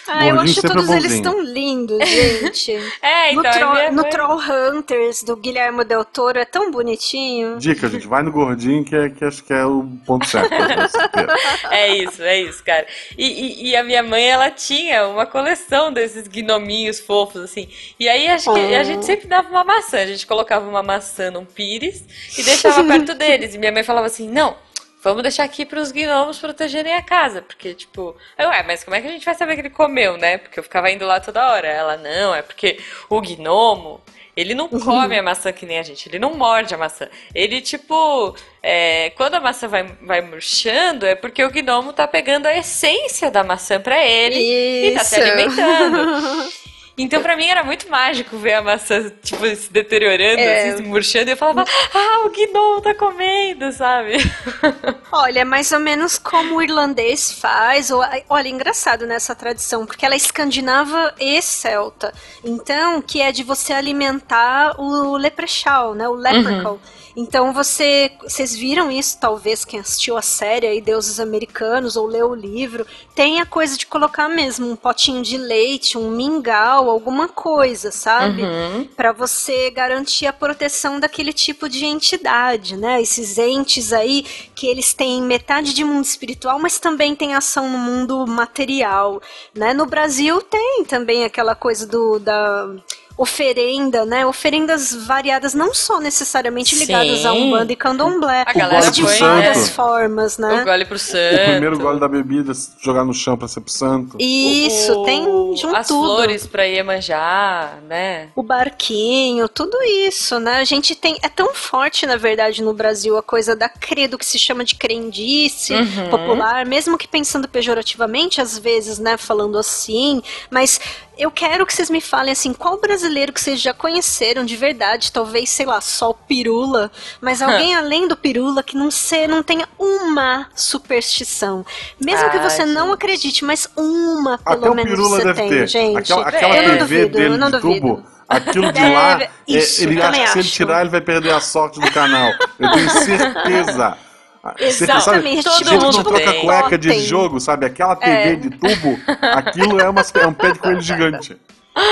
Ah, 0.07 0.27
eu 0.27 0.39
acho 0.39 0.59
é 0.59 0.61
todos 0.69 0.89
eles 0.89 1.03
bonzinho. 1.03 1.23
tão 1.23 1.41
lindos, 1.41 1.99
gente. 2.09 2.71
É, 3.01 3.31
no, 3.33 3.39
então. 3.41 3.51
Tro- 3.51 3.71
minha 3.73 3.91
no 3.91 4.03
Troll 4.09 4.39
Hunters 4.39 5.23
do 5.23 5.35
Guilherme 5.35 5.83
Del 5.85 6.03
Toro 6.05 6.37
é 6.39 6.45
tão 6.45 6.71
bonitinho. 6.71 7.57
Dica, 7.57 7.87
gente, 7.89 8.07
vai 8.07 8.21
no 8.23 8.31
gordinho 8.31 8.83
que, 8.83 8.95
é, 8.95 9.09
que 9.09 9.23
acho 9.25 9.43
que 9.43 9.53
é 9.53 9.65
o 9.65 9.85
ponto 10.05 10.25
certo. 10.27 10.49
pra 10.49 10.87
você 10.87 11.07
ter. 11.09 11.27
É 11.71 11.95
isso, 11.97 12.21
é 12.23 12.39
isso, 12.41 12.63
cara. 12.63 12.85
E, 13.17 13.25
e- 13.27 13.69
e 13.69 13.75
a 13.75 13.83
minha 13.83 14.03
mãe, 14.03 14.23
ela 14.29 14.49
tinha 14.51 15.07
uma 15.07 15.25
coleção 15.25 15.91
desses 15.91 16.27
gnominhos 16.27 16.99
fofos, 16.99 17.41
assim. 17.41 17.67
E 17.99 18.07
aí 18.09 18.27
acho 18.27 18.53
que 18.53 18.59
Oh. 18.59 18.75
a 18.75 18.83
gente 18.83 19.05
sempre 19.05 19.27
dava 19.27 19.49
uma 19.49 19.63
maçã. 19.63 19.99
A 19.99 20.05
gente 20.05 20.25
colocava 20.27 20.67
uma 20.69 20.83
maçã 20.83 21.31
num 21.31 21.45
pires 21.45 22.03
e 22.37 22.43
deixava 22.43 22.83
perto 22.83 23.13
deles. 23.15 23.55
E 23.55 23.57
minha 23.57 23.71
mãe 23.71 23.83
falava 23.83 24.07
assim: 24.07 24.29
não. 24.29 24.55
Vamos 25.03 25.21
deixar 25.21 25.43
aqui 25.43 25.65
pros 25.65 25.91
gnomos 25.91 26.39
protegerem 26.39 26.93
a 26.93 27.01
casa. 27.01 27.41
Porque, 27.41 27.73
tipo, 27.73 28.15
eu, 28.37 28.47
ué, 28.47 28.63
mas 28.63 28.85
como 28.85 28.95
é 28.95 29.01
que 29.01 29.07
a 29.07 29.11
gente 29.11 29.25
vai 29.25 29.35
saber 29.35 29.55
que 29.55 29.61
ele 29.61 29.69
comeu, 29.69 30.17
né? 30.17 30.37
Porque 30.37 30.57
eu 30.57 30.63
ficava 30.63 30.89
indo 30.89 31.05
lá 31.05 31.19
toda 31.19 31.51
hora. 31.51 31.67
Ela, 31.67 31.97
não, 31.97 32.33
é 32.33 32.41
porque 32.41 32.79
o 33.09 33.19
gnomo, 33.19 34.01
ele 34.35 34.55
não 34.55 34.69
come 34.69 35.19
a 35.19 35.21
maçã 35.21 35.51
que 35.51 35.65
nem 35.65 35.77
a 35.77 35.83
gente, 35.83 36.07
ele 36.07 36.19
não 36.19 36.35
morde 36.35 36.73
a 36.73 36.77
maçã. 36.77 37.09
Ele, 37.35 37.59
tipo, 37.59 38.33
é, 38.61 39.09
quando 39.17 39.35
a 39.35 39.41
maçã 39.41 39.67
vai, 39.67 39.83
vai 40.01 40.21
murchando, 40.21 41.05
é 41.05 41.15
porque 41.15 41.43
o 41.43 41.51
gnomo 41.51 41.91
tá 41.91 42.07
pegando 42.07 42.45
a 42.45 42.55
essência 42.55 43.29
da 43.29 43.43
maçã 43.43 43.81
pra 43.81 44.01
ele 44.01 44.39
e 44.39 44.93
tá 44.93 45.03
se 45.03 45.19
Isso. 45.19 45.29
alimentando. 45.29 46.53
Então, 46.95 47.21
pra 47.23 47.35
mim, 47.35 47.47
era 47.47 47.63
muito 47.63 47.89
mágico 47.89 48.37
ver 48.37 48.53
a 48.53 48.61
maçã, 48.61 49.11
tipo, 49.23 49.43
se 49.55 49.71
deteriorando, 49.73 50.39
É. 50.39 50.69
assim, 50.69 50.77
se 50.77 50.83
murchando, 50.83 51.27
e 51.29 51.31
eu 51.31 51.37
falava, 51.37 51.65
ah, 51.93 52.25
o 52.25 52.29
gnomo 52.29 52.81
tá 52.81 52.93
comendo, 52.93 53.71
sabe? 53.71 54.13
Olha, 55.11 55.39
é 55.39 55.43
mais 55.43 55.71
ou 55.71 55.79
menos 55.79 56.17
como 56.19 56.55
o 56.55 56.61
irlandês 56.61 57.31
faz. 57.31 57.89
Ou, 57.89 58.03
olha, 58.29 58.47
engraçado 58.47 59.07
nessa 59.07 59.33
tradição, 59.33 59.85
porque 59.85 60.05
ela 60.05 60.13
é 60.13 60.17
escandinava 60.17 61.13
e 61.19 61.41
celta. 61.41 62.13
Então, 62.43 63.01
que 63.01 63.21
é 63.21 63.31
de 63.31 63.43
você 63.43 63.73
alimentar 63.73 64.79
o 64.79 65.17
leprechaun, 65.17 65.93
né? 65.95 66.07
O 66.07 66.13
leprechaun. 66.13 66.77
Então 67.15 67.53
você, 67.53 68.11
vocês 68.21 68.55
viram 68.55 68.91
isso, 68.91 69.17
talvez 69.19 69.63
quem 69.63 69.79
assistiu 69.79 70.17
a 70.17 70.21
série 70.21 70.67
aí, 70.67 70.81
Deuses 70.81 71.19
Americanos 71.19 71.95
ou 71.95 72.07
leu 72.07 72.31
o 72.31 72.35
livro, 72.35 72.85
tem 73.15 73.39
a 73.39 73.45
coisa 73.45 73.77
de 73.77 73.85
colocar 73.85 74.27
mesmo 74.27 74.69
um 74.69 74.75
potinho 74.75 75.21
de 75.21 75.37
leite, 75.37 75.97
um 75.97 76.09
mingau, 76.09 76.89
alguma 76.89 77.27
coisa, 77.27 77.91
sabe? 77.91 78.41
Uhum. 78.41 78.87
Pra 78.95 79.11
você 79.11 79.69
garantir 79.69 80.25
a 80.25 80.33
proteção 80.33 80.99
daquele 80.99 81.31
tipo 81.31 81.69
de 81.69 81.85
entidade, 81.85 82.75
né? 82.75 83.01
Esses 83.01 83.37
entes 83.37 83.93
aí 83.93 84.23
que 84.55 84.67
eles 84.67 84.93
têm 84.93 85.21
metade 85.21 85.73
de 85.73 85.83
mundo 85.83 86.05
espiritual, 86.05 86.59
mas 86.59 86.79
também 86.79 87.15
tem 87.15 87.35
ação 87.35 87.69
no 87.69 87.77
mundo 87.77 88.25
material, 88.25 89.21
né? 89.53 89.73
No 89.73 89.85
Brasil 89.85 90.41
tem 90.41 90.83
também 90.85 91.23
aquela 91.23 91.53
coisa 91.53 91.85
do 91.85 92.19
da 92.19 92.69
oferenda, 93.17 94.05
né? 94.05 94.25
Oferendas 94.25 94.93
variadas, 95.05 95.53
não 95.53 95.73
só 95.73 95.99
necessariamente 95.99 96.75
ligadas 96.75 97.25
a 97.25 97.31
Sim. 97.31 97.43
Umbanda 97.47 97.71
e 97.71 97.75
Candomblé, 97.75 98.43
A 98.45 98.53
galera 98.53 98.85
mas 98.85 98.91
de 98.95 99.03
várias 99.03 99.57
né? 99.57 99.73
formas, 99.73 100.37
O 100.37 100.41
né? 100.41 100.63
gole 100.63 100.85
pro 100.85 100.95
O 100.95 100.99
santo. 100.99 101.41
primeiro 101.51 101.77
gole 101.79 101.99
da 101.99 102.07
bebida, 102.07 102.51
jogar 102.81 103.03
no 103.05 103.13
chão 103.13 103.37
pra 103.37 103.47
ser 103.47 103.61
pro 103.61 103.71
santo. 103.71 104.17
Isso, 104.19 104.93
o- 104.93 105.03
tem 105.03 105.23
de 105.53 105.65
um 105.67 105.75
As 105.75 105.87
tudo. 105.87 106.03
flores 106.15 106.47
pra 106.47 106.63
Iemanjá, 106.63 107.77
né? 107.87 108.29
O 108.35 108.41
barquinho, 108.43 109.47
tudo 109.47 109.77
isso, 109.83 110.39
né? 110.39 110.57
A 110.57 110.63
gente 110.63 110.95
tem. 110.95 111.17
É 111.21 111.29
tão 111.29 111.53
forte, 111.53 112.05
na 112.05 112.15
verdade, 112.17 112.61
no 112.63 112.73
Brasil, 112.73 113.17
a 113.17 113.23
coisa 113.23 113.55
da 113.55 113.69
credo 113.69 114.17
que 114.17 114.25
se 114.25 114.39
chama 114.39 114.63
de 114.63 114.75
crendice 114.75 115.73
Uhum. 115.73 116.09
popular, 116.09 116.65
mesmo 116.65 116.97
que 116.97 117.07
pensando 117.07 117.47
pejorativamente, 117.47 118.41
às 118.41 118.57
vezes, 118.57 118.97
né? 118.99 119.17
Falando 119.17 119.57
assim. 119.57 120.21
Mas 120.49 120.79
eu 121.17 121.29
quero 121.31 121.65
que 121.65 121.73
vocês 121.73 121.89
me 121.89 122.01
falem 122.01 122.31
assim, 122.31 122.53
qual 122.53 122.79
brasileiro 122.79 123.31
que 123.33 123.39
vocês 123.41 123.59
já 123.61 123.73
conheceram 123.73 124.43
de 124.45 124.55
verdade, 124.55 125.11
talvez, 125.11 125.49
sei 125.49 125.65
lá, 125.65 125.79
só 125.81 126.09
o 126.09 126.13
pirula, 126.13 126.91
mas 127.21 127.41
alguém 127.43 127.75
além 127.75 128.07
do 128.07 128.15
pirula 128.17 128.63
que 128.63 128.75
não, 128.75 128.89
se, 128.91 129.27
não 129.27 129.43
tenha 129.43 129.67
uma 129.77 130.47
superstição. 130.55 131.65
Mesmo 131.99 132.29
que 132.29 132.37
Ah, 132.37 132.49
você 132.49 132.65
não 132.65 132.87
gente. 132.87 132.93
acredite, 132.93 133.45
mas 133.45 133.67
uma 133.75 134.37
pelo 134.37 134.65
Até 134.65 134.69
o 134.69 134.75
menos 134.75 134.91
Pirula 134.91 135.09
você 135.09 135.23
deve 135.23 135.41
tem, 135.41 135.49
ter. 135.49 135.67
gente. 135.67 135.97
Aquela, 135.97 136.27
aquela 136.27 136.57
eu 136.57 136.63
não 136.69 136.77
duvido, 136.77 137.17
dele 137.17 137.35
eu 137.35 137.37
não 137.37 137.51
de 137.51 137.51
duvido. 137.51 137.79
tubo, 137.79 138.05
aquilo 138.27 138.71
de 138.71 138.83
lá, 138.85 139.21
é, 139.21 139.29
isso, 139.47 139.83
ele 139.83 140.01
acha 140.01 140.21
que 140.21 140.25
também 140.25 140.27
se 140.27 140.39
ele 140.39 140.47
acho. 140.47 140.51
tirar, 140.51 140.81
ele 140.81 140.89
vai 140.89 141.01
perder 141.01 141.31
a 141.33 141.39
sorte 141.39 141.79
do 141.79 141.91
canal. 141.91 142.31
Eu 142.59 142.71
tenho 142.71 142.89
certeza. 142.89 143.97
Você 144.57 144.83
Exatamente. 144.83 145.43
Sabe, 145.43 145.63
Todo 145.65 145.71
mundo 145.85 145.97
não 145.97 146.03
troca 146.03 146.31
tem. 146.31 146.41
cueca 146.41 146.77
de 146.77 146.99
jogo, 146.99 147.39
sabe? 147.39 147.65
Aquela 147.65 147.95
TV 147.95 148.11
É. 148.11 148.35
de 148.35 148.49
tubo, 148.49 148.99
aquilo 149.21 149.79
é, 149.79 149.89
uma, 149.89 150.01
é 150.21 150.27
um 150.27 150.33
pé 150.33 150.51
de 150.51 150.59
coelho 150.59 150.81
gigante. 150.81 151.37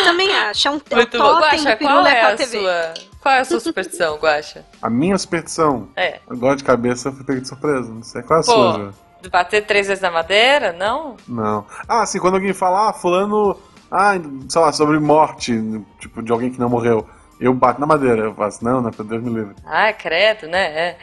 Também 0.04 0.32
acho. 0.36 0.68
É 0.68 0.72
um, 0.72 0.76
é 0.76 0.78
um 0.78 0.96
Muito 0.96 1.18
bom. 1.18 1.24
totem 1.24 1.64
Guaxa, 1.64 1.76
qual 1.78 2.06
é 2.06 2.22
a 2.22 2.36
TV. 2.36 2.60
sua... 2.60 2.94
Qual 3.22 3.36
é 3.36 3.40
a 3.40 3.46
sua 3.46 3.60
superstição, 3.60 4.18
Guaxa? 4.18 4.66
A 4.82 4.90
minha 4.90 5.18
superstição, 5.18 5.88
É. 5.96 6.20
agora 6.30 6.56
de 6.56 6.64
cabeça, 6.64 7.08
eu 7.10 7.14
fui 7.14 7.24
pego 7.24 7.40
de 7.42 7.48
surpresa. 7.48 7.92
Não 7.92 8.04
sei 8.04 8.22
qual 8.24 8.40
é 8.40 8.42
a 8.42 8.46
Pô. 8.46 8.52
sua? 8.52 8.94
De 9.22 9.30
bater 9.30 9.66
três 9.66 9.88
vezes 9.88 10.02
na 10.02 10.12
madeira? 10.12 10.74
Não? 10.74 11.16
Não. 11.28 11.66
Ah, 11.88 12.06
sim, 12.06 12.20
quando 12.20 12.34
alguém 12.36 12.54
fala, 12.54 12.90
ah, 12.90 12.94
fulano, 12.94 13.56
ah, 13.92 14.14
sei 14.50 14.62
lá, 14.62 14.72
sobre 14.74 15.00
morte, 15.00 15.54
tipo, 16.00 16.22
de 16.22 16.32
alguém 16.32 16.52
que 16.52 16.60
não 16.60 16.70
morreu. 16.70 17.08
Eu 17.40 17.54
bato 17.54 17.80
na 17.80 17.88
madeira, 17.88 18.24
eu 18.26 18.36
faço, 18.36 18.64
não, 18.64 18.82
não, 18.82 18.90
Deus 18.92 19.24
me 19.24 19.30
livre. 19.30 19.56
Ah, 19.66 19.94
credo, 19.94 20.48
né? 20.48 20.64
É. 20.66 20.98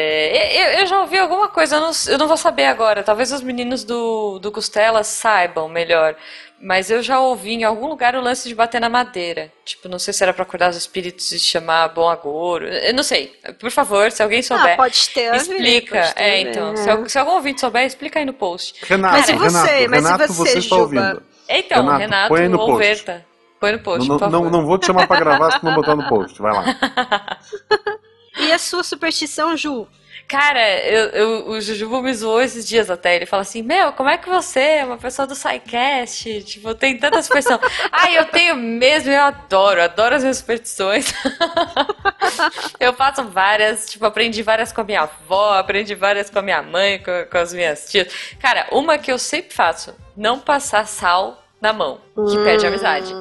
É, 0.00 0.76
eu, 0.76 0.80
eu 0.80 0.86
já 0.86 1.00
ouvi 1.00 1.18
alguma 1.18 1.48
coisa, 1.48 1.76
eu 1.76 1.80
não, 1.80 1.90
eu 2.06 2.18
não 2.18 2.28
vou 2.28 2.36
saber 2.36 2.66
agora. 2.66 3.02
Talvez 3.02 3.32
os 3.32 3.42
meninos 3.42 3.82
do, 3.82 4.38
do 4.38 4.52
Costela 4.52 5.02
saibam 5.02 5.68
melhor. 5.68 6.14
mas 6.60 6.88
eu 6.88 7.02
já 7.02 7.18
ouvi 7.18 7.54
em 7.54 7.64
algum 7.64 7.88
lugar 7.88 8.14
o 8.14 8.20
lance 8.20 8.48
de 8.48 8.54
bater 8.54 8.80
na 8.80 8.88
madeira. 8.88 9.52
Tipo, 9.64 9.88
não 9.88 9.98
sei 9.98 10.14
se 10.14 10.22
era 10.22 10.32
pra 10.32 10.44
acordar 10.44 10.70
os 10.70 10.76
espíritos 10.76 11.32
e 11.32 11.38
chamar 11.38 11.88
bom 11.88 12.08
agouro. 12.08 12.68
Eu 12.68 12.94
não 12.94 13.02
sei. 13.02 13.36
Por 13.58 13.72
favor, 13.72 14.12
se 14.12 14.22
alguém 14.22 14.40
souber. 14.40 14.74
Ah, 14.74 14.76
pode 14.76 15.10
ter. 15.10 15.34
Explica. 15.34 16.00
Pode 16.00 16.14
ter, 16.14 16.22
é, 16.22 16.40
então. 16.42 16.76
Se, 16.76 17.08
se, 17.08 17.18
algum 17.18 17.32
ouvinte 17.32 17.60
souber, 17.60 17.84
explica 17.84 18.20
aí 18.20 18.24
no 18.24 18.32
post. 18.32 18.84
Renato, 18.86 19.16
mas 19.16 19.28
e 19.28 19.32
você? 19.32 19.66
Renato, 19.66 19.90
mas 19.90 20.04
Renato, 20.04 20.24
e 20.24 20.26
você, 20.28 20.50
você 20.52 20.58
está 20.58 20.76
ouvindo. 20.76 21.22
Então, 21.48 21.82
Renato, 21.82 21.98
Renato, 21.98 22.28
põe 22.28 22.48
no 22.48 22.60
ou 22.60 22.66
post. 22.66 22.86
Verta. 22.86 23.26
Põe 23.58 23.72
no 23.72 23.78
post, 23.80 24.08
não, 24.08 24.18
por 24.18 24.30
não, 24.30 24.38
favor. 24.44 24.52
não 24.52 24.66
vou 24.66 24.78
te 24.78 24.86
chamar 24.86 25.08
pra 25.08 25.18
gravar 25.18 25.58
se 25.58 25.64
não 25.64 25.74
botar 25.74 25.96
no 25.96 26.08
post. 26.08 26.40
Vai 26.40 26.52
lá. 26.52 26.64
E 28.48 28.52
a 28.52 28.58
sua 28.58 28.82
superstição, 28.82 29.56
Ju? 29.56 29.86
Cara, 30.26 30.60
eu, 30.84 31.04
eu- 31.10 31.48
o 31.48 31.60
Jujubo 31.60 32.02
me 32.02 32.12
zoou 32.12 32.42
esses 32.42 32.68
dias 32.68 32.90
até. 32.90 33.16
Ele 33.16 33.24
fala 33.24 33.40
assim: 33.42 33.62
Meu, 33.62 33.92
como 33.92 34.10
é 34.10 34.18
que 34.18 34.28
você 34.28 34.60
é 34.60 34.84
uma 34.84 34.98
pessoa 34.98 35.26
do 35.26 35.34
SciCast? 35.34 36.42
Tipo, 36.42 36.74
tem 36.74 36.98
tanta 36.98 37.22
superstição. 37.22 37.58
ah, 37.90 38.10
eu 38.12 38.26
tenho 38.26 38.54
mesmo, 38.54 39.10
eu 39.10 39.22
adoro, 39.22 39.82
adoro 39.82 40.14
as 40.14 40.22
minhas 40.22 40.36
superstições. 40.36 41.14
eu 42.78 42.92
faço 42.92 43.24
várias, 43.24 43.86
tipo, 43.86 44.04
aprendi 44.04 44.42
várias 44.42 44.70
com 44.72 44.82
a 44.82 44.84
minha 44.84 45.02
avó, 45.02 45.54
aprendi 45.58 45.94
várias 45.94 46.28
com 46.28 46.38
a 46.38 46.42
minha 46.42 46.62
mãe, 46.62 46.98
com, 46.98 47.24
com 47.30 47.38
as 47.38 47.54
minhas 47.54 47.90
tias. 47.90 48.08
Cara, 48.38 48.66
uma 48.70 48.98
que 48.98 49.10
eu 49.10 49.18
sempre 49.18 49.54
faço: 49.54 49.94
não 50.16 50.38
passar 50.38 50.86
sal 50.86 51.42
na 51.60 51.72
mão, 51.72 52.00
que 52.30 52.36
perde 52.44 52.66
a 52.66 52.68
amizade. 52.68 53.14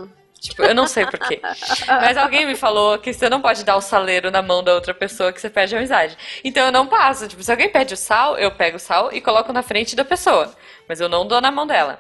Tipo, 0.50 0.64
eu 0.64 0.74
não 0.76 0.88
sei 0.88 1.06
porquê. 1.06 1.40
Mas 1.88 2.18
alguém 2.18 2.46
me 2.46 2.56
falou 2.56 2.98
que 2.98 3.14
você 3.14 3.30
não 3.30 3.42
pode 3.42 3.64
dar 3.64 3.76
o 3.76 3.82
saleiro 3.82 4.32
na 4.32 4.42
mão 4.42 4.64
da 4.64 4.74
outra 4.74 4.94
pessoa 4.94 5.32
que 5.34 5.40
você 5.42 5.50
perde 5.50 5.76
a 5.76 5.78
amizade. 5.80 6.18
Então 6.44 6.66
eu 6.66 6.72
não 6.72 6.88
passo. 6.88 7.28
Tipo, 7.28 7.44
se 7.44 7.52
alguém 7.52 7.70
pede 7.70 7.94
o 7.94 7.98
sal, 7.98 8.38
eu 8.38 8.52
pego 8.52 8.78
o 8.78 8.80
sal 8.80 9.12
e 9.12 9.20
coloco 9.22 9.52
na 9.54 9.62
frente 9.62 9.96
da 9.96 10.06
pessoa. 10.06 10.52
Mas 10.88 11.00
eu 11.02 11.10
não 11.10 11.28
dou 11.28 11.42
na 11.42 11.52
mão 11.52 11.68
dela. 11.68 12.00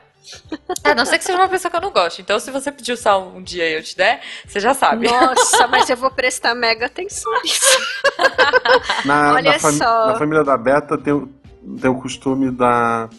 A 0.84 0.94
não 0.94 1.06
ser 1.06 1.18
que 1.18 1.24
seja 1.24 1.38
uma 1.38 1.48
pessoa 1.48 1.70
que 1.72 1.78
eu 1.78 1.82
não 1.82 1.92
gosto. 1.92 2.20
Então, 2.22 2.38
se 2.40 2.52
você 2.52 2.70
pedir 2.72 2.92
o 2.92 2.98
sal 2.98 3.32
um 3.34 3.42
dia 3.42 3.70
e 3.70 3.74
eu 3.76 3.84
te 3.84 3.96
der, 3.96 4.20
você 4.46 4.60
já 4.60 4.74
sabe. 4.74 5.08
Nossa, 5.10 5.68
mas 5.68 5.90
eu 5.90 5.96
vou 5.96 6.12
prestar 6.12 6.54
mega 6.54 6.86
atenção 6.88 7.32
nisso. 7.44 7.80
Na, 9.06 9.34
Olha 9.34 9.52
na, 9.54 9.60
só. 9.60 10.08
na 10.08 10.16
família 10.16 10.44
da 10.44 10.58
Beta 10.58 10.98
tem, 10.98 11.14
o- 11.14 11.28
tem 11.80 11.90
o 11.90 11.96
costume 12.02 12.52
da. 12.52 13.10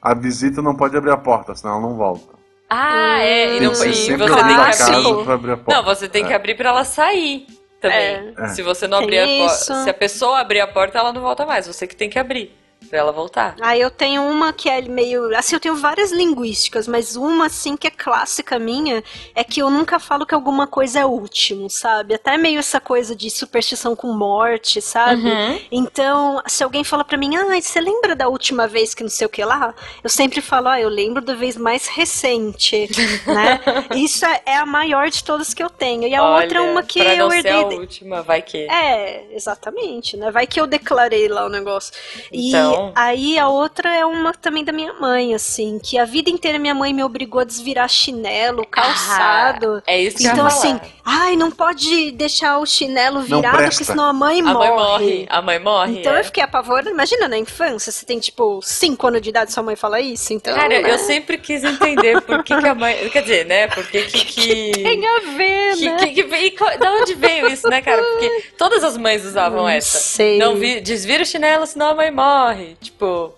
A 0.00 0.14
visita 0.14 0.60
não 0.62 0.74
pode 0.74 0.96
abrir 0.96 1.10
a 1.10 1.16
porta, 1.16 1.54
senão 1.54 1.74
ela 1.74 1.82
não 1.82 1.96
volta. 1.96 2.33
Ah, 2.76 3.18
é. 3.20 3.56
E, 3.56 3.60
não, 3.60 3.72
que 3.72 3.86
e 3.88 3.94
sempre 3.94 4.16
você 4.26 4.32
alguém 4.32 4.56
tem 4.56 4.56
que 4.56 4.82
abrir. 4.82 5.24
pra 5.24 5.34
abrir 5.34 5.52
a 5.52 5.56
porta. 5.56 5.74
Não, 5.76 5.84
você 5.84 6.08
tem 6.08 6.24
que 6.26 6.32
É. 6.32 6.36
abrir 6.36 6.54
pra 6.56 6.70
ela 6.70 6.84
sair 6.84 7.46
também. 7.80 8.34
É. 8.38 8.48
Se 8.48 8.62
você 8.62 8.88
não 8.88 8.98
abrir 8.98 9.18
a 9.18 9.26
porta. 9.26 9.84
Se 9.84 9.90
a 9.90 9.94
pessoa 9.94 10.40
abrir 10.40 10.60
a 10.60 10.66
porta, 10.66 10.98
ela 10.98 11.12
não 11.12 11.20
volta 11.20 11.46
mais. 11.46 11.66
Você 11.66 11.86
que 11.86 11.94
tem 11.94 12.10
que 12.10 12.18
abrir 12.18 12.52
pra 12.84 12.98
ela 12.98 13.12
voltar. 13.12 13.56
Aí 13.60 13.80
eu 13.80 13.90
tenho 13.90 14.22
uma 14.22 14.52
que 14.52 14.68
é 14.68 14.80
meio. 14.82 15.36
Assim, 15.36 15.56
eu 15.56 15.60
tenho 15.60 15.76
várias 15.76 16.12
linguísticas, 16.12 16.86
mas 16.86 17.16
uma, 17.16 17.46
assim, 17.46 17.76
que 17.76 17.86
é 17.86 17.90
clássica 17.90 18.58
minha, 18.58 19.02
é 19.34 19.42
que 19.42 19.60
eu 19.60 19.70
nunca 19.70 19.98
falo 19.98 20.26
que 20.26 20.34
alguma 20.34 20.66
coisa 20.66 21.00
é 21.00 21.04
último, 21.04 21.68
sabe? 21.70 22.14
Até 22.14 22.36
meio 22.36 22.58
essa 22.58 22.80
coisa 22.80 23.14
de 23.14 23.30
superstição 23.30 23.96
com 23.96 24.12
morte, 24.12 24.80
sabe? 24.80 25.28
Uhum. 25.28 25.60
Então, 25.70 26.42
se 26.46 26.62
alguém 26.62 26.84
fala 26.84 27.04
pra 27.04 27.16
mim, 27.16 27.36
ah, 27.36 27.60
você 27.60 27.80
lembra 27.80 28.14
da 28.14 28.28
última 28.28 28.66
vez 28.66 28.94
que 28.94 29.02
não 29.02 29.10
sei 29.10 29.26
o 29.26 29.30
que 29.30 29.44
lá? 29.44 29.74
Eu 30.02 30.10
sempre 30.10 30.40
falo, 30.40 30.68
ah, 30.68 30.80
eu 30.80 30.88
lembro 30.88 31.22
da 31.22 31.34
vez 31.34 31.56
mais 31.56 31.86
recente, 31.86 32.88
né? 33.26 33.60
Isso 33.94 34.24
é, 34.24 34.42
é 34.46 34.56
a 34.56 34.66
maior 34.66 35.08
de 35.10 35.22
todas 35.22 35.52
que 35.54 35.62
eu 35.62 35.70
tenho. 35.70 36.06
E 36.06 36.14
a 36.14 36.22
outra 36.22 36.58
é 36.58 36.60
Olha, 36.60 36.70
uma 36.70 36.82
que 36.82 37.00
pra 37.02 37.14
eu 37.14 37.28
não 37.28 37.30
ser 37.30 37.48
a 37.48 37.60
herdei. 37.60 37.78
última, 37.78 38.22
vai 38.22 38.42
que. 38.42 38.58
É, 38.70 39.26
exatamente, 39.32 40.16
né? 40.16 40.30
Vai 40.30 40.46
que 40.46 40.60
eu 40.60 40.66
declarei 40.66 41.28
lá 41.28 41.46
o 41.46 41.48
negócio. 41.48 41.92
E 42.32 42.52
Então. 42.74 42.92
aí 42.94 43.38
a 43.38 43.48
outra 43.48 43.94
é 43.94 44.04
uma 44.04 44.32
também 44.32 44.64
da 44.64 44.72
minha 44.72 44.92
mãe, 44.94 45.34
assim, 45.34 45.78
que 45.82 45.98
a 45.98 46.04
vida 46.04 46.30
inteira 46.30 46.58
minha 46.58 46.74
mãe 46.74 46.92
me 46.92 47.02
obrigou 47.02 47.40
a 47.40 47.44
desvirar 47.44 47.88
chinelo, 47.88 48.66
calçado. 48.66 49.82
Ah, 49.86 49.92
é 49.92 50.02
isso 50.02 50.16
que 50.18 50.26
então, 50.26 50.46
assim, 50.46 50.80
ai, 51.04 51.36
não 51.36 51.50
pode 51.50 52.10
deixar 52.12 52.58
o 52.58 52.66
chinelo 52.66 53.20
virado, 53.20 53.56
porque 53.58 53.84
senão 53.84 54.04
a 54.04 54.12
mãe 54.12 54.40
a 54.40 54.44
morre. 54.44 54.58
mãe 54.68 54.76
morre. 54.76 55.26
A 55.28 55.42
mãe 55.42 55.58
morre. 55.58 55.98
Então 56.00 56.14
é. 56.14 56.20
eu 56.20 56.24
fiquei 56.24 56.42
apavorada. 56.42 56.90
Imagina 56.90 57.28
na 57.28 57.38
infância, 57.38 57.90
você 57.92 58.04
tem 58.04 58.18
tipo 58.18 58.60
5 58.62 59.06
anos 59.06 59.22
de 59.22 59.30
idade 59.30 59.52
sua 59.52 59.62
mãe 59.62 59.76
fala 59.76 60.00
isso, 60.00 60.32
então. 60.32 60.54
Cara, 60.54 60.80
né? 60.80 60.90
eu 60.90 60.98
sempre 60.98 61.38
quis 61.38 61.62
entender 61.64 62.20
por 62.22 62.42
que, 62.42 62.56
que 62.56 62.66
a 62.66 62.74
mãe. 62.74 63.08
Quer 63.10 63.22
dizer, 63.22 63.46
né? 63.46 63.68
Por 63.68 63.86
que 63.86 64.02
que. 64.02 64.24
que... 64.24 64.72
Tem 64.82 65.06
a 65.06 65.20
ver, 65.36 65.76
Que, 65.76 65.90
né? 65.90 65.96
que, 66.08 66.22
que 66.24 66.50
co- 66.52 66.78
da 66.78 66.92
onde 66.92 67.14
veio 67.14 67.46
isso, 67.48 67.68
né, 67.68 67.80
cara? 67.80 68.02
Porque 68.02 68.42
todas 68.58 68.82
as 68.82 68.96
mães 68.96 69.24
usavam 69.24 69.62
Não 69.62 69.68
essa. 69.68 69.98
sei. 69.98 70.38
Não 70.38 70.56
vi, 70.56 70.80
desvira 70.80 71.22
o 71.22 71.26
chinelo, 71.26 71.66
senão 71.66 71.88
a 71.90 71.94
mãe 71.94 72.10
morre. 72.10 72.63
Tipo, 72.80 73.34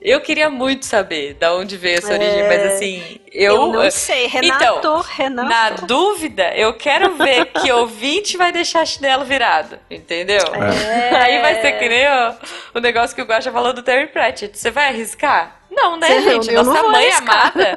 eu 0.00 0.20
queria 0.20 0.48
muito 0.48 0.84
saber 0.86 1.34
da 1.34 1.52
onde 1.54 1.76
veio 1.76 1.98
essa 1.98 2.12
origem, 2.12 2.40
É, 2.40 2.48
mas 2.48 2.72
assim, 2.74 3.20
eu. 3.32 3.54
Eu 3.56 3.66
não 3.72 3.90
sei, 3.90 4.26
Renato, 4.26 4.64
Então, 4.78 5.00
Renato. 5.00 5.48
Na 5.48 5.70
dúvida, 5.70 6.54
eu 6.54 6.72
quero 6.74 7.14
ver 7.16 7.46
que 7.46 7.70
ouvinte 7.72 8.36
vai 8.36 8.52
deixar 8.52 8.86
chinelo 8.86 9.24
virado, 9.24 9.78
entendeu? 9.90 10.38
É. 10.54 11.16
Aí 11.16 11.40
vai 11.40 11.60
ser 11.60 11.72
que 11.72 11.88
nem 11.88 12.06
o, 12.06 12.34
o 12.74 12.80
negócio 12.80 13.14
que 13.16 13.22
o 13.22 13.24
Guaxa 13.24 13.50
falou 13.50 13.72
do 13.72 13.82
Terry 13.82 14.06
Pratchett. 14.06 14.56
Você 14.56 14.70
vai 14.70 14.88
arriscar? 14.88 15.56
Não, 15.70 15.96
né, 15.98 16.22
gente? 16.22 16.50
não 16.52 16.64
Nossa 16.64 16.82
mãe 16.88 17.06
arriscar. 17.10 17.52
amada. 17.54 17.76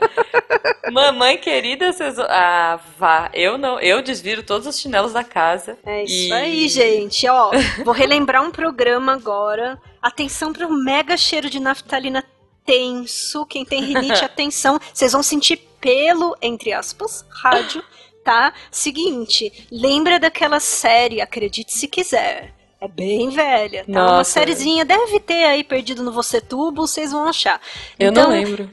Mamãe 0.91 1.38
querida, 1.38 1.91
vocês. 1.91 2.18
Ah, 2.20 2.80
vá. 2.97 3.30
Eu 3.34 3.58
não. 3.58 3.80
Eu 3.80 4.02
desviro 4.02 4.43
todos 4.43 4.66
os 4.66 4.80
chinelos 4.80 5.14
da 5.14 5.24
casa. 5.24 5.78
É 5.86 6.04
isso 6.04 6.30
E- 6.30 6.34
aí, 6.34 6.68
gente. 6.68 7.28
Ó, 7.28 7.52
vou 7.84 7.93
relembrar 7.93 8.41
um 8.43 8.49
programa 8.52 9.14
agora. 9.14 9.78
Atenção 10.02 10.52
pro 10.52 10.72
mega 10.72 11.16
cheiro 11.16 11.49
de 11.49 11.60
naftalina 11.60 12.24
tenso. 12.66 13.45
Quem 13.45 13.64
tem 13.64 13.84
rinite, 13.84 14.24
atenção. 14.26 14.80
Vocês 14.93 15.12
vão 15.12 15.22
sentir 15.22 15.58
pelo, 15.80 16.36
entre 16.41 16.74
aspas, 16.74 17.26
rádio, 17.30 17.84
tá? 18.24 18.54
Seguinte, 18.70 19.68
lembra 19.72 20.20
daquela 20.20 20.60
série, 20.60 21.22
acredite 21.22 21.74
se 21.74 21.88
quiser. 21.88 22.54
É 22.80 22.88
bem 22.88 23.30
velha, 23.30 23.86
tá? 23.86 23.91
Uma 23.91 24.18
Nossa. 24.18 24.32
sériezinha, 24.32 24.84
deve 24.84 25.20
ter 25.20 25.43
aí 25.43 25.64
perdido 25.64 26.02
no 26.02 26.12
Você 26.12 26.41
Tubo, 26.41 26.88
vocês 26.88 27.12
vão 27.12 27.26
achar. 27.28 27.62
Eu 27.99 28.10
Então, 28.10 28.24
não 28.24 28.32
lembro. 28.32 28.70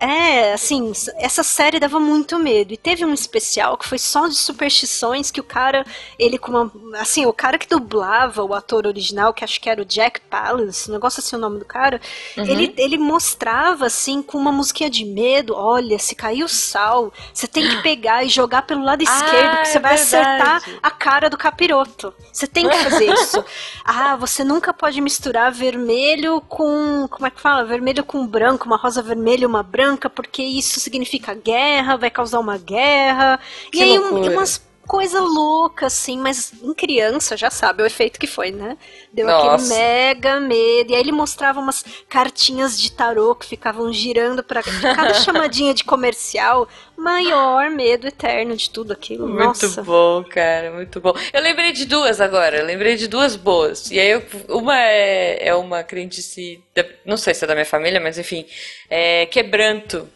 É, 0.00 0.52
assim, 0.52 0.92
essa 1.16 1.42
série 1.42 1.80
dava 1.80 1.98
muito 1.98 2.38
medo. 2.38 2.72
E 2.72 2.76
teve 2.76 3.04
um 3.04 3.12
especial 3.12 3.76
que 3.76 3.86
foi 3.86 3.98
só 3.98 4.28
de 4.28 4.34
superstições 4.36 5.30
que 5.30 5.40
o 5.40 5.44
cara, 5.44 5.84
ele 6.18 6.38
com 6.38 6.52
uma. 6.52 6.72
Assim, 7.00 7.26
o 7.26 7.32
cara 7.32 7.58
que 7.58 7.68
dublava 7.68 8.42
o 8.44 8.54
ator 8.54 8.86
original, 8.86 9.34
que 9.34 9.42
acho 9.44 9.60
que 9.60 9.68
era 9.68 9.82
o 9.82 9.84
Jack 9.84 10.20
Palance, 10.22 10.88
um 10.90 10.94
negócio 10.94 11.20
assim 11.20 11.36
o 11.36 11.38
nome 11.38 11.58
do 11.58 11.64
cara, 11.64 12.00
Uhum. 12.36 12.44
ele, 12.44 12.74
ele 12.76 12.98
mostrava 12.98 13.86
assim 13.86 14.22
com 14.22 14.38
uma 14.38 14.52
musiquinha 14.52 14.88
de 14.90 15.04
medo: 15.04 15.54
olha, 15.56 15.98
se 15.98 16.14
cair 16.14 16.44
o 16.44 16.48
sal, 16.48 17.12
você 17.32 17.46
tem 17.48 17.68
que 17.68 17.82
pegar 17.82 18.22
e 18.24 18.28
jogar 18.28 18.62
pelo 18.62 18.84
lado 18.84 19.02
esquerdo, 19.02 19.54
Ah, 19.54 19.56
que 19.62 19.68
você 19.68 19.78
é 19.78 19.80
vai 19.80 19.94
acertar 19.94 20.60
verdade. 20.60 20.78
a 20.82 20.90
cara 20.90 21.28
do 21.30 21.36
capiroto. 21.38 22.14
Você 22.32 22.46
tem 22.46 22.68
que 22.68 22.76
fazer 22.78 23.12
isso. 23.12 23.44
Ah, 23.90 24.16
você 24.16 24.44
nunca 24.44 24.72
pode 24.74 25.00
misturar 25.00 25.50
vermelho 25.50 26.42
com. 26.42 27.08
Como 27.10 27.26
é 27.26 27.30
que 27.30 27.40
fala? 27.40 27.64
Vermelho 27.64 28.04
com 28.04 28.26
branco, 28.26 28.66
uma 28.66 28.76
rosa 28.76 29.00
vermelha 29.02 29.44
e 29.44 29.46
uma 29.46 29.62
branca, 29.62 29.87
porque 29.96 30.42
isso 30.42 30.80
significa 30.80 31.34
guerra, 31.34 31.96
vai 31.96 32.10
causar 32.10 32.40
uma 32.40 32.58
guerra. 32.58 33.40
Que 33.70 33.78
e 33.78 33.82
aí, 33.82 33.98
um, 33.98 34.32
umas 34.32 34.67
coisas 34.88 35.22
loucas, 35.22 35.92
assim, 35.92 36.18
mas 36.18 36.50
em 36.62 36.72
criança 36.74 37.36
já 37.36 37.50
sabe 37.50 37.82
o 37.82 37.86
efeito 37.86 38.18
que 38.18 38.26
foi, 38.26 38.50
né? 38.50 38.76
Deu 39.12 39.26
Nossa. 39.26 39.66
aquele 39.74 39.78
mega 39.78 40.40
medo. 40.40 40.90
E 40.90 40.94
aí 40.94 41.00
ele 41.00 41.12
mostrava 41.12 41.60
umas 41.60 41.84
cartinhas 42.08 42.80
de 42.80 42.90
tarô 42.90 43.34
que 43.34 43.46
ficavam 43.46 43.92
girando 43.92 44.42
pra 44.42 44.62
cada 44.62 45.12
chamadinha 45.22 45.74
de 45.74 45.84
comercial. 45.84 46.66
Maior 46.96 47.70
medo 47.70 48.08
eterno 48.08 48.56
de 48.56 48.70
tudo 48.70 48.92
aquilo. 48.92 49.28
Muito 49.28 49.44
Nossa. 49.44 49.82
bom, 49.82 50.24
cara, 50.24 50.72
muito 50.72 51.00
bom. 51.00 51.12
Eu 51.32 51.42
lembrei 51.42 51.70
de 51.72 51.84
duas 51.84 52.20
agora, 52.20 52.62
lembrei 52.64 52.96
de 52.96 53.06
duas 53.06 53.36
boas. 53.36 53.90
E 53.90 54.00
aí, 54.00 54.08
eu- 54.10 54.24
uma 54.48 54.76
é, 54.76 55.48
é 55.48 55.54
uma 55.54 55.84
crendice, 55.84 56.60
da- 56.74 56.84
não 57.04 57.16
sei 57.16 57.34
se 57.34 57.44
é 57.44 57.46
da 57.46 57.54
minha 57.54 57.64
família, 57.66 58.00
mas 58.00 58.18
enfim, 58.18 58.46
é 58.90 59.26
quebranto. 59.26 60.08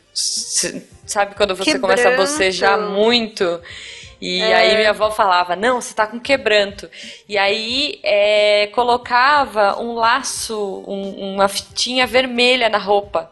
Sabe 1.06 1.34
quando 1.34 1.54
você 1.54 1.78
começa 1.78 2.08
a 2.08 2.10
Quebranto. 2.10 2.30
bocejar 2.32 2.80
muito? 2.80 3.60
E 4.24 4.40
É. 4.40 4.54
aí 4.54 4.76
minha 4.76 4.90
avó 4.90 5.10
falava, 5.10 5.56
não, 5.56 5.80
você 5.80 5.92
tá 5.92 6.06
com 6.06 6.20
quebranto. 6.20 6.88
E 7.28 7.36
aí 7.36 7.98
é, 8.04 8.68
colocava 8.68 9.80
um 9.80 9.94
laço, 9.94 10.84
um- 10.86 11.34
uma 11.34 11.48
fitinha 11.48 12.06
vermelha 12.06 12.68
na 12.68 12.78
roupa. 12.78 13.30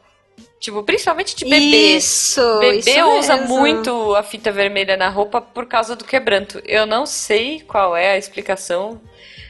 Tipo, 0.59 0.83
principalmente 0.83 1.37
de 1.37 1.45
bebê. 1.45 1.97
Isso, 1.97 2.43
Bebê 2.59 2.79
isso 2.91 3.05
usa 3.19 3.37
mesmo. 3.37 3.57
muito 3.59 4.15
a 4.17 4.23
fita 4.25 4.51
vermelha 4.51 4.97
na 4.97 5.09
roupa 5.09 5.41
por 5.41 5.65
causa 5.65 5.95
do 5.95 6.05
quebranto. 6.05 6.61
Eu 6.67 6.85
não 6.87 7.07
sei 7.07 7.61
qual 7.61 7.97
é 7.97 8.11
a 8.13 8.19
explicação, 8.19 9.01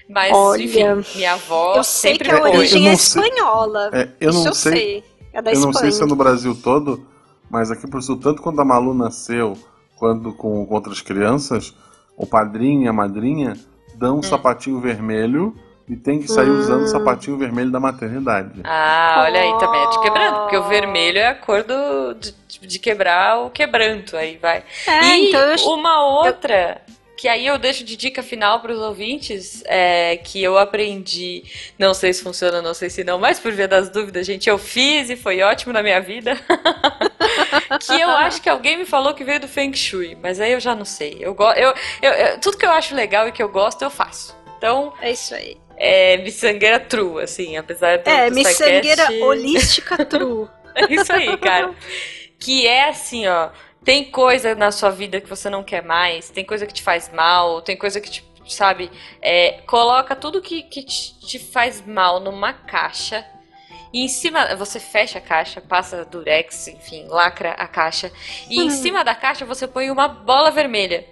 mas 0.09 0.33
Olha, 0.33 0.63
enfim, 0.63 0.85
minha 1.17 1.33
avó 1.33 1.75
Eu 1.77 1.83
sei 1.83 2.13
sempre 2.13 2.29
que 2.29 2.35
a 2.35 2.43
origem 2.43 2.83
não 2.83 2.91
é 2.91 2.97
sei- 2.97 3.23
espanhola. 3.23 3.91
É, 3.95 4.09
eu 4.21 4.31
Isso 4.31 4.39
não 4.41 4.47
eu 4.49 4.55
sei, 4.55 4.73
sei. 4.73 5.05
É 5.33 5.41
da 5.43 5.51
eu 5.53 5.59
não 5.61 5.71
Espanha. 5.71 5.91
sei 5.91 5.99
se 5.99 6.03
é 6.05 6.07
no 6.07 6.15
Brasil 6.17 6.55
todo, 6.63 7.05
mas 7.51 7.71
aqui 7.73 7.89
pro 7.89 8.01
sul, 8.03 8.17
tanto 8.21 8.41
quando 8.43 8.61
a 8.61 8.65
Malu 8.65 8.93
nasceu, 8.95 9.57
quando 10.01 10.33
com, 10.33 10.65
com 10.67 10.75
outras 10.75 11.03
crianças, 11.03 11.75
o 12.17 12.27
padrinho 12.27 12.85
e 12.85 12.89
a 12.89 12.93
madrinha 12.93 13.53
dão 13.97 14.17
Hum. 14.17 14.19
um 14.21 14.23
sapatinho 14.23 14.81
vermelho 14.81 15.55
e 15.87 15.95
tem 15.95 16.19
que 16.21 16.29
sair 16.29 16.49
usando 16.49 16.85
o 16.85 16.87
sapatinho 16.89 17.37
vermelho 17.37 17.71
da 17.71 17.79
maternidade. 17.79 18.61
Ah, 18.65 19.25
olha 19.27 19.41
aí 19.41 19.59
também, 19.59 19.83
é 19.83 19.91
de 19.91 20.01
quebrando, 20.01 20.41
porque 20.41 20.57
o 20.57 20.63
vermelho 20.69 21.19
é 21.19 21.27
a 21.29 21.35
cor 21.35 21.63
do, 21.65 22.15
de, 22.15 22.33
de 22.67 22.79
quebrar 22.79 23.41
o 23.41 23.51
quebranto, 23.51 24.17
aí 24.17 24.39
vai. 24.39 24.63
É, 24.87 25.19
e 25.19 25.29
então 25.29 25.41
eu- 25.41 25.69
uma 25.75 26.03
outra, 26.23 26.81
que 27.21 27.29
aí 27.29 27.47
eu 27.47 27.59
deixo 27.59 27.85
de 27.85 27.97
dica 27.97 28.23
final 28.23 28.61
para 28.61 28.73
os 28.73 28.79
ouvintes, 28.79 29.63
é 29.67 30.17
que 30.17 30.43
eu 30.43 30.57
aprendi, 30.57 31.43
não 31.79 31.93
sei 31.93 32.15
se 32.15 32.23
funciona, 32.23 32.63
não 32.63 32.73
sei 32.73 32.89
se 32.89 33.05
não, 33.05 33.19
mas 33.19 33.39
por 33.39 33.53
via 33.53 33.69
das 33.69 33.91
dúvidas, 33.91 34.27
gente, 34.27 34.49
eu 34.49 34.57
fiz 34.57 35.11
e 35.11 35.17
foi 35.17 35.43
ótimo 35.43 35.71
na 35.71 35.83
minha 35.83 36.01
vida. 36.01 36.35
que 37.87 38.01
eu 38.01 38.09
acho 38.09 38.41
que 38.41 38.49
alguém 38.49 38.79
me 38.79 38.87
falou 38.87 39.13
que 39.13 39.23
veio 39.23 39.39
do 39.39 39.47
Feng 39.47 39.75
Shui, 39.77 40.17
mas 40.23 40.41
aí 40.41 40.53
eu 40.53 40.61
já 40.61 40.75
não 40.75 40.87
sei. 40.87 41.19
Eu, 41.21 41.37
eu, 41.57 41.75
eu, 42.01 42.11
eu- 42.13 42.41
tudo 42.41 42.57
que 42.57 42.65
eu 42.65 42.71
acho 42.71 42.95
legal 42.95 43.29
e 43.29 43.33
que 43.33 43.43
eu 43.43 43.51
gosto, 43.51 43.83
eu 43.83 43.91
faço. 43.91 44.35
Então, 44.57 44.95
É 45.03 45.11
isso 45.11 45.35
aí. 45.35 45.59
é 45.77 46.17
miçangueira 46.17 46.81
true, 46.81 47.23
assim, 47.23 47.55
apesar 47.59 47.99
do 47.99 48.09
É, 48.09 48.31
do 48.31 48.35
miçangueira 48.35 49.13
holística 49.23 50.05
true. 50.07 50.49
É 50.75 50.95
isso 50.95 51.13
aí, 51.13 51.37
cara. 51.37 51.75
Que 52.39 52.67
é 52.67 52.89
assim, 52.89 53.27
ó. 53.27 53.51
Tem 53.85 54.11
coisa 54.11 54.55
na 54.55 54.71
sua 54.71 54.91
vida 54.91 55.21
que 55.21 55.29
você 55.29 55.49
não 55.49 55.63
quer 55.65 55.83
mais, 55.83 56.29
tem 56.31 56.45
coisa 56.45 56.67
que 56.67 56.73
te 56.75 56.83
faz 56.83 57.11
mal, 57.13 57.63
tem 57.63 57.77
coisa 57.77 58.01
que 58.01 58.11
te, 58.11 58.25
sabe, 58.47 58.91
é, 59.23 59.63
coloca 59.67 60.15
tudo 60.15 60.43
que, 60.43 60.63
que 60.63 60.83
te, 60.83 61.19
te 61.19 61.39
faz 61.39 61.85
mal 61.87 62.21
numa 62.21 62.53
caixa. 62.53 63.25
E 63.93 64.05
em 64.05 64.09
cima, 64.09 64.55
você 64.55 64.79
fecha 64.79 65.19
a 65.19 65.21
caixa, 65.21 65.61
passa 65.61 66.05
durex, 66.05 66.69
enfim, 66.69 67.07
lacra 67.09 67.53
a 67.53 67.67
caixa. 67.67 68.13
E 68.49 68.61
em 68.61 68.67
Hum. 68.67 68.71
cima 68.71 69.03
da 69.03 69.15
caixa 69.15 69.45
você 69.45 69.67
põe 69.67 69.91
uma 69.91 70.07
bola 70.07 70.51
vermelha. 70.51 71.07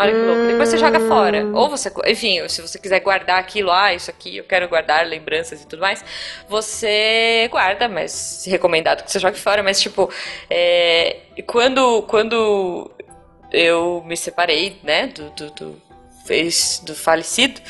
Olha 0.00 0.12
que 0.12 0.18
louco. 0.18 0.46
Depois 0.46 0.68
você 0.70 0.78
joga 0.78 0.98
fora. 1.00 1.46
Ou 1.52 1.68
você, 1.68 1.92
enfim, 2.06 2.48
se 2.48 2.62
você 2.62 2.78
quiser 2.78 3.00
guardar 3.00 3.38
aquilo, 3.38 3.70
ah, 3.70 3.92
isso 3.92 4.10
aqui 4.10 4.38
eu 4.38 4.44
quero 4.44 4.66
guardar 4.66 5.06
lembranças 5.06 5.60
e 5.62 5.66
tudo 5.66 5.80
mais, 5.80 6.02
você 6.48 7.46
guarda, 7.50 7.86
mas 7.86 8.44
recomendado 8.46 9.04
que 9.04 9.12
você 9.12 9.18
jogue 9.18 9.38
fora. 9.38 9.62
Mas, 9.62 9.78
tipo, 9.80 10.10
é, 10.48 11.18
quando, 11.46 12.02
quando 12.04 12.90
eu 13.52 14.02
me 14.06 14.16
separei, 14.16 14.78
né, 14.82 15.08
do, 15.08 15.28
do, 15.30 15.50
do, 15.50 15.82
ex- 16.30 16.80
do 16.82 16.94
falecido, 16.94 17.60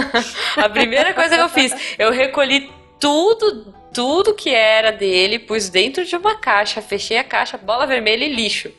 a 0.56 0.68
primeira 0.70 1.12
coisa 1.12 1.36
que 1.36 1.42
eu 1.42 1.48
fiz, 1.50 1.74
eu 1.98 2.10
recolhi 2.10 2.72
tudo, 2.98 3.74
tudo 3.92 4.32
que 4.34 4.54
era 4.54 4.90
dele, 4.90 5.38
pus 5.38 5.68
dentro 5.68 6.02
de 6.04 6.16
uma 6.16 6.36
caixa, 6.36 6.80
fechei 6.80 7.18
a 7.18 7.24
caixa, 7.24 7.58
bola 7.58 7.86
vermelha 7.86 8.24
e 8.24 8.32
lixo. 8.34 8.72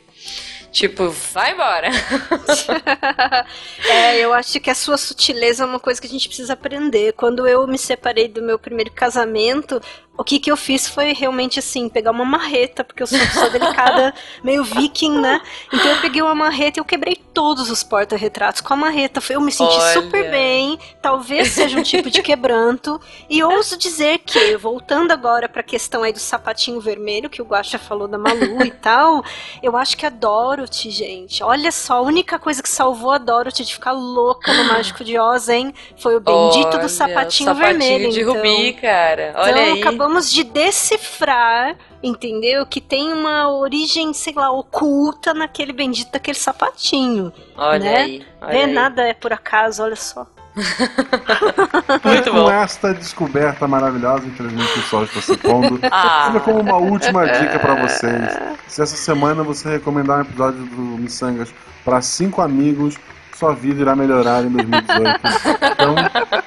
Tipo, 0.76 1.08
vai 1.32 1.52
embora. 1.52 1.88
É, 3.88 4.18
eu 4.18 4.32
acho 4.32 4.58
que 4.60 4.68
a 4.68 4.74
sua 4.74 4.96
sutileza 4.96 5.62
é 5.62 5.66
uma 5.66 5.78
coisa 5.78 6.00
que 6.00 6.06
a 6.06 6.10
gente 6.10 6.28
precisa 6.28 6.52
aprender. 6.52 7.12
Quando 7.12 7.46
eu 7.46 7.66
me 7.66 7.78
separei 7.78 8.28
do 8.28 8.42
meu 8.42 8.58
primeiro 8.58 8.90
casamento, 8.90 9.80
o 10.18 10.24
que 10.24 10.38
que 10.38 10.50
eu 10.50 10.56
fiz 10.56 10.88
foi 10.88 11.12
realmente 11.12 11.58
assim, 11.58 11.88
pegar 11.88 12.10
uma 12.10 12.24
marreta, 12.24 12.82
porque 12.82 13.02
eu 13.02 13.06
sou 13.06 13.18
uma 13.18 13.26
pessoa 13.26 13.50
delicada, 13.50 14.14
meio 14.42 14.64
viking, 14.64 15.18
né? 15.20 15.40
Então 15.72 15.86
eu 15.90 16.00
peguei 16.00 16.22
uma 16.22 16.34
marreta 16.34 16.78
e 16.78 16.80
eu 16.80 16.84
quebrei 16.84 17.16
todos 17.16 17.70
os 17.70 17.82
porta-retratos 17.82 18.60
com 18.62 18.72
a 18.72 18.76
marreta. 18.76 19.20
Eu 19.28 19.40
me 19.40 19.52
senti 19.52 19.76
Olha. 19.76 19.92
super 19.92 20.30
bem, 20.30 20.78
talvez 21.02 21.48
seja 21.48 21.78
um 21.78 21.82
tipo 21.82 22.10
de 22.10 22.22
quebranto. 22.22 22.98
E 23.28 23.42
ouso 23.42 23.76
dizer 23.76 24.20
que, 24.20 24.56
voltando 24.56 25.10
agora 25.10 25.48
pra 25.48 25.62
questão 25.62 26.02
aí 26.02 26.12
do 26.12 26.18
sapatinho 26.18 26.80
vermelho, 26.80 27.28
que 27.28 27.42
o 27.42 27.44
Guaxa 27.44 27.78
falou 27.78 28.08
da 28.08 28.16
Malu 28.16 28.64
e 28.64 28.70
tal, 28.70 29.22
eu 29.62 29.76
acho 29.76 29.96
que 29.96 30.06
a 30.06 30.10
Dorothy, 30.10 30.90
gente, 30.90 31.42
olha 31.42 31.70
só, 31.70 31.98
a 31.98 32.00
única 32.00 32.38
coisa 32.38 32.62
que 32.62 32.68
salvou 32.68 33.10
a 33.10 33.18
Dorothy 33.18 33.64
de 33.64 33.74
ficar 33.74 33.92
louca 33.92 34.52
no 34.52 34.64
Mágico 34.64 35.04
de 35.04 35.18
Oz, 35.18 35.48
hein, 35.48 35.74
foi 35.98 36.16
o 36.16 36.20
bendito 36.20 36.68
Olha, 36.68 36.78
do 36.78 36.88
sapatinho, 36.88 37.50
sapatinho 37.50 37.54
vermelho. 37.54 38.10
de 38.10 38.20
então. 38.22 38.34
Rubi, 38.34 38.72
cara. 38.74 39.34
Olha 39.36 39.50
então, 39.50 39.74
aí. 39.74 39.80
Acabamos 40.06 40.30
de 40.30 40.44
decifrar, 40.44 41.76
entendeu? 42.02 42.64
Que 42.64 42.80
tem 42.80 43.12
uma 43.12 43.50
origem, 43.50 44.12
sei 44.14 44.32
lá, 44.32 44.50
oculta 44.52 45.34
naquele 45.34 45.72
bendito 45.72 46.12
daquele 46.12 46.38
sapatinho. 46.38 47.32
Olha 47.56 47.78
né? 47.80 47.96
aí. 47.96 48.26
Olha 48.40 48.52
Vê, 48.52 48.58
aí. 48.64 48.72
nada 48.72 49.02
é 49.02 49.12
por 49.12 49.32
acaso, 49.32 49.82
olha 49.82 49.96
só. 49.96 50.26
Muito 50.56 52.28
e 52.28 52.30
com 52.30 52.36
bom. 52.36 52.50
esta 52.50 52.94
descoberta 52.94 53.68
maravilhosa, 53.68 54.24
infelizmente 54.26 54.78
o 54.78 54.82
sol 54.82 55.04
está 55.04 55.20
se 55.20 55.36
pondo, 55.36 55.78
Ah. 55.90 56.28
fica 56.28 56.40
como 56.40 56.60
uma 56.60 56.76
última 56.76 57.26
dica 57.26 57.58
pra 57.58 57.74
vocês. 57.74 58.38
Se 58.66 58.80
essa 58.82 58.96
semana 58.96 59.42
você 59.42 59.68
recomendar 59.68 60.18
um 60.18 60.22
episódio 60.22 60.64
do 60.64 60.80
Missangas 60.80 61.52
para 61.84 62.00
cinco 62.00 62.40
amigos, 62.40 62.96
sua 63.34 63.52
vida 63.54 63.82
irá 63.82 63.94
melhorar 63.94 64.44
em 64.44 64.48
2018. 64.48 65.20
Então, 65.72 65.94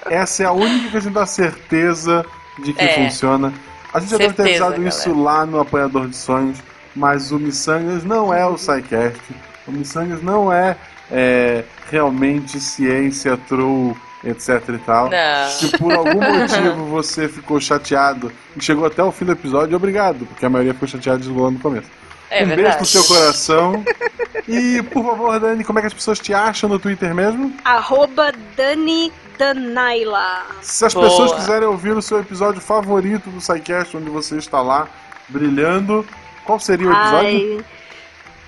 essa 0.09 0.43
é 0.43 0.45
a 0.47 0.51
única 0.51 0.89
que 0.89 0.97
a 0.97 0.99
gente 0.99 1.13
dá 1.13 1.25
certeza 1.27 2.25
de 2.63 2.73
que 2.73 2.81
É. 2.83 2.95
funciona. 2.95 3.53
A 3.93 3.99
gente 3.99 4.11
já 4.11 4.17
deve 4.17 4.33
ter 4.33 4.43
Certeza, 4.43 4.65
avisado 4.67 4.87
isso 4.87 5.21
lá 5.21 5.45
no 5.45 5.59
Apanhador 5.59 6.07
de 6.07 6.15
Sonhos, 6.15 6.59
mas 6.95 7.31
o 7.31 7.39
Missangas 7.39 8.03
não 8.03 8.33
é 8.33 8.45
o 8.45 8.57
SciCast. 8.57 9.19
O 9.67 9.71
Missangas 9.71 10.21
não 10.21 10.51
é, 10.53 10.75
é, 11.11 11.63
realmente 11.89 12.59
ciência, 12.59 13.35
true, 13.47 13.95
etc 14.23 14.61
e 14.69 14.77
tal. 14.79 15.09
Não. 15.09 15.49
Se 15.49 15.75
por 15.77 15.91
algum 15.91 16.19
motivo 16.39 16.85
você 16.85 17.27
ficou 17.27 17.59
chateado 17.59 18.31
e 18.55 18.63
chegou 18.63 18.85
até 18.85 19.01
o 19.03 19.11
fim 19.11 19.25
do 19.25 19.31
episódio, 19.31 19.75
obrigado, 19.75 20.25
porque 20.27 20.45
a 20.45 20.49
maioria 20.49 20.73
ficou 20.73 20.87
chateada 20.87 21.17
e 21.17 21.21
desligou 21.21 21.49
no 21.49 21.59
começo. 21.59 21.87
É 22.29 22.43
um 22.43 22.47
beijo 22.47 22.61
verdade. 22.61 22.79
no 22.81 22.85
seu 22.85 23.03
coração. 23.05 23.83
E, 24.47 24.81
por 24.81 25.05
favor, 25.05 25.39
Dani, 25.39 25.63
como 25.63 25.77
é 25.77 25.81
que 25.83 25.87
as 25.87 25.93
pessoas 25.93 26.17
te 26.17 26.33
acham 26.33 26.67
no 26.67 26.79
Twitter 26.79 27.13
mesmo? 27.13 27.53
Arroba 27.63 28.31
Dani 28.57 29.11
Danaila. 29.39 30.47
Se 30.61 30.85
as 30.85 30.93
Boa. 30.93 31.07
pessoas 31.07 31.31
quiserem 31.33 31.65
ouvir 31.65 31.95
o 31.95 32.01
seu 32.01 32.19
episódio 32.19 32.59
favorito 32.59 33.29
do 33.29 33.39
SciCast, 33.39 33.95
onde 33.95 34.09
você 34.09 34.37
está 34.37 34.61
lá, 34.61 34.89
brilhando, 35.29 36.05
qual 36.43 36.59
seria 36.59 36.89
o 36.89 36.91
episódio? 36.91 37.57
Ai. 37.57 37.65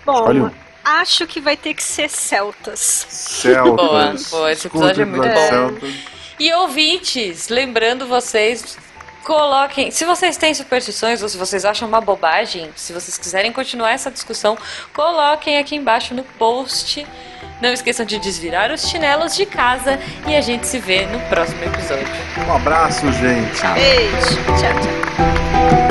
Bom, 0.06 0.48
um. 0.48 0.52
acho 0.84 1.26
que 1.26 1.40
vai 1.40 1.56
ter 1.56 1.74
que 1.74 1.84
ser 1.84 2.10
Celtas. 2.10 2.80
Celtas. 3.08 4.30
Boa, 4.30 4.42
boa, 4.42 4.52
esse 4.52 4.68
Escuta 4.68 4.92
episódio 4.92 5.02
é 5.02 5.06
muito 5.06 5.28
bom. 5.28 5.48
Celtas. 5.48 5.96
E 6.38 6.54
ouvintes, 6.54 7.48
lembrando 7.48 8.06
vocês, 8.06 8.78
coloquem, 9.24 9.92
se 9.92 10.06
vocês 10.06 10.38
têm 10.38 10.54
superstições 10.54 11.22
ou 11.22 11.30
se 11.30 11.38
vocês 11.38 11.66
acham 11.66 11.88
uma 11.88 12.02
bobagem, 12.02 12.70
se 12.76 12.94
vocês 12.94 13.18
quiserem 13.18 13.52
continuar 13.52 13.92
essa 13.92 14.12
discussão, 14.12 14.58
coloquem 14.94 15.58
aqui 15.58 15.76
embaixo 15.76 16.14
no 16.14 16.24
post. 16.24 17.06
Não 17.62 17.72
esqueçam 17.72 18.06
de 18.06 18.18
desvirar 18.18 18.72
os 18.72 18.88
chinelos 18.88 19.36
de 19.36 19.46
casa 19.46 20.00
e 20.28 20.36
a 20.36 20.42
gente 20.42 20.66
se 20.66 20.80
vê 20.80 21.06
no 21.06 21.20
próximo 21.30 21.64
episódio. 21.64 22.08
Um 22.48 22.54
abraço, 22.54 23.12
gente. 23.14 23.62
Beijo. 23.76 24.36
Tchau, 24.58 24.82
tchau. 24.82 25.91